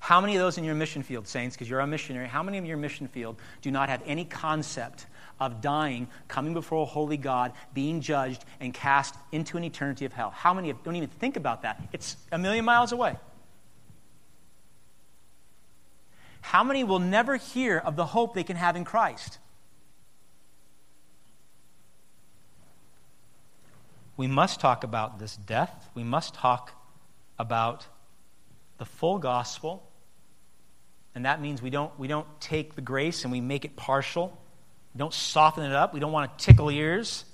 How 0.00 0.20
many 0.20 0.34
of 0.34 0.40
those 0.40 0.56
in 0.56 0.64
your 0.64 0.74
mission 0.74 1.02
field, 1.02 1.28
saints, 1.28 1.54
because 1.54 1.68
you're 1.68 1.80
a 1.80 1.86
missionary, 1.86 2.26
how 2.26 2.42
many 2.42 2.56
of 2.56 2.64
your 2.64 2.78
mission 2.78 3.06
field 3.06 3.36
do 3.60 3.70
not 3.70 3.90
have 3.90 4.02
any 4.06 4.24
concept 4.24 5.06
of 5.38 5.60
dying, 5.60 6.08
coming 6.26 6.54
before 6.54 6.82
a 6.82 6.86
holy 6.86 7.18
God, 7.18 7.52
being 7.74 8.00
judged, 8.00 8.44
and 8.60 8.72
cast 8.72 9.14
into 9.30 9.58
an 9.58 9.64
eternity 9.64 10.06
of 10.06 10.12
hell? 10.12 10.30
How 10.30 10.54
many 10.54 10.72
don't 10.72 10.96
even 10.96 11.10
think 11.10 11.36
about 11.36 11.62
that? 11.62 11.82
It's 11.92 12.16
a 12.32 12.38
million 12.38 12.64
miles 12.64 12.92
away. 12.92 13.16
How 16.40 16.64
many 16.64 16.82
will 16.82 16.98
never 16.98 17.36
hear 17.36 17.76
of 17.76 17.96
the 17.96 18.06
hope 18.06 18.34
they 18.34 18.42
can 18.42 18.56
have 18.56 18.76
in 18.76 18.84
Christ? 18.84 19.38
We 24.20 24.26
must 24.26 24.60
talk 24.60 24.84
about 24.84 25.18
this 25.18 25.34
death. 25.34 25.88
We 25.94 26.04
must 26.04 26.34
talk 26.34 26.72
about 27.38 27.86
the 28.76 28.84
full 28.84 29.18
gospel. 29.18 29.82
And 31.14 31.24
that 31.24 31.40
means 31.40 31.62
we 31.62 31.70
don't, 31.70 31.98
we 31.98 32.06
don't 32.06 32.26
take 32.38 32.74
the 32.74 32.82
grace 32.82 33.24
and 33.24 33.32
we 33.32 33.40
make 33.40 33.64
it 33.64 33.76
partial. 33.76 34.38
We 34.94 34.98
don't 34.98 35.14
soften 35.14 35.64
it 35.64 35.72
up. 35.72 35.94
We 35.94 36.00
don't 36.00 36.12
want 36.12 36.38
to 36.38 36.44
tickle 36.44 36.70
ears. 36.70 37.24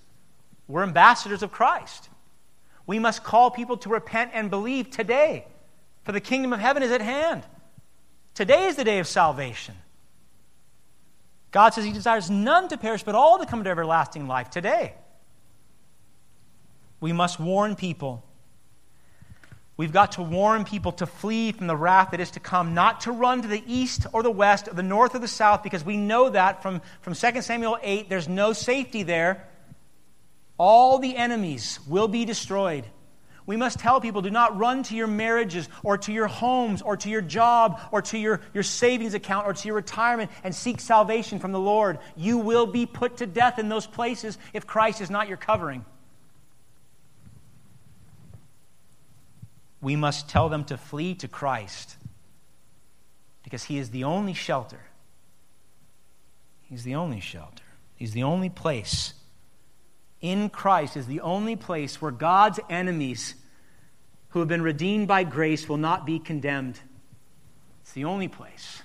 We're 0.69 0.85
ambassadors 0.85 1.43
of 1.43 1.51
Christ. 1.51 2.09
We 2.87 3.01
must 3.01 3.25
call 3.25 3.51
people 3.51 3.79
to 3.79 3.89
repent 3.89 4.31
and 4.33 4.49
believe 4.49 4.89
today, 4.89 5.45
for 6.05 6.13
the 6.13 6.21
kingdom 6.21 6.53
of 6.53 6.61
heaven 6.61 6.85
is 6.85 6.93
at 6.93 7.01
hand. 7.01 7.43
Today 8.35 8.67
is 8.67 8.77
the 8.77 8.85
day 8.85 9.01
of 9.01 9.09
salvation. 9.09 9.75
God 11.51 11.75
says 11.75 11.85
He 11.85 11.91
desires 11.93 12.31
none 12.31 12.69
to 12.69 12.77
perish, 12.77 13.03
but 13.03 13.17
all 13.17 13.41
to 13.41 13.47
come 13.47 13.65
to 13.65 13.71
everlasting 13.71 14.29
life 14.29 14.51
today. 14.51 14.95
We 17.01 17.13
must 17.13 17.39
warn 17.39 17.77
people. 17.77 18.25
We've 19.77 19.93
got 19.93 20.13
to 20.13 20.23
warn 20.23 20.65
people 20.65 20.93
to 20.93 21.07
flee 21.07 21.53
from 21.53 21.67
the 21.67 21.77
wrath 21.77 22.13
that 22.13 22.21
is 22.21 22.31
to 22.33 22.41
come, 22.41 22.73
not 22.73 23.03
to 23.03 23.13
run 23.13 23.43
to 23.43 23.49
the 23.49 23.63
east 23.67 24.07
or 24.15 24.23
the 24.23 24.31
west, 24.31 24.69
or 24.69 24.75
the 24.75 24.83
north 24.83 25.15
or 25.15 25.19
the 25.19 25.29
south, 25.29 25.63
because 25.63 25.85
we 25.85 25.99
know 25.99 26.31
that 26.31 26.63
from, 26.63 26.81
from 27.03 27.15
2 27.15 27.43
Samuel 27.43 27.79
8, 27.83 28.09
there's 28.09 28.29
no 28.29 28.55
safety 28.55 29.03
there. 29.03 29.47
All 30.57 30.99
the 30.99 31.15
enemies 31.15 31.79
will 31.87 32.09
be 32.09 32.25
destroyed. 32.25 32.87
We 33.45 33.57
must 33.57 33.79
tell 33.79 34.01
people 34.01 34.23
do 34.23 34.31
not 34.31 34.59
run 34.59 34.83
to 34.85 34.97
your 34.97 35.07
marriages 35.07 35.69
or 35.85 35.99
to 35.99 36.13
your 36.13 36.27
homes 36.27 36.81
or 36.81 36.97
to 36.97 37.11
your 37.11 37.21
job 37.21 37.81
or 37.93 38.03
to 38.03 38.19
your, 38.19 38.41
your 38.55 38.65
savings 38.65 39.15
account 39.15 39.47
or 39.47 39.53
to 39.53 39.69
your 39.69 39.77
retirement 39.77 40.31
and 40.43 40.55
seek 40.55 40.81
salvation 40.81 41.39
from 41.39 41.53
the 41.53 41.61
Lord. 41.61 41.99
You 42.17 42.39
will 42.39 42.67
be 42.67 42.87
put 42.87 43.19
to 43.19 43.27
death 43.27 43.59
in 43.59 43.69
those 43.69 43.87
places 43.87 44.37
if 44.53 44.67
Christ 44.67 45.01
is 45.01 45.11
not 45.11 45.29
your 45.29 45.37
covering. 45.37 45.85
We 49.81 49.97
must 49.97 50.29
tell 50.29 50.49
them 50.49 50.65
to 50.65 50.77
flee 50.77 51.15
to 51.17 51.29
Christ 51.29 51.97
because 53.43 53.65
He 53.65 53.79
is 53.79 53.91
the 53.91 54.05
only 54.05 54.33
shelter. 54.33 54.81
He's 56.63 56.83
the 56.83 56.97
only 56.97 57.21
shelter. 57.21 57.63
He's 57.95 58.13
the 58.13 58.25
only 58.25 58.51
place. 58.51 59.15
In 60.21 60.49
Christ 60.49 60.97
is 60.97 61.07
the 61.07 61.21
only 61.21 61.57
place 61.57 62.01
where 62.01 62.11
God's 62.11 62.59
enemies 62.69 63.35
who 64.31 64.41
have 64.41 64.49
been 64.49 64.63
redeemed 64.63 65.09
by 65.09 65.25
grace 65.25 65.69
will 65.69 65.77
not 65.77 66.05
be 66.05 66.19
condemned. 66.19 66.81
It's 67.83 67.93
the 67.93 68.05
only 68.05 68.29
place. 68.29 68.83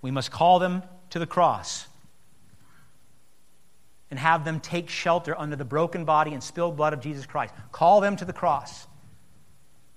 We 0.00 0.10
must 0.10 0.30
call 0.30 0.58
them 0.58 0.82
to 1.10 1.18
the 1.18 1.26
cross 1.26 1.86
and 4.10 4.18
have 4.18 4.44
them 4.44 4.60
take 4.60 4.88
shelter 4.88 5.38
under 5.38 5.56
the 5.56 5.64
broken 5.64 6.04
body 6.04 6.32
and 6.32 6.42
spilled 6.42 6.76
blood 6.76 6.92
of 6.92 7.00
Jesus 7.00 7.26
Christ. 7.26 7.54
Call 7.70 8.00
them 8.00 8.16
to 8.16 8.24
the 8.24 8.32
cross. 8.32 8.86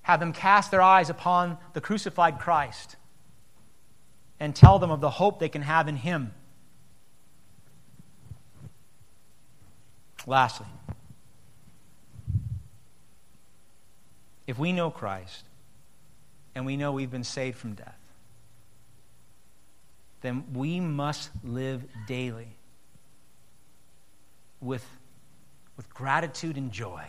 Have 0.03 0.19
them 0.19 0.33
cast 0.33 0.69
their 0.69 0.81
eyes 0.81 1.09
upon 1.09 1.57
the 1.73 1.81
crucified 1.81 2.39
Christ 2.39 2.95
and 4.39 4.55
tell 4.55 4.77
them 4.77 4.91
of 4.91 5.01
the 5.01 5.09
hope 5.09 5.39
they 5.39 5.49
can 5.49 5.61
have 5.61 5.87
in 5.87 5.95
Him. 5.95 6.33
Lastly, 10.27 10.67
if 14.45 14.59
we 14.59 14.71
know 14.73 14.91
Christ 14.91 15.43
and 16.55 16.65
we 16.65 16.77
know 16.77 16.91
we've 16.91 17.11
been 17.11 17.23
saved 17.23 17.57
from 17.57 17.73
death, 17.73 17.97
then 20.21 20.45
we 20.53 20.79
must 20.79 21.29
live 21.43 21.83
daily 22.07 22.55
with, 24.63 24.85
with 25.77 25.93
gratitude 25.93 26.57
and 26.57 26.71
joy. 26.71 27.03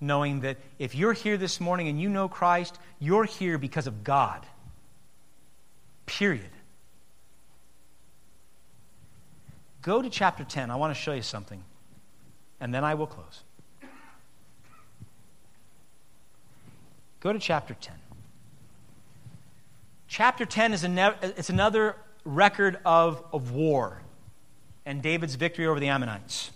Knowing 0.00 0.40
that 0.40 0.58
if 0.78 0.94
you're 0.94 1.12
here 1.12 1.36
this 1.36 1.60
morning 1.60 1.88
and 1.88 2.00
you 2.00 2.08
know 2.08 2.28
Christ, 2.28 2.78
you're 2.98 3.24
here 3.24 3.56
because 3.56 3.86
of 3.86 4.04
God. 4.04 4.44
Period. 6.06 6.50
Go 9.80 10.02
to 10.02 10.10
chapter 10.10 10.44
10. 10.44 10.70
I 10.70 10.76
want 10.76 10.94
to 10.94 11.00
show 11.00 11.12
you 11.12 11.22
something. 11.22 11.62
And 12.60 12.74
then 12.74 12.84
I 12.84 12.94
will 12.94 13.06
close. 13.06 13.42
Go 17.20 17.32
to 17.32 17.38
chapter 17.38 17.74
10. 17.74 17.94
Chapter 20.08 20.44
10 20.44 20.72
is 20.72 20.84
ne- 20.84 21.14
it's 21.22 21.50
another 21.50 21.96
record 22.24 22.78
of, 22.84 23.24
of 23.32 23.52
war 23.52 24.02
and 24.84 25.02
David's 25.02 25.34
victory 25.34 25.66
over 25.66 25.80
the 25.80 25.88
Ammonites. 25.88 26.50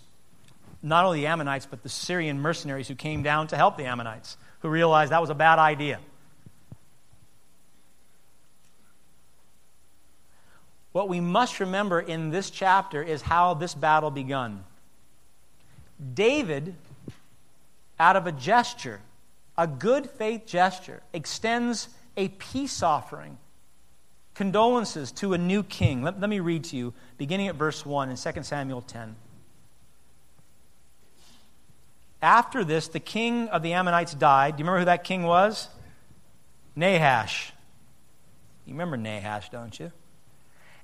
Not 0.83 1.05
only 1.05 1.21
the 1.21 1.27
Ammonites, 1.27 1.65
but 1.65 1.83
the 1.83 1.89
Syrian 1.89 2.39
mercenaries 2.39 2.87
who 2.87 2.95
came 2.95 3.23
down 3.23 3.47
to 3.47 3.57
help 3.57 3.77
the 3.77 3.85
Ammonites, 3.85 4.37
who 4.59 4.69
realized 4.69 5.11
that 5.11 5.21
was 5.21 5.29
a 5.29 5.35
bad 5.35 5.59
idea. 5.59 5.99
What 10.91 11.09
we 11.09 11.19
must 11.19 11.59
remember 11.59 11.99
in 11.99 12.31
this 12.31 12.49
chapter 12.49 13.03
is 13.03 13.21
how 13.21 13.53
this 13.53 13.73
battle 13.73 14.09
begun. 14.09 14.63
David, 16.13 16.75
out 17.99 18.15
of 18.15 18.27
a 18.27 18.31
gesture, 18.31 18.99
a 19.57 19.67
good 19.67 20.09
faith 20.09 20.45
gesture, 20.45 21.01
extends 21.13 21.89
a 22.15 22.29
peace 22.29 22.81
offering 22.81 23.37
condolences 24.37 25.11
to 25.11 25.33
a 25.33 25.37
new 25.37 25.63
king. 25.63 26.03
Let, 26.03 26.21
let 26.21 26.29
me 26.29 26.39
read 26.39 26.65
to 26.65 26.77
you, 26.77 26.93
beginning 27.17 27.47
at 27.47 27.55
verse 27.55 27.83
1 27.83 28.11
in 28.11 28.15
2 28.15 28.43
Samuel 28.43 28.81
10. 28.81 29.15
After 32.21 32.63
this, 32.63 32.87
the 32.87 32.99
king 32.99 33.47
of 33.47 33.63
the 33.63 33.73
Ammonites 33.73 34.13
died. 34.13 34.55
Do 34.55 34.61
you 34.61 34.65
remember 34.65 34.79
who 34.79 34.85
that 34.85 35.03
king 35.03 35.23
was? 35.23 35.67
Nahash. 36.75 37.51
You 38.67 38.73
remember 38.73 38.95
Nahash, 38.95 39.49
don't 39.49 39.77
you? 39.79 39.91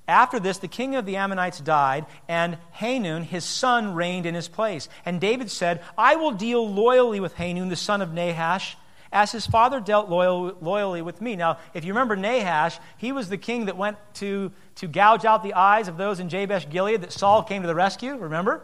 After 0.07 0.39
this, 0.39 0.57
the 0.57 0.67
king 0.67 0.95
of 0.95 1.05
the 1.05 1.17
Ammonites 1.17 1.59
died, 1.59 2.07
and 2.27 2.57
Hanun, 2.71 3.21
his 3.21 3.45
son, 3.45 3.93
reigned 3.93 4.25
in 4.25 4.33
his 4.33 4.47
place. 4.47 4.89
And 5.05 5.21
David 5.21 5.51
said, 5.51 5.83
I 5.95 6.15
will 6.15 6.31
deal 6.31 6.67
loyally 6.67 7.19
with 7.19 7.35
Hanun, 7.35 7.69
the 7.69 7.75
son 7.75 8.01
of 8.01 8.13
Nahash 8.13 8.77
as 9.13 9.31
his 9.31 9.45
father 9.45 9.79
dealt 9.79 10.09
loyal, 10.09 10.57
loyally 10.59 11.01
with 11.01 11.21
me. 11.21 11.35
Now, 11.35 11.59
if 11.73 11.85
you 11.85 11.93
remember 11.93 12.15
Nahash, 12.15 12.79
he 12.97 13.11
was 13.11 13.29
the 13.29 13.37
king 13.37 13.65
that 13.65 13.77
went 13.77 13.97
to, 14.15 14.51
to 14.75 14.87
gouge 14.87 15.23
out 15.23 15.43
the 15.43 15.53
eyes 15.53 15.87
of 15.87 15.97
those 15.97 16.19
in 16.19 16.27
Jabesh 16.27 16.67
Gilead 16.69 17.01
that 17.01 17.13
Saul 17.13 17.43
came 17.43 17.61
to 17.61 17.67
the 17.67 17.75
rescue, 17.75 18.17
remember? 18.17 18.63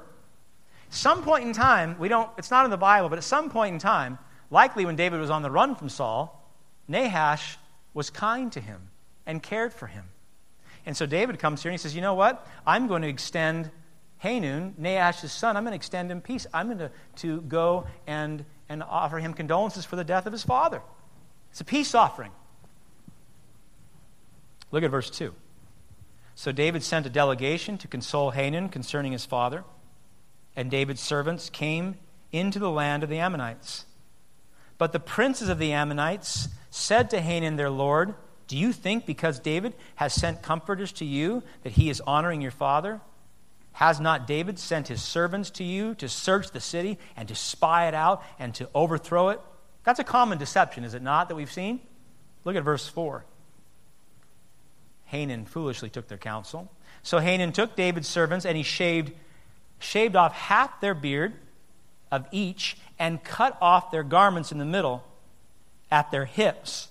Some 0.89 1.21
point 1.21 1.45
in 1.45 1.53
time, 1.53 1.95
we 1.99 2.09
don't, 2.09 2.29
it's 2.37 2.49
not 2.49 2.65
in 2.65 2.71
the 2.71 2.77
Bible, 2.77 3.09
but 3.09 3.19
at 3.19 3.23
some 3.23 3.51
point 3.51 3.73
in 3.75 3.79
time, 3.79 4.17
likely 4.49 4.85
when 4.85 4.95
David 4.95 5.19
was 5.19 5.29
on 5.29 5.43
the 5.43 5.51
run 5.51 5.75
from 5.75 5.87
Saul, 5.87 6.43
Nahash 6.87 7.57
was 7.93 8.09
kind 8.09 8.51
to 8.51 8.59
him 8.59 8.89
and 9.27 9.43
cared 9.43 9.71
for 9.71 9.85
him. 9.85 10.05
And 10.87 10.97
so 10.97 11.05
David 11.05 11.37
comes 11.37 11.61
here 11.61 11.69
and 11.69 11.79
he 11.79 11.81
says, 11.81 11.95
You 11.95 12.01
know 12.01 12.15
what? 12.15 12.47
I'm 12.65 12.87
going 12.87 13.03
to 13.03 13.07
extend 13.07 13.69
Hanun, 14.17 14.73
Nahash's 14.79 15.31
son, 15.31 15.55
I'm 15.55 15.63
going 15.63 15.71
to 15.71 15.75
extend 15.75 16.11
him 16.11 16.21
peace. 16.21 16.47
I'm 16.53 16.67
going 16.67 16.79
to, 16.79 16.91
to 17.17 17.41
go 17.41 17.85
and 18.07 18.43
and 18.69 18.83
offer 18.83 19.17
him 19.17 19.33
condolences 19.33 19.83
for 19.83 19.95
the 19.95 20.03
death 20.03 20.25
of 20.25 20.31
his 20.31 20.43
father. 20.43 20.81
It's 21.51 21.59
a 21.59 21.65
peace 21.65 21.95
offering. 21.95 22.31
Look 24.71 24.83
at 24.83 24.91
verse 24.91 25.09
2. 25.09 25.33
So 26.35 26.51
David 26.51 26.83
sent 26.83 27.05
a 27.05 27.09
delegation 27.09 27.77
to 27.79 27.87
console 27.87 28.29
Hanun 28.31 28.69
concerning 28.69 29.11
his 29.11 29.25
father, 29.25 29.65
and 30.55 30.71
David's 30.71 31.01
servants 31.01 31.49
came 31.49 31.97
into 32.31 32.59
the 32.59 32.69
land 32.69 33.03
of 33.03 33.09
the 33.09 33.19
Ammonites. 33.19 33.85
But 34.77 34.93
the 34.93 34.99
princes 34.99 35.49
of 35.49 35.59
the 35.59 35.73
Ammonites 35.73 36.47
said 36.69 37.09
to 37.09 37.19
Hanun 37.19 37.57
their 37.57 37.69
lord, 37.69 38.13
Do 38.47 38.55
you 38.55 38.71
think 38.71 39.05
because 39.05 39.39
David 39.39 39.73
has 39.95 40.13
sent 40.13 40.41
comforters 40.41 40.91
to 40.93 41.05
you 41.05 41.43
that 41.63 41.73
he 41.73 41.89
is 41.89 42.01
honoring 42.01 42.41
your 42.41 42.51
father? 42.51 43.01
Has 43.73 43.99
not 43.99 44.27
David 44.27 44.59
sent 44.59 44.87
his 44.87 45.01
servants 45.01 45.49
to 45.51 45.63
you 45.63 45.95
to 45.95 46.09
search 46.09 46.51
the 46.51 46.59
city 46.59 46.97
and 47.15 47.27
to 47.27 47.35
spy 47.35 47.87
it 47.87 47.93
out 47.93 48.23
and 48.37 48.53
to 48.55 48.69
overthrow 48.75 49.29
it? 49.29 49.39
That's 49.83 49.99
a 49.99 50.03
common 50.03 50.37
deception, 50.37 50.83
is 50.83 50.93
it 50.93 51.01
not, 51.01 51.29
that 51.29 51.35
we've 51.35 51.51
seen? 51.51 51.79
Look 52.43 52.55
at 52.55 52.63
verse 52.63 52.87
4. 52.87 53.25
Hanun 55.05 55.45
foolishly 55.45 55.89
took 55.89 56.07
their 56.07 56.17
counsel. 56.17 56.71
So 57.03 57.19
Hanun 57.19 57.51
took 57.51 57.75
David's 57.75 58.07
servants 58.07 58.45
and 58.45 58.57
he 58.57 58.63
shaved, 58.63 59.13
shaved 59.79 60.15
off 60.15 60.33
half 60.33 60.81
their 60.81 60.93
beard 60.93 61.33
of 62.11 62.27
each 62.31 62.77
and 62.97 63.23
cut 63.23 63.57
off 63.61 63.91
their 63.91 64.03
garments 64.03 64.51
in 64.51 64.57
the 64.57 64.65
middle 64.65 65.03
at 65.89 66.11
their 66.11 66.25
hips 66.25 66.89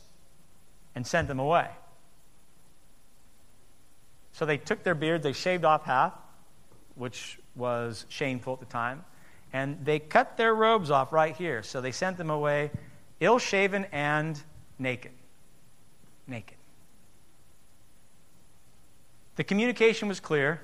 and 0.94 1.06
sent 1.06 1.28
them 1.28 1.38
away. 1.38 1.68
So 4.32 4.46
they 4.46 4.56
took 4.56 4.82
their 4.84 4.94
beards, 4.94 5.22
they 5.24 5.32
shaved 5.32 5.64
off 5.64 5.84
half, 5.84 6.12
which 6.98 7.38
was 7.54 8.04
shameful 8.08 8.54
at 8.54 8.60
the 8.60 8.66
time, 8.66 9.04
and 9.52 9.84
they 9.84 9.98
cut 9.98 10.36
their 10.36 10.54
robes 10.54 10.90
off 10.90 11.12
right 11.12 11.36
here. 11.36 11.62
So 11.62 11.80
they 11.80 11.92
sent 11.92 12.18
them 12.18 12.30
away 12.30 12.70
ill 13.20 13.38
shaven 13.38 13.86
and 13.92 14.40
naked. 14.78 15.12
Naked. 16.26 16.56
The 19.36 19.44
communication 19.44 20.08
was 20.08 20.20
clear. 20.20 20.60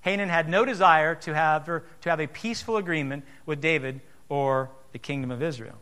Hanun 0.00 0.28
had 0.28 0.48
no 0.48 0.64
desire 0.64 1.14
to 1.16 1.34
have, 1.34 1.66
to 1.66 1.82
have 2.04 2.20
a 2.20 2.26
peaceful 2.26 2.76
agreement 2.76 3.24
with 3.44 3.60
David 3.60 4.00
or 4.28 4.70
the 4.92 4.98
kingdom 4.98 5.30
of 5.30 5.42
Israel. 5.42 5.76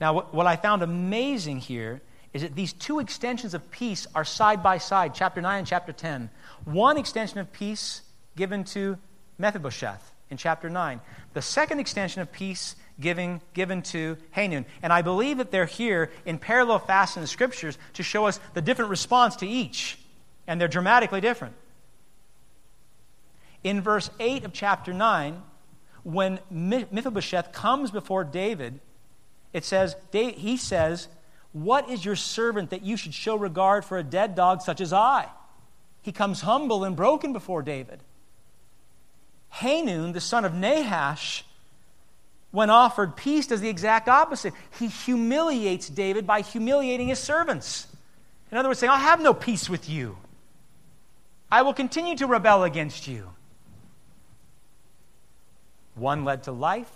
Now, 0.00 0.12
what, 0.12 0.34
what 0.34 0.46
I 0.46 0.56
found 0.56 0.82
amazing 0.82 1.58
here 1.58 2.00
is 2.32 2.42
that 2.42 2.54
these 2.54 2.72
two 2.72 3.00
extensions 3.00 3.54
of 3.54 3.70
peace 3.70 4.06
are 4.14 4.24
side 4.24 4.62
by 4.62 4.78
side, 4.78 5.14
chapter 5.14 5.40
9 5.40 5.58
and 5.58 5.66
chapter 5.66 5.92
10. 5.92 6.30
One 6.64 6.98
extension 6.98 7.38
of 7.38 7.52
peace 7.52 8.02
given 8.36 8.64
to 8.64 8.98
Mephibosheth 9.38 10.12
in 10.30 10.36
chapter 10.36 10.68
9. 10.70 11.00
The 11.34 11.42
second 11.42 11.80
extension 11.80 12.22
of 12.22 12.30
peace 12.32 12.76
giving, 13.00 13.40
given 13.54 13.82
to 13.82 14.16
Hanun. 14.30 14.64
And 14.82 14.92
I 14.92 15.02
believe 15.02 15.38
that 15.38 15.50
they're 15.50 15.66
here 15.66 16.10
in 16.24 16.38
parallel 16.38 16.78
fashion 16.78 17.20
in 17.20 17.22
the 17.22 17.28
scriptures 17.28 17.78
to 17.94 18.02
show 18.02 18.26
us 18.26 18.40
the 18.54 18.62
different 18.62 18.90
response 18.90 19.36
to 19.36 19.46
each 19.46 19.98
and 20.46 20.60
they're 20.60 20.68
dramatically 20.68 21.20
different. 21.20 21.54
In 23.64 23.80
verse 23.80 24.10
8 24.20 24.44
of 24.44 24.52
chapter 24.52 24.92
9, 24.92 25.42
when 26.04 26.38
Mephibosheth 26.50 27.52
comes 27.52 27.90
before 27.90 28.22
David, 28.22 28.80
it 29.52 29.64
says, 29.64 29.96
he 30.12 30.56
says, 30.56 31.08
What 31.52 31.90
is 31.90 32.04
your 32.04 32.16
servant 32.16 32.70
that 32.70 32.82
you 32.82 32.96
should 32.96 33.14
show 33.14 33.36
regard 33.36 33.84
for 33.84 33.98
a 33.98 34.04
dead 34.04 34.34
dog 34.34 34.62
such 34.62 34.80
as 34.80 34.92
I? 34.92 35.28
He 36.02 36.12
comes 36.12 36.42
humble 36.42 36.84
and 36.84 36.94
broken 36.94 37.32
before 37.32 37.62
David. 37.62 38.00
Hanun, 39.48 40.12
the 40.12 40.20
son 40.20 40.44
of 40.44 40.54
Nahash, 40.54 41.44
when 42.50 42.70
offered 42.70 43.16
peace, 43.16 43.46
does 43.46 43.60
the 43.60 43.68
exact 43.68 44.08
opposite. 44.08 44.54
He 44.78 44.88
humiliates 44.88 45.88
David 45.88 46.26
by 46.26 46.40
humiliating 46.40 47.08
his 47.08 47.18
servants. 47.18 47.86
In 48.50 48.58
other 48.58 48.68
words, 48.68 48.80
saying, 48.80 48.90
i 48.90 48.98
have 48.98 49.20
no 49.20 49.34
peace 49.34 49.68
with 49.68 49.88
you. 49.88 50.16
I 51.50 51.62
will 51.62 51.74
continue 51.74 52.16
to 52.16 52.26
rebel 52.26 52.64
against 52.64 53.06
you. 53.06 53.30
One 55.94 56.24
led 56.24 56.44
to 56.44 56.52
life, 56.52 56.90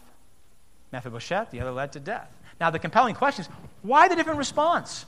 Mephibosheth, 0.92 1.50
the 1.50 1.60
other 1.60 1.72
led 1.72 1.92
to 1.92 2.00
death. 2.00 2.36
Now, 2.60 2.70
the 2.70 2.78
compelling 2.78 3.14
question 3.14 3.44
is 3.44 3.50
why 3.82 4.08
the 4.08 4.16
different 4.16 4.38
response? 4.38 5.06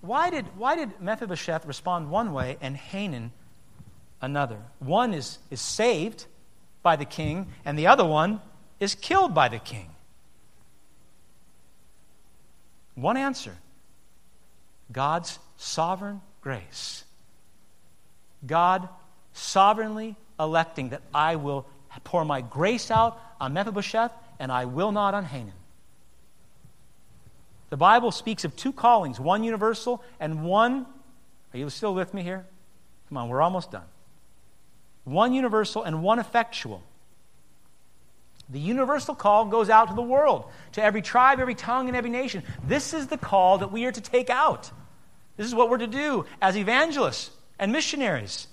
Why 0.00 0.30
did, 0.30 0.44
why 0.56 0.76
did 0.76 1.00
Mephibosheth 1.00 1.64
respond 1.64 2.10
one 2.10 2.32
way 2.32 2.58
and 2.60 2.76
Hanun 2.76 3.32
another? 4.24 4.58
One 4.78 5.14
is, 5.14 5.38
is 5.50 5.60
saved 5.60 6.26
by 6.82 6.96
the 6.96 7.04
king, 7.04 7.48
and 7.64 7.78
the 7.78 7.86
other 7.86 8.04
one 8.04 8.40
is 8.80 8.94
killed 8.94 9.34
by 9.34 9.48
the 9.48 9.58
king. 9.58 9.90
One 12.94 13.16
answer 13.16 13.56
God's 14.92 15.38
sovereign 15.56 16.20
grace. 16.40 17.04
God 18.46 18.88
sovereignly 19.32 20.16
electing 20.38 20.90
that 20.90 21.02
I 21.14 21.36
will 21.36 21.66
pour 22.04 22.24
my 22.24 22.40
grace 22.40 22.90
out 22.90 23.20
on 23.40 23.52
Mephibosheth 23.54 24.12
and 24.38 24.52
I 24.52 24.66
will 24.66 24.92
not 24.92 25.14
on 25.14 25.24
Hanun. 25.24 25.52
The 27.70 27.76
Bible 27.76 28.12
speaks 28.12 28.44
of 28.44 28.54
two 28.54 28.72
callings, 28.72 29.18
one 29.18 29.42
universal 29.42 30.02
and 30.20 30.44
one. 30.44 30.86
Are 31.52 31.58
you 31.58 31.70
still 31.70 31.94
with 31.94 32.12
me 32.14 32.22
here? 32.22 32.44
Come 33.08 33.18
on, 33.18 33.28
we're 33.28 33.42
almost 33.42 33.70
done. 33.70 33.84
One 35.04 35.32
universal 35.32 35.82
and 35.82 36.02
one 36.02 36.18
effectual. 36.18 36.82
The 38.48 38.60
universal 38.60 39.14
call 39.14 39.46
goes 39.46 39.70
out 39.70 39.88
to 39.88 39.94
the 39.94 40.02
world, 40.02 40.44
to 40.72 40.82
every 40.82 41.02
tribe, 41.02 41.40
every 41.40 41.54
tongue, 41.54 41.88
and 41.88 41.96
every 41.96 42.10
nation. 42.10 42.42
This 42.66 42.92
is 42.92 43.06
the 43.06 43.16
call 43.16 43.58
that 43.58 43.72
we 43.72 43.84
are 43.86 43.92
to 43.92 44.00
take 44.00 44.28
out. 44.28 44.70
This 45.36 45.46
is 45.46 45.54
what 45.54 45.70
we're 45.70 45.78
to 45.78 45.86
do 45.86 46.26
as 46.40 46.56
evangelists 46.56 47.30
and 47.58 47.72
missionaries. 47.72 48.46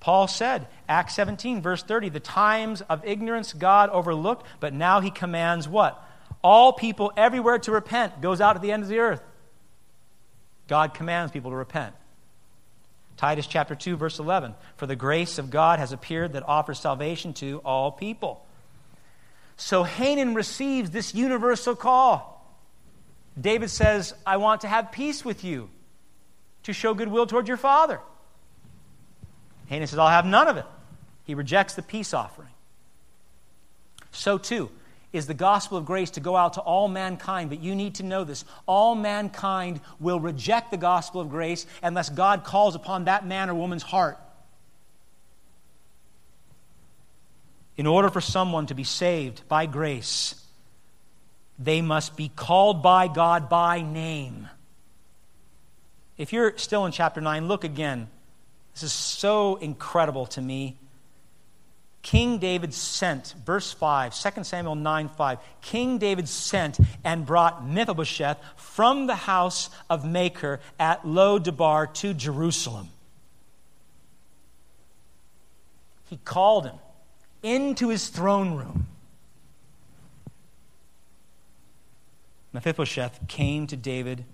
Paul 0.00 0.28
said, 0.28 0.68
Acts 0.88 1.14
17, 1.14 1.60
verse 1.60 1.82
30, 1.82 2.10
the 2.10 2.20
times 2.20 2.82
of 2.82 3.04
ignorance 3.04 3.52
God 3.52 3.90
overlooked, 3.90 4.46
but 4.60 4.72
now 4.72 5.00
he 5.00 5.10
commands 5.10 5.68
what? 5.68 6.02
All 6.42 6.72
people 6.72 7.12
everywhere 7.16 7.58
to 7.60 7.72
repent, 7.72 8.20
goes 8.20 8.40
out 8.40 8.52
to 8.52 8.58
the 8.60 8.70
end 8.70 8.84
of 8.84 8.88
the 8.88 9.00
earth. 9.00 9.22
God 10.68 10.94
commands 10.94 11.32
people 11.32 11.50
to 11.50 11.56
repent. 11.56 11.94
Titus 13.18 13.48
chapter 13.48 13.74
2, 13.74 13.96
verse 13.96 14.20
11, 14.20 14.54
for 14.76 14.86
the 14.86 14.96
grace 14.96 15.38
of 15.38 15.50
God 15.50 15.80
has 15.80 15.92
appeared 15.92 16.32
that 16.32 16.48
offers 16.48 16.78
salvation 16.78 17.34
to 17.34 17.60
all 17.64 17.90
people. 17.90 18.46
So 19.56 19.82
Hanun 19.82 20.34
receives 20.34 20.90
this 20.90 21.16
universal 21.16 21.74
call. 21.74 22.36
David 23.38 23.70
says, 23.70 24.14
I 24.24 24.36
want 24.36 24.60
to 24.62 24.68
have 24.68 24.92
peace 24.92 25.24
with 25.24 25.44
you, 25.44 25.68
to 26.62 26.72
show 26.72 26.94
goodwill 26.94 27.26
toward 27.26 27.48
your 27.48 27.56
father. 27.56 28.00
Hanun 29.68 29.88
says, 29.88 29.98
I'll 29.98 30.08
have 30.08 30.24
none 30.24 30.46
of 30.46 30.56
it. 30.56 30.66
He 31.24 31.34
rejects 31.34 31.74
the 31.74 31.82
peace 31.82 32.14
offering. 32.14 32.48
So, 34.12 34.38
too, 34.38 34.70
is 35.12 35.26
the 35.26 35.34
gospel 35.34 35.78
of 35.78 35.86
grace 35.86 36.10
to 36.12 36.20
go 36.20 36.36
out 36.36 36.54
to 36.54 36.60
all 36.60 36.88
mankind. 36.88 37.50
But 37.50 37.60
you 37.60 37.74
need 37.74 37.96
to 37.96 38.02
know 38.02 38.24
this 38.24 38.44
all 38.66 38.94
mankind 38.94 39.80
will 39.98 40.20
reject 40.20 40.70
the 40.70 40.76
gospel 40.76 41.20
of 41.20 41.30
grace 41.30 41.66
unless 41.82 42.10
God 42.10 42.44
calls 42.44 42.74
upon 42.74 43.04
that 43.04 43.26
man 43.26 43.48
or 43.48 43.54
woman's 43.54 43.82
heart. 43.82 44.18
In 47.76 47.86
order 47.86 48.10
for 48.10 48.20
someone 48.20 48.66
to 48.66 48.74
be 48.74 48.84
saved 48.84 49.46
by 49.48 49.66
grace, 49.66 50.34
they 51.58 51.80
must 51.80 52.16
be 52.16 52.28
called 52.28 52.82
by 52.82 53.08
God 53.08 53.48
by 53.48 53.80
name. 53.82 54.48
If 56.16 56.32
you're 56.32 56.58
still 56.58 56.84
in 56.86 56.92
chapter 56.92 57.20
9, 57.20 57.46
look 57.46 57.64
again 57.64 58.08
this 58.78 58.84
is 58.84 58.92
so 58.92 59.56
incredible 59.56 60.26
to 60.26 60.40
me. 60.40 60.76
King 62.02 62.38
David 62.38 62.72
sent, 62.72 63.34
verse 63.44 63.72
5, 63.72 64.14
2 64.14 64.44
Samuel 64.44 64.76
9 64.76 65.08
5. 65.08 65.38
King 65.60 65.98
David 65.98 66.28
sent 66.28 66.78
and 67.04 67.26
brought 67.26 67.66
Mephibosheth 67.66 68.38
from 68.56 69.06
the 69.06 69.14
house 69.14 69.68
of 69.90 70.04
Machir 70.04 70.60
at 70.78 71.06
Lo 71.06 71.38
Debar 71.38 71.86
to 71.88 72.14
Jerusalem. 72.14 72.88
He 76.08 76.16
called 76.18 76.66
him 76.66 76.76
into 77.42 77.88
his 77.88 78.08
throne 78.08 78.54
room. 78.54 78.86
Mephibosheth 82.52 83.28
came 83.28 83.66
to 83.66 83.76
David 83.76 84.24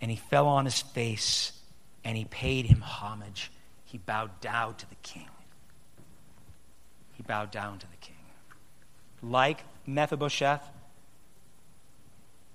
and 0.00 0.10
he 0.10 0.16
fell 0.16 0.46
on 0.46 0.66
his 0.66 0.82
face 0.82 1.52
and 2.04 2.16
he 2.16 2.24
paid 2.26 2.66
him 2.66 2.82
homage 2.82 3.50
he 3.86 3.98
bowed 3.98 4.40
down 4.40 4.74
to 4.74 4.88
the 4.88 4.94
king. 4.96 5.28
He 7.16 7.22
bowed 7.22 7.50
down 7.50 7.78
to 7.78 7.86
the 7.86 7.96
king. 7.96 8.14
Like 9.22 9.64
Mephibosheth, 9.86 10.68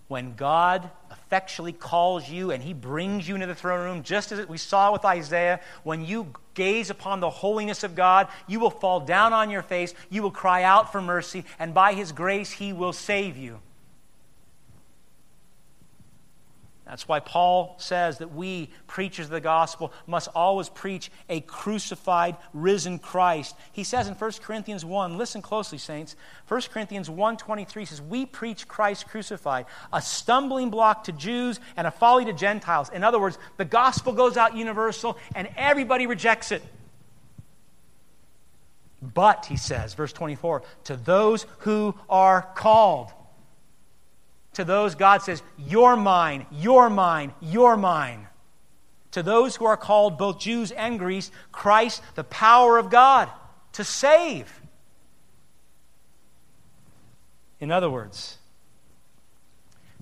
when 0.07 0.36
God 0.36 0.89
effectually 1.09 1.72
calls 1.72 2.30
you 2.30 2.51
and 2.51 2.62
he 2.62 2.74
brings 2.74 3.28
you 3.28 3.36
into 3.36 3.47
the 3.47 3.55
throne 3.55 3.80
room, 3.80 4.03
just 4.03 4.34
as 4.34 4.45
we 4.47 4.57
saw 4.57 4.91
with 4.91 5.05
Isaiah, 5.05 5.62
when 5.84 6.05
you 6.05 6.34
gaze 6.53 6.89
upon 6.89 7.22
the 7.22 7.30
holiness 7.30 7.84
of 7.84 7.95
God, 7.95 8.28
you 8.45 8.59
will 8.59 8.70
fall 8.70 8.99
down 8.99 9.32
on 9.32 9.49
your 9.49 9.62
face, 9.62 9.93
you 10.09 10.22
will 10.22 10.32
cry 10.32 10.64
out 10.64 10.91
for 10.91 11.01
mercy, 11.01 11.45
and 11.57 11.74
by 11.74 11.93
his 11.93 12.12
grace 12.12 12.51
he 12.51 12.74
will 12.74 12.91
save 12.91 13.38
you. 13.38 13.62
That's 16.92 17.08
why 17.08 17.22
Paul 17.22 17.76
says 17.78 18.18
that 18.18 18.34
we, 18.34 18.70
preachers 18.86 19.28
of 19.28 19.32
the 19.32 19.39
gospel, 19.39 19.94
must 20.08 20.28
always 20.36 20.68
preach 20.68 21.10
a 21.30 21.39
crucified, 21.39 22.36
risen 22.54 23.00
Christ. 23.00 23.56
He 23.72 23.86
says 23.86 24.10
in 24.10 24.14
1 24.14 24.32
Corinthians 24.42 24.84
1, 24.84 25.18
listen 25.18 25.42
closely, 25.42 25.78
saints. 25.78 26.18
1 26.50 26.62
Corinthians 26.70 27.08
1.23 27.08 27.88
says, 27.88 28.02
We 28.02 28.26
preach 28.26 28.68
Christ 28.68 29.08
crucified, 29.08 29.68
a 29.94 30.02
stumbling 30.02 30.70
block 30.70 31.06
to 31.06 31.14
Jews 31.14 31.62
and 31.78 31.88
a 31.88 31.92
folly 31.92 32.26
to 32.26 32.34
Gentiles. 32.34 32.89
In 32.89 33.06
other 33.06 33.22
words, 33.22 33.38
the 33.56 33.64
gospel 33.64 34.12
goes 34.12 34.36
out 34.36 34.58
universal 34.58 35.18
and 35.34 35.48
everybody 35.56 36.08
rejects 36.08 36.52
it. 36.52 36.62
But, 39.02 39.46
he 39.46 39.56
says, 39.56 39.94
verse 39.94 40.12
24, 40.12 40.64
to 40.84 40.98
those 40.98 41.46
who 41.60 41.96
are 42.10 42.50
called, 42.54 43.14
to 44.54 44.66
those, 44.66 44.95
God 44.95 45.22
says, 45.22 45.41
You're 45.58 45.95
mine, 45.95 46.45
you're 46.52 46.89
mine, 46.89 47.34
you're 47.41 47.78
mine. 47.78 48.28
To 49.12 49.24
those 49.24 49.58
who 49.58 49.66
are 49.66 49.78
called, 49.78 50.18
both 50.18 50.39
Jews 50.39 50.72
and 50.72 50.97
Greeks, 50.97 51.32
Christ, 51.52 52.02
the 52.16 52.24
power 52.24 52.78
of 52.78 52.89
God 52.89 53.30
to 53.74 53.84
save. 53.84 54.62
In 57.60 57.72
other 57.72 57.89
words, 57.89 58.38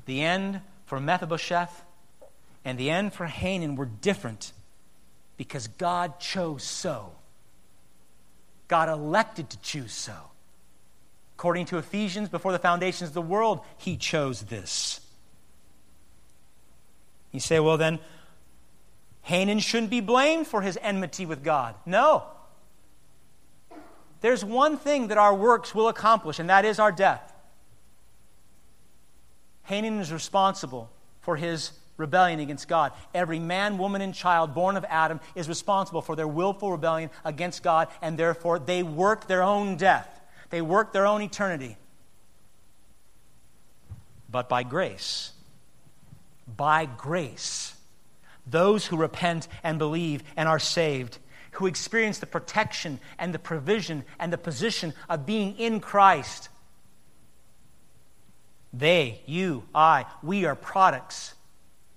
the 0.05 0.21
end 0.21 0.61
for 0.85 0.99
Mephibosheth 0.99 1.83
and 2.63 2.77
the 2.77 2.89
end 2.89 3.13
for 3.13 3.25
Hanun 3.25 3.75
were 3.75 3.85
different 3.85 4.53
because 5.37 5.67
God 5.67 6.19
chose 6.19 6.63
so. 6.63 7.11
God 8.67 8.89
elected 8.89 9.49
to 9.49 9.59
choose 9.59 9.91
so. 9.91 10.13
According 11.39 11.67
to 11.67 11.77
Ephesians, 11.77 12.27
before 12.27 12.51
the 12.51 12.59
foundations 12.59 13.11
of 13.11 13.13
the 13.13 13.21
world, 13.21 13.61
he 13.77 13.95
chose 13.95 14.41
this. 14.41 14.99
You 17.31 17.39
say, 17.39 17.61
well, 17.61 17.77
then, 17.77 17.99
Hanun 19.21 19.59
shouldn't 19.59 19.89
be 19.89 20.01
blamed 20.01 20.47
for 20.47 20.61
his 20.61 20.77
enmity 20.81 21.25
with 21.25 21.41
God. 21.41 21.75
No. 21.85 22.25
There's 24.19 24.43
one 24.43 24.75
thing 24.75 25.07
that 25.07 25.17
our 25.17 25.33
works 25.33 25.73
will 25.73 25.87
accomplish, 25.87 26.39
and 26.39 26.49
that 26.49 26.65
is 26.65 26.77
our 26.77 26.91
death. 26.91 27.33
Hanun 29.63 30.01
is 30.01 30.11
responsible 30.11 30.89
for 31.21 31.37
his 31.37 31.71
rebellion 31.95 32.41
against 32.41 32.67
God. 32.67 32.91
Every 33.13 33.39
man, 33.39 33.77
woman, 33.77 34.01
and 34.01 34.13
child 34.13 34.53
born 34.53 34.75
of 34.75 34.83
Adam 34.89 35.21
is 35.35 35.47
responsible 35.47 36.01
for 36.01 36.17
their 36.17 36.27
willful 36.27 36.69
rebellion 36.69 37.09
against 37.23 37.63
God, 37.63 37.87
and 38.01 38.17
therefore 38.17 38.59
they 38.59 38.83
work 38.83 39.27
their 39.27 39.41
own 39.41 39.77
death. 39.77 40.18
They 40.49 40.61
work 40.61 40.93
their 40.93 41.05
own 41.05 41.21
eternity. 41.21 41.77
But 44.31 44.49
by 44.49 44.63
grace, 44.63 45.31
by 46.55 46.85
grace, 46.85 47.73
those 48.45 48.85
who 48.85 48.97
repent 48.97 49.47
and 49.63 49.79
believe 49.79 50.23
and 50.35 50.47
are 50.47 50.59
saved, 50.59 51.17
who 51.51 51.65
experience 51.65 52.19
the 52.19 52.25
protection 52.25 52.99
and 53.17 53.33
the 53.33 53.39
provision 53.39 54.05
and 54.19 54.31
the 54.31 54.37
position 54.37 54.93
of 55.09 55.25
being 55.25 55.57
in 55.57 55.79
Christ, 55.79 56.49
they, 58.71 59.21
you, 59.25 59.63
I, 59.73 60.05
we 60.21 60.45
are 60.45 60.55
products 60.55 61.33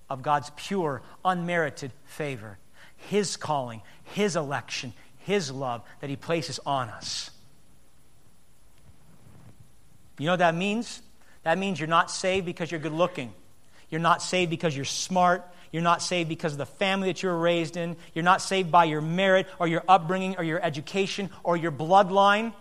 of 0.09 0.23
God's 0.23 0.51
pure, 0.57 1.03
unmerited 1.25 1.93
favor, 2.07 2.59
His 2.97 3.37
calling, 3.37 3.83
His 4.05 4.37
election, 4.37 4.95
His 5.19 5.51
love 5.51 5.83
that 6.01 6.11
He 6.11 6.17
places 6.17 6.59
on 6.65 6.89
us. 6.89 7.31
You 10.23 10.27
know 10.27 10.35
what 10.35 10.39
that 10.39 10.55
means? 10.55 11.03
That 11.43 11.59
means 11.59 11.81
you're 11.81 11.89
not 11.89 12.09
saved 12.09 12.47
because 12.47 12.71
you're 12.71 12.79
good 12.79 12.93
looking. 12.93 13.35
You're 13.91 14.01
not 14.01 14.23
saved 14.23 14.51
because 14.53 14.77
you're 14.77 14.85
smart. 14.85 15.45
You're 15.73 15.83
not 15.83 16.01
saved 16.01 16.29
because 16.29 16.53
of 16.53 16.59
the 16.59 16.67
family 16.67 17.09
that 17.09 17.25
you 17.25 17.29
were 17.29 17.41
raised 17.41 17.77
in. 17.77 17.97
You're 18.15 18.23
not 18.23 18.41
saved 18.41 18.71
by 18.71 18.85
your 18.85 19.01
merit 19.01 19.49
or 19.59 19.67
your 19.67 19.83
upbringing 19.89 20.37
or 20.39 20.45
your 20.45 20.63
education 20.63 21.29
or 21.43 21.57
your 21.57 21.73
bloodline. 21.73 22.53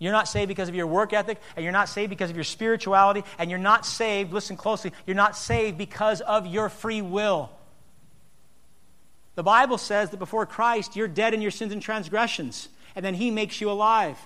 You're 0.00 0.10
not 0.10 0.26
saved 0.26 0.48
because 0.48 0.68
of 0.68 0.74
your 0.74 0.88
work 0.88 1.12
ethic, 1.12 1.40
and 1.54 1.62
you're 1.62 1.72
not 1.72 1.88
saved 1.88 2.10
because 2.10 2.30
of 2.30 2.36
your 2.36 2.42
spirituality, 2.42 3.22
and 3.38 3.50
you're 3.50 3.60
not 3.60 3.86
saved, 3.86 4.32
listen 4.32 4.56
closely, 4.56 4.92
you're 5.06 5.14
not 5.14 5.36
saved 5.36 5.78
because 5.78 6.20
of 6.20 6.48
your 6.48 6.68
free 6.68 7.00
will. 7.00 7.48
The 9.36 9.44
Bible 9.44 9.78
says 9.78 10.10
that 10.10 10.16
before 10.16 10.46
Christ, 10.46 10.96
you're 10.96 11.06
dead 11.06 11.32
in 11.32 11.40
your 11.40 11.52
sins 11.52 11.72
and 11.72 11.80
transgressions, 11.80 12.68
and 12.96 13.04
then 13.04 13.14
He 13.14 13.30
makes 13.30 13.60
you 13.60 13.70
alive. 13.70 14.18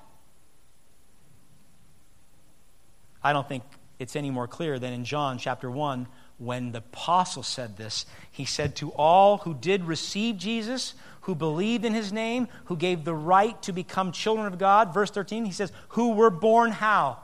I 3.28 3.34
don't 3.34 3.46
think 3.46 3.62
it's 3.98 4.16
any 4.16 4.30
more 4.30 4.48
clear 4.48 4.78
than 4.78 4.94
in 4.94 5.04
John 5.04 5.36
chapter 5.36 5.70
1 5.70 6.06
when 6.38 6.72
the 6.72 6.78
apostle 6.78 7.42
said 7.42 7.76
this. 7.76 8.06
He 8.30 8.46
said, 8.46 8.74
To 8.76 8.88
all 8.92 9.36
who 9.36 9.52
did 9.52 9.84
receive 9.84 10.38
Jesus, 10.38 10.94
who 11.22 11.34
believed 11.34 11.84
in 11.84 11.92
his 11.92 12.10
name, 12.10 12.48
who 12.64 12.76
gave 12.76 13.04
the 13.04 13.14
right 13.14 13.60
to 13.64 13.72
become 13.72 14.12
children 14.12 14.46
of 14.46 14.58
God, 14.58 14.94
verse 14.94 15.10
13, 15.10 15.44
he 15.44 15.52
says, 15.52 15.70
Who 15.88 16.14
were 16.14 16.30
born 16.30 16.70
how? 16.70 17.18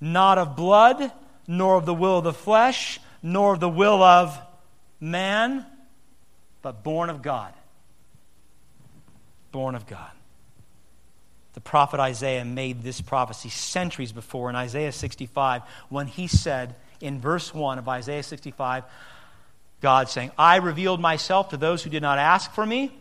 Not 0.00 0.38
of 0.38 0.54
blood, 0.54 1.10
nor 1.48 1.74
of 1.74 1.84
the 1.84 1.94
will 1.94 2.18
of 2.18 2.24
the 2.24 2.32
flesh, 2.32 3.00
nor 3.24 3.54
of 3.54 3.58
the 3.58 3.68
will 3.68 4.04
of 4.04 4.38
man, 5.00 5.66
but 6.62 6.84
born 6.84 7.10
of 7.10 7.22
God. 7.22 7.52
Born 9.50 9.74
of 9.74 9.84
God. 9.84 10.12
The 11.54 11.60
prophet 11.60 12.00
Isaiah 12.00 12.44
made 12.44 12.82
this 12.82 13.00
prophecy 13.00 13.50
centuries 13.50 14.12
before 14.12 14.48
in 14.48 14.56
Isaiah 14.56 14.92
65 14.92 15.62
when 15.90 16.06
he 16.06 16.26
said 16.26 16.74
in 17.00 17.20
verse 17.20 17.52
1 17.52 17.78
of 17.78 17.88
Isaiah 17.88 18.22
65, 18.22 18.84
God 19.80 20.08
saying, 20.08 20.30
I 20.38 20.56
revealed 20.56 21.00
myself 21.00 21.50
to 21.50 21.56
those 21.56 21.82
who 21.82 21.90
did 21.90 22.02
not 22.02 22.18
ask 22.18 22.52
for 22.52 22.64
me. 22.64 22.96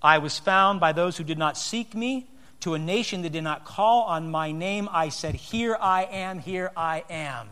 I 0.00 0.18
was 0.18 0.38
found 0.38 0.80
by 0.80 0.92
those 0.92 1.16
who 1.16 1.24
did 1.24 1.38
not 1.38 1.58
seek 1.58 1.94
me. 1.94 2.26
To 2.60 2.74
a 2.74 2.78
nation 2.78 3.22
that 3.22 3.30
did 3.30 3.42
not 3.42 3.64
call 3.64 4.02
on 4.02 4.30
my 4.30 4.52
name, 4.52 4.86
I 4.92 5.08
said, 5.08 5.34
Here 5.34 5.78
I 5.80 6.04
am, 6.04 6.38
here 6.38 6.70
I 6.76 7.04
am. 7.08 7.48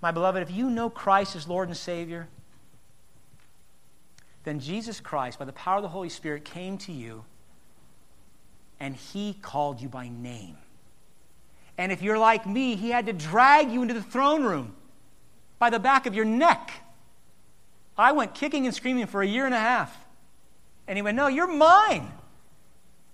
My 0.00 0.12
beloved, 0.12 0.42
if 0.42 0.50
you 0.50 0.70
know 0.70 0.88
Christ 0.88 1.36
as 1.36 1.46
Lord 1.46 1.68
and 1.68 1.76
Savior, 1.76 2.28
then 4.44 4.60
Jesus 4.60 4.98
Christ, 4.98 5.38
by 5.38 5.44
the 5.44 5.52
power 5.52 5.76
of 5.76 5.82
the 5.82 5.90
Holy 5.90 6.08
Spirit, 6.08 6.46
came 6.46 6.78
to 6.78 6.92
you 6.92 7.24
and 8.78 8.94
he 8.94 9.36
called 9.40 9.80
you 9.80 9.88
by 9.88 10.08
name. 10.08 10.56
And 11.78 11.92
if 11.92 12.02
you're 12.02 12.18
like 12.18 12.46
me, 12.46 12.76
he 12.76 12.90
had 12.90 13.06
to 13.06 13.12
drag 13.12 13.70
you 13.70 13.82
into 13.82 13.94
the 13.94 14.02
throne 14.02 14.44
room 14.44 14.74
by 15.58 15.70
the 15.70 15.78
back 15.78 16.06
of 16.06 16.14
your 16.14 16.24
neck. 16.24 16.72
I 17.98 18.12
went 18.12 18.34
kicking 18.34 18.66
and 18.66 18.74
screaming 18.74 19.06
for 19.06 19.22
a 19.22 19.26
year 19.26 19.46
and 19.46 19.54
a 19.54 19.58
half. 19.58 19.96
And 20.86 20.96
he 20.96 21.02
went, 21.02 21.16
No, 21.16 21.26
you're 21.26 21.46
mine. 21.46 22.10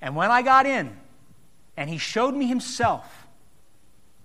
And 0.01 0.17
when 0.17 0.31
I 0.31 0.43
got 0.43 0.67
in, 0.67 0.97
and 1.77 1.89
he 1.89 1.99
showed 1.99 2.35
me 2.35 2.47
himself, 2.47 3.27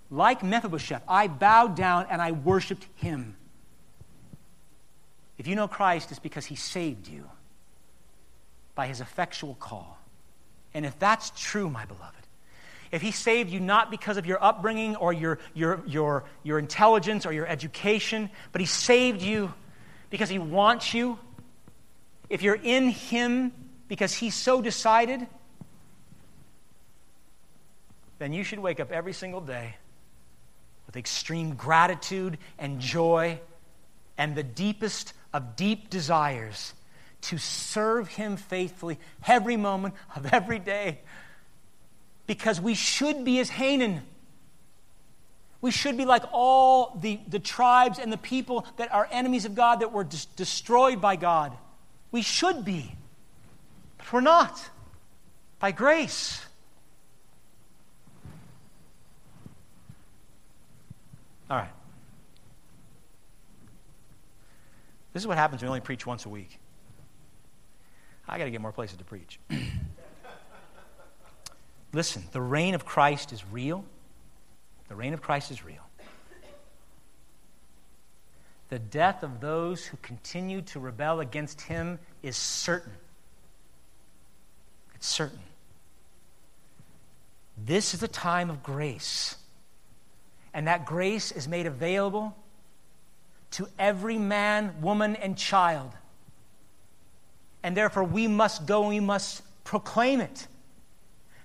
like 0.09 0.43
Mephibosheth, 0.43 1.03
I 1.07 1.27
bowed 1.27 1.75
down 1.75 2.07
and 2.09 2.21
I 2.21 2.31
worshiped 2.31 2.87
him. 2.95 3.35
If 5.37 5.47
you 5.47 5.55
know 5.55 5.67
Christ, 5.67 6.09
it's 6.11 6.19
because 6.19 6.45
he 6.45 6.55
saved 6.55 7.07
you 7.07 7.29
by 8.73 8.87
his 8.87 9.01
effectual 9.01 9.55
call. 9.55 9.96
And 10.73 10.85
if 10.85 10.97
that's 10.99 11.31
true, 11.35 11.69
my 11.69 11.85
beloved, 11.85 12.13
if 12.91 13.01
he 13.01 13.11
saved 13.11 13.49
you 13.49 13.59
not 13.59 13.91
because 13.91 14.17
of 14.17 14.25
your 14.25 14.41
upbringing 14.43 14.95
or 14.95 15.11
your, 15.11 15.39
your, 15.53 15.83
your, 15.85 16.23
your 16.43 16.59
intelligence 16.59 17.25
or 17.25 17.33
your 17.33 17.47
education, 17.47 18.29
but 18.51 18.61
he 18.61 18.67
saved 18.67 19.21
you 19.21 19.53
because 20.09 20.29
he 20.29 20.39
wants 20.39 20.93
you, 20.93 21.19
if 22.29 22.41
you're 22.41 22.59
in 22.61 22.89
him 22.89 23.51
because 23.87 24.13
he 24.13 24.29
so 24.29 24.61
decided, 24.61 25.25
then 28.19 28.33
you 28.33 28.43
should 28.43 28.59
wake 28.59 28.79
up 28.79 28.91
every 28.91 29.13
single 29.13 29.41
day 29.41 29.75
with 30.85 30.95
extreme 30.95 31.55
gratitude 31.55 32.37
and 32.57 32.79
joy 32.79 33.39
and 34.17 34.35
the 34.35 34.43
deepest 34.43 35.13
of 35.33 35.55
deep 35.55 35.89
desires 35.89 36.73
to 37.21 37.37
serve 37.37 38.07
Him 38.09 38.37
faithfully 38.37 38.99
every 39.27 39.57
moment 39.57 39.95
of 40.15 40.31
every 40.33 40.59
day. 40.59 40.99
Because 42.25 42.59
we 42.59 42.73
should 42.73 43.23
be 43.23 43.39
as 43.39 43.49
Hanun. 43.49 44.01
We 45.61 45.71
should 45.71 45.97
be 45.97 46.05
like 46.05 46.23
all 46.31 46.97
the, 47.01 47.19
the 47.27 47.39
tribes 47.39 47.99
and 47.99 48.11
the 48.11 48.17
people 48.17 48.65
that 48.77 48.93
are 48.93 49.07
enemies 49.11 49.45
of 49.45 49.55
God 49.55 49.79
that 49.79 49.91
were 49.91 50.03
des- 50.03 50.27
destroyed 50.35 51.01
by 51.01 51.15
God. 51.15 51.57
We 52.11 52.21
should 52.21 52.63
be. 52.63 52.95
But 53.97 54.13
we're 54.13 54.21
not. 54.21 54.69
By 55.59 55.71
grace. 55.71 56.45
All 61.49 61.57
right. 61.57 61.69
This 65.13 65.23
is 65.23 65.27
what 65.27 65.37
happens 65.37 65.61
when 65.61 65.69
we 65.69 65.77
only 65.77 65.81
preach 65.81 66.05
once 66.05 66.25
a 66.25 66.29
week. 66.29 66.59
I 68.27 68.37
got 68.37 68.45
to 68.45 68.51
get 68.51 68.61
more 68.61 68.71
places 68.71 68.97
to 68.97 69.03
preach. 69.03 69.39
Listen, 71.93 72.23
the 72.31 72.41
reign 72.41 72.75
of 72.75 72.85
Christ 72.85 73.31
is 73.31 73.43
real. 73.51 73.85
The 74.89 74.95
reign 74.95 75.13
of 75.13 75.21
Christ 75.21 75.51
is 75.51 75.63
real. 75.63 75.83
the 78.69 78.79
death 78.79 79.23
of 79.23 79.39
those 79.39 79.85
who 79.85 79.97
continue 80.01 80.61
to 80.61 80.79
rebel 80.79 81.21
against 81.21 81.61
him 81.61 81.99
is 82.21 82.35
certain. 82.35 82.91
It's 84.95 85.07
certain. 85.07 85.39
This 87.57 87.93
is 87.93 88.03
a 88.03 88.07
time 88.07 88.49
of 88.49 88.61
grace. 88.61 89.37
And 90.53 90.67
that 90.67 90.85
grace 90.85 91.31
is 91.31 91.47
made 91.47 91.65
available 91.65 92.35
to 93.51 93.67
every 93.79 94.17
man, 94.17 94.81
woman, 94.81 95.15
and 95.15 95.37
child. 95.37 95.91
And 97.67 97.75
therefore, 97.75 98.05
we 98.05 98.29
must 98.29 98.65
go 98.65 98.83
and 98.83 98.89
we 98.91 99.01
must 99.01 99.43
proclaim 99.65 100.21
it. 100.21 100.47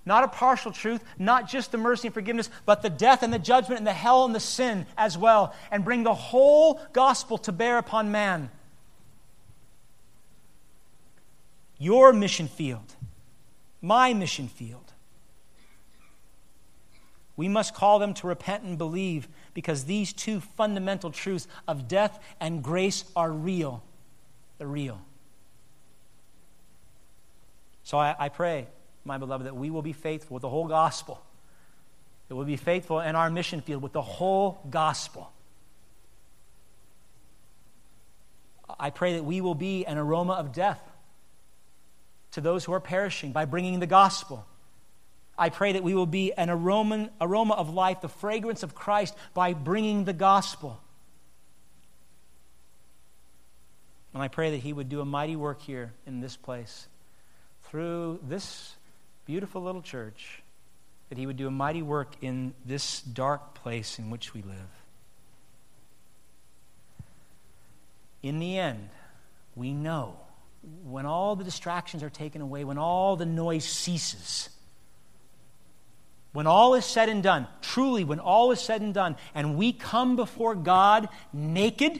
Not 0.05 0.23
a 0.23 0.29
partial 0.29 0.71
truth, 0.71 1.03
not 1.19 1.49
just 1.49 1.73
the 1.73 1.77
mercy 1.77 2.07
and 2.07 2.13
forgiveness, 2.13 2.49
but 2.65 2.81
the 2.81 2.89
death 2.89 3.23
and 3.23 3.33
the 3.33 3.37
judgment 3.37 3.79
and 3.79 3.85
the 3.85 3.91
hell 3.91 4.23
and 4.23 4.33
the 4.33 4.39
sin 4.39 4.85
as 4.97 5.17
well, 5.17 5.53
and 5.69 5.83
bring 5.83 6.03
the 6.03 6.13
whole 6.13 6.79
gospel 6.93 7.37
to 7.39 7.51
bear 7.51 7.77
upon 7.77 8.09
man. 8.09 8.49
Your 11.77 12.13
mission 12.13 12.47
field, 12.47 12.95
my 13.81 14.13
mission 14.13 14.47
field. 14.47 14.93
We 17.35 17.49
must 17.49 17.73
call 17.73 17.99
them 17.99 18.13
to 18.13 18.27
repent 18.27 18.63
and 18.63 18.77
believe 18.77 19.27
because 19.53 19.83
these 19.83 20.13
two 20.13 20.39
fundamental 20.39 21.11
truths 21.11 21.49
of 21.67 21.89
death 21.89 22.17
and 22.39 22.63
grace 22.63 23.03
are 23.13 23.29
real. 23.29 23.83
They're 24.57 24.67
real. 24.67 25.01
So 27.83 27.97
I, 27.97 28.15
I 28.17 28.29
pray 28.29 28.67
my 29.05 29.17
beloved, 29.17 29.45
that 29.45 29.55
we 29.55 29.69
will 29.69 29.81
be 29.81 29.93
faithful 29.93 30.35
with 30.35 30.41
the 30.41 30.49
whole 30.49 30.67
gospel. 30.67 31.21
That 32.27 32.35
we'll 32.35 32.45
be 32.45 32.57
faithful 32.57 32.99
in 32.99 33.15
our 33.15 33.29
mission 33.29 33.61
field 33.61 33.81
with 33.81 33.93
the 33.93 34.01
whole 34.01 34.61
gospel. 34.69 35.31
I 38.79 38.89
pray 38.89 39.13
that 39.13 39.25
we 39.25 39.41
will 39.41 39.55
be 39.55 39.85
an 39.85 39.97
aroma 39.97 40.33
of 40.33 40.53
death 40.53 40.81
to 42.31 42.41
those 42.41 42.65
who 42.65 42.73
are 42.73 42.79
perishing 42.79 43.31
by 43.31 43.45
bringing 43.45 43.79
the 43.79 43.87
gospel. 43.87 44.45
I 45.37 45.49
pray 45.49 45.73
that 45.73 45.83
we 45.83 45.93
will 45.93 46.05
be 46.05 46.31
an 46.33 46.49
aroma, 46.49 47.09
aroma 47.19 47.55
of 47.55 47.73
life, 47.73 48.01
the 48.01 48.07
fragrance 48.07 48.63
of 48.63 48.73
Christ, 48.73 49.15
by 49.33 49.53
bringing 49.53 50.05
the 50.05 50.13
gospel. 50.13 50.79
And 54.13 54.23
I 54.23 54.27
pray 54.27 54.51
that 54.51 54.57
He 54.57 54.73
would 54.73 54.89
do 54.89 55.01
a 55.01 55.05
mighty 55.05 55.35
work 55.35 55.61
here 55.61 55.93
in 56.07 56.21
this 56.21 56.35
place 56.35 56.87
through 57.73 58.19
this 58.21 58.75
beautiful 59.25 59.63
little 59.63 59.81
church, 59.81 60.43
that 61.09 61.17
He 61.17 61.25
would 61.25 61.37
do 61.37 61.47
a 61.47 61.51
mighty 61.51 61.81
work 61.81 62.13
in 62.21 62.53
this 62.63 63.01
dark 63.01 63.55
place 63.55 63.97
in 63.97 64.11
which 64.11 64.31
we 64.31 64.43
live. 64.43 64.69
In 68.21 68.37
the 68.37 68.59
end, 68.59 68.89
we 69.55 69.73
know 69.73 70.17
when 70.83 71.07
all 71.07 71.35
the 71.35 71.43
distractions 71.43 72.03
are 72.03 72.11
taken 72.11 72.41
away, 72.41 72.63
when 72.63 72.77
all 72.77 73.15
the 73.15 73.25
noise 73.25 73.65
ceases, 73.65 74.49
when 76.31 76.45
all 76.45 76.75
is 76.75 76.85
said 76.85 77.09
and 77.09 77.23
done, 77.23 77.47
truly, 77.63 78.03
when 78.03 78.19
all 78.19 78.51
is 78.51 78.59
said 78.59 78.81
and 78.81 78.93
done, 78.93 79.15
and 79.33 79.57
we 79.57 79.73
come 79.73 80.15
before 80.15 80.53
God 80.53 81.09
naked, 81.33 81.99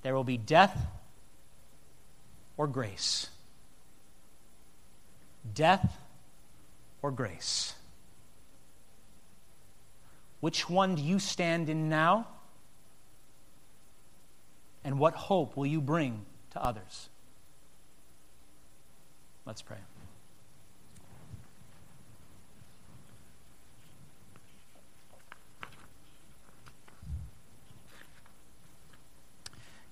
there 0.00 0.14
will 0.14 0.24
be 0.24 0.38
death 0.38 0.78
or 2.56 2.66
grace 2.66 3.28
death 5.52 5.98
or 7.02 7.10
grace? 7.10 7.74
Which 10.40 10.68
one 10.68 10.94
do 10.94 11.02
you 11.02 11.18
stand 11.18 11.68
in 11.68 11.88
now? 11.88 12.28
And 14.84 14.98
what 14.98 15.14
hope 15.14 15.56
will 15.56 15.66
you 15.66 15.80
bring 15.80 16.26
to 16.50 16.62
others? 16.62 17.08
Let's 19.46 19.62
pray. 19.62 19.78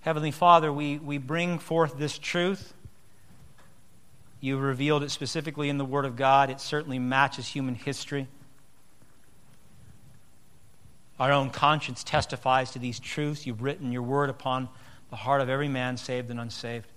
Heavenly 0.03 0.33
Father, 0.33 0.73
we, 0.73 0.99
we 0.99 1.17
bring 1.19 1.59
forth 1.59 1.97
this 1.97 2.19
truth. 2.19 2.75
You 4.43 4.59
revealed 4.59 5.05
it 5.05 5.13
specifically 5.13 5.69
in 5.69 5.79
the 5.79 5.85
Word 5.85 6.05
of 6.05 6.17
God. 6.17 6.51
It 6.51 6.61
certainly 6.61 6.99
matches 6.99 7.47
human 7.47 7.77
history. 7.77 8.27
Our 11.21 11.31
own 11.31 11.51
conscience 11.51 12.03
testifies 12.03 12.73
to 12.73 12.81
these 12.81 12.99
truths. 12.99 13.47
You've 13.47 13.63
written 13.63 13.93
your 13.93 14.03
word 14.03 14.31
upon 14.31 14.69
the 15.11 15.17
heart 15.17 15.43
of 15.43 15.49
every 15.49 15.69
man, 15.69 15.97
saved 15.97 16.29
and 16.29 16.41
unsaved. 16.41 16.89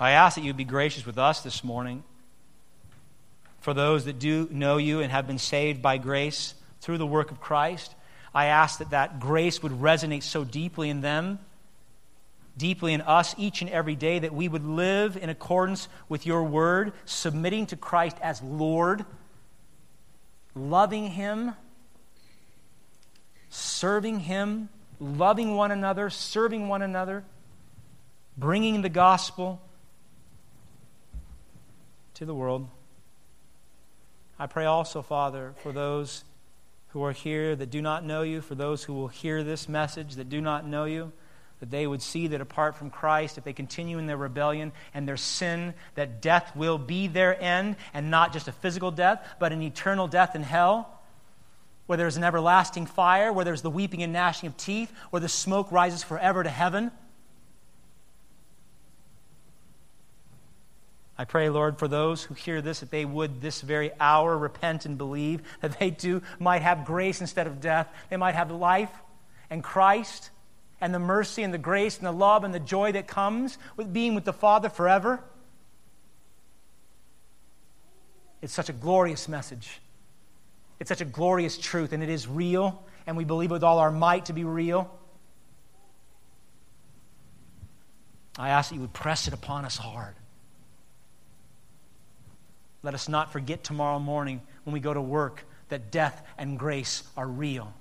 I 0.00 0.12
ask 0.12 0.36
that 0.36 0.44
you 0.44 0.54
be 0.54 0.64
gracious 0.64 1.04
with 1.04 1.18
us 1.18 1.42
this 1.42 1.62
morning. 1.62 2.02
For 3.60 3.74
those 3.74 4.06
that 4.06 4.18
do 4.18 4.48
know 4.50 4.78
you 4.78 5.00
and 5.00 5.12
have 5.12 5.26
been 5.26 5.38
saved 5.38 5.82
by 5.82 5.98
grace 5.98 6.54
through 6.80 6.96
the 6.96 7.06
work 7.06 7.30
of 7.30 7.42
Christ, 7.42 7.94
I 8.34 8.46
ask 8.46 8.78
that 8.78 8.90
that 8.90 9.20
grace 9.20 9.62
would 9.62 9.72
resonate 9.72 10.22
so 10.22 10.44
deeply 10.44 10.88
in 10.88 11.02
them 11.02 11.40
deeply 12.56 12.92
in 12.92 13.00
us 13.00 13.34
each 13.38 13.62
and 13.62 13.70
every 13.70 13.96
day, 13.96 14.18
that 14.18 14.34
we 14.34 14.48
would 14.48 14.64
live 14.64 15.16
in 15.16 15.28
accordance 15.28 15.88
with 16.08 16.26
your 16.26 16.44
word, 16.44 16.92
submitting 17.04 17.66
to 17.66 17.76
Christ 17.76 18.16
as 18.22 18.42
Lord, 18.42 19.04
loving 20.54 21.08
him, 21.08 21.52
serving 23.48 24.20
him, 24.20 24.68
loving 25.00 25.56
one 25.56 25.70
another, 25.70 26.10
serving 26.10 26.68
one 26.68 26.82
another, 26.82 27.24
bringing 28.36 28.82
the 28.82 28.88
gospel 28.88 29.60
to 32.14 32.24
the 32.24 32.34
world. 32.34 32.68
I 34.38 34.46
pray 34.46 34.64
also, 34.64 35.02
Father, 35.02 35.54
for 35.62 35.72
those 35.72 36.24
who 36.88 37.02
are 37.04 37.12
here 37.12 37.56
that 37.56 37.70
do 37.70 37.82
not 37.82 38.04
know 38.04 38.22
you, 38.22 38.40
for 38.40 38.54
those 38.54 38.84
who 38.84 38.94
will 38.94 39.08
hear 39.08 39.42
this 39.42 39.68
message 39.68 40.14
that 40.14 40.28
do 40.28 40.40
not 40.40 40.66
know 40.66 40.84
you 40.84 41.12
that 41.64 41.70
they 41.70 41.86
would 41.86 42.02
see 42.02 42.26
that 42.26 42.42
apart 42.42 42.76
from 42.76 42.90
Christ, 42.90 43.38
if 43.38 43.44
they 43.44 43.54
continue 43.54 43.96
in 43.96 44.06
their 44.06 44.18
rebellion 44.18 44.70
and 44.92 45.08
their 45.08 45.16
sin, 45.16 45.72
that 45.94 46.20
death 46.20 46.54
will 46.54 46.76
be 46.76 47.06
their 47.06 47.42
end, 47.42 47.76
and 47.94 48.10
not 48.10 48.34
just 48.34 48.48
a 48.48 48.52
physical 48.52 48.90
death, 48.90 49.26
but 49.40 49.50
an 49.50 49.62
eternal 49.62 50.06
death 50.06 50.36
in 50.36 50.42
hell, 50.42 51.00
where 51.86 51.96
there's 51.96 52.18
an 52.18 52.22
everlasting 52.22 52.84
fire, 52.84 53.32
where 53.32 53.46
there's 53.46 53.62
the 53.62 53.70
weeping 53.70 54.02
and 54.02 54.12
gnashing 54.12 54.46
of 54.46 54.58
teeth, 54.58 54.92
where 55.08 55.20
the 55.20 55.28
smoke 55.28 55.72
rises 55.72 56.02
forever 56.02 56.42
to 56.42 56.50
heaven. 56.50 56.90
I 61.16 61.24
pray, 61.24 61.48
Lord, 61.48 61.78
for 61.78 61.88
those 61.88 62.24
who 62.24 62.34
hear 62.34 62.60
this, 62.60 62.80
that 62.80 62.90
they 62.90 63.06
would 63.06 63.40
this 63.40 63.62
very 63.62 63.90
hour 63.98 64.36
repent 64.36 64.84
and 64.84 64.98
believe, 64.98 65.40
that 65.62 65.78
they 65.78 65.92
too 65.92 66.20
might 66.38 66.60
have 66.60 66.84
grace 66.84 67.22
instead 67.22 67.46
of 67.46 67.62
death. 67.62 67.88
They 68.10 68.18
might 68.18 68.34
have 68.34 68.50
life 68.50 68.90
and 69.48 69.64
Christ 69.64 70.28
and 70.80 70.94
the 70.94 70.98
mercy 70.98 71.42
and 71.42 71.54
the 71.54 71.58
grace 71.58 71.98
and 71.98 72.06
the 72.06 72.12
love 72.12 72.44
and 72.44 72.52
the 72.52 72.60
joy 72.60 72.92
that 72.92 73.06
comes 73.06 73.58
with 73.76 73.92
being 73.92 74.14
with 74.14 74.24
the 74.24 74.32
Father 74.32 74.68
forever. 74.68 75.20
It's 78.42 78.52
such 78.52 78.68
a 78.68 78.74
glorious 78.74 79.28
message. 79.28 79.80
It's 80.78 80.88
such 80.88 81.00
a 81.00 81.06
glorious 81.06 81.56
truth, 81.56 81.92
and 81.92 82.02
it 82.02 82.10
is 82.10 82.28
real, 82.28 82.82
and 83.06 83.16
we 83.16 83.24
believe 83.24 83.50
with 83.50 83.62
all 83.62 83.78
our 83.78 83.90
might 83.90 84.26
to 84.26 84.32
be 84.32 84.44
real. 84.44 84.92
I 88.38 88.50
ask 88.50 88.68
that 88.68 88.74
you 88.74 88.80
would 88.80 88.92
press 88.92 89.28
it 89.28 89.34
upon 89.34 89.64
us 89.64 89.76
hard. 89.76 90.14
Let 92.82 92.92
us 92.92 93.08
not 93.08 93.32
forget 93.32 93.64
tomorrow 93.64 93.98
morning 93.98 94.42
when 94.64 94.74
we 94.74 94.80
go 94.80 94.92
to 94.92 95.00
work 95.00 95.44
that 95.70 95.90
death 95.90 96.22
and 96.36 96.58
grace 96.58 97.02
are 97.16 97.26
real. 97.26 97.72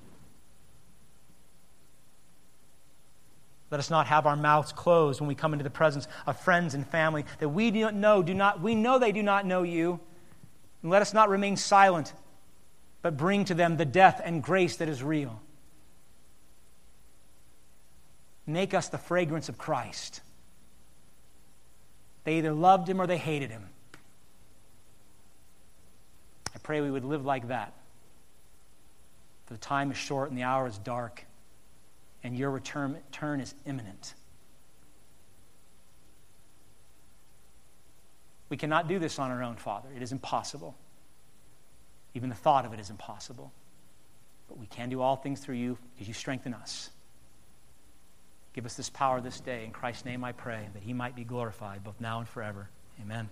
Let 3.74 3.80
us 3.80 3.90
not 3.90 4.06
have 4.06 4.28
our 4.28 4.36
mouths 4.36 4.72
closed 4.72 5.20
when 5.20 5.28
we 5.28 5.34
come 5.34 5.52
into 5.52 5.64
the 5.64 5.72
presence 5.72 6.08
of 6.28 6.40
friends 6.40 6.76
and 6.76 6.86
family 6.86 7.26
that 7.40 7.50
we 7.50 7.72
do 7.72 7.80
not 7.80 7.96
know, 7.96 8.22
do 8.22 8.36
not, 8.36 8.62
we 8.62 8.76
know 8.76 9.00
they 9.00 9.12
do 9.12 9.24
not 9.24 9.48
know 9.48 9.64
you. 9.64 10.00
And 10.84 10.92
let 10.92 11.02
us 11.02 11.12
not 11.12 11.28
remain 11.28 11.58
silent, 11.58 12.14
but 13.02 13.18
bring 13.18 13.46
to 13.46 13.56
them 13.56 13.78
the 13.78 13.84
death 13.84 14.22
and 14.24 14.44
grace 14.44 14.76
that 14.76 14.90
is 14.90 15.02
real. 15.02 15.42
Make 18.46 18.76
us 18.76 18.90
the 18.90 19.00
fragrance 19.00 19.50
of 19.50 19.58
Christ. 19.58 20.22
They 22.26 22.38
either 22.38 22.54
loved 22.54 22.88
him 22.88 23.02
or 23.02 23.08
they 23.08 23.18
hated 23.18 23.50
him. 23.50 23.70
I 26.54 26.60
pray 26.62 26.80
we 26.80 26.92
would 26.92 27.06
live 27.06 27.26
like 27.26 27.48
that. 27.48 27.74
For 29.48 29.56
the 29.56 29.60
time 29.60 29.90
is 29.90 29.98
short 29.98 30.30
and 30.30 30.38
the 30.38 30.44
hour 30.44 30.68
is 30.68 30.78
dark 30.78 31.26
and 32.24 32.38
your 32.38 32.50
return, 32.50 32.94
return 32.94 33.40
is 33.40 33.54
imminent. 33.66 34.14
We 38.50 38.58
cannot 38.58 38.88
do 38.88 39.00
this 39.00 39.20
on 39.20 39.32
our 39.32 39.44
own, 39.44 39.56
Father. 39.56 39.90
It 39.96 40.02
is 40.02 40.12
impossible. 40.12 40.76
Even 42.14 42.30
the 42.30 42.36
thought 42.36 42.66
of 42.66 42.74
it 42.74 42.80
is 42.80 42.90
impossible. 42.90 43.52
But 44.48 44.60
we 44.60 44.68
can 44.68 44.90
do 44.90 45.02
all 45.02 45.16
things 45.16 45.40
through 45.40 45.56
you 45.56 45.78
because 45.94 46.08
you 46.08 46.14
strengthen 46.14 46.54
us. 46.54 46.90
Give 48.54 48.66
us 48.66 48.76
this 48.76 48.90
power 48.90 49.20
this 49.20 49.40
day. 49.40 49.66
In 49.66 49.72
Christ's 49.72 50.06
name 50.06 50.24
I 50.24 50.32
pray 50.32 50.68
that 50.74 50.84
he 50.84 50.94
might 50.94 51.16
be 51.16 51.24
glorified 51.24 51.84
both 51.84 52.00
now 52.00 52.20
and 52.20 52.28
forever. 52.28 52.70
Amen. 53.02 53.30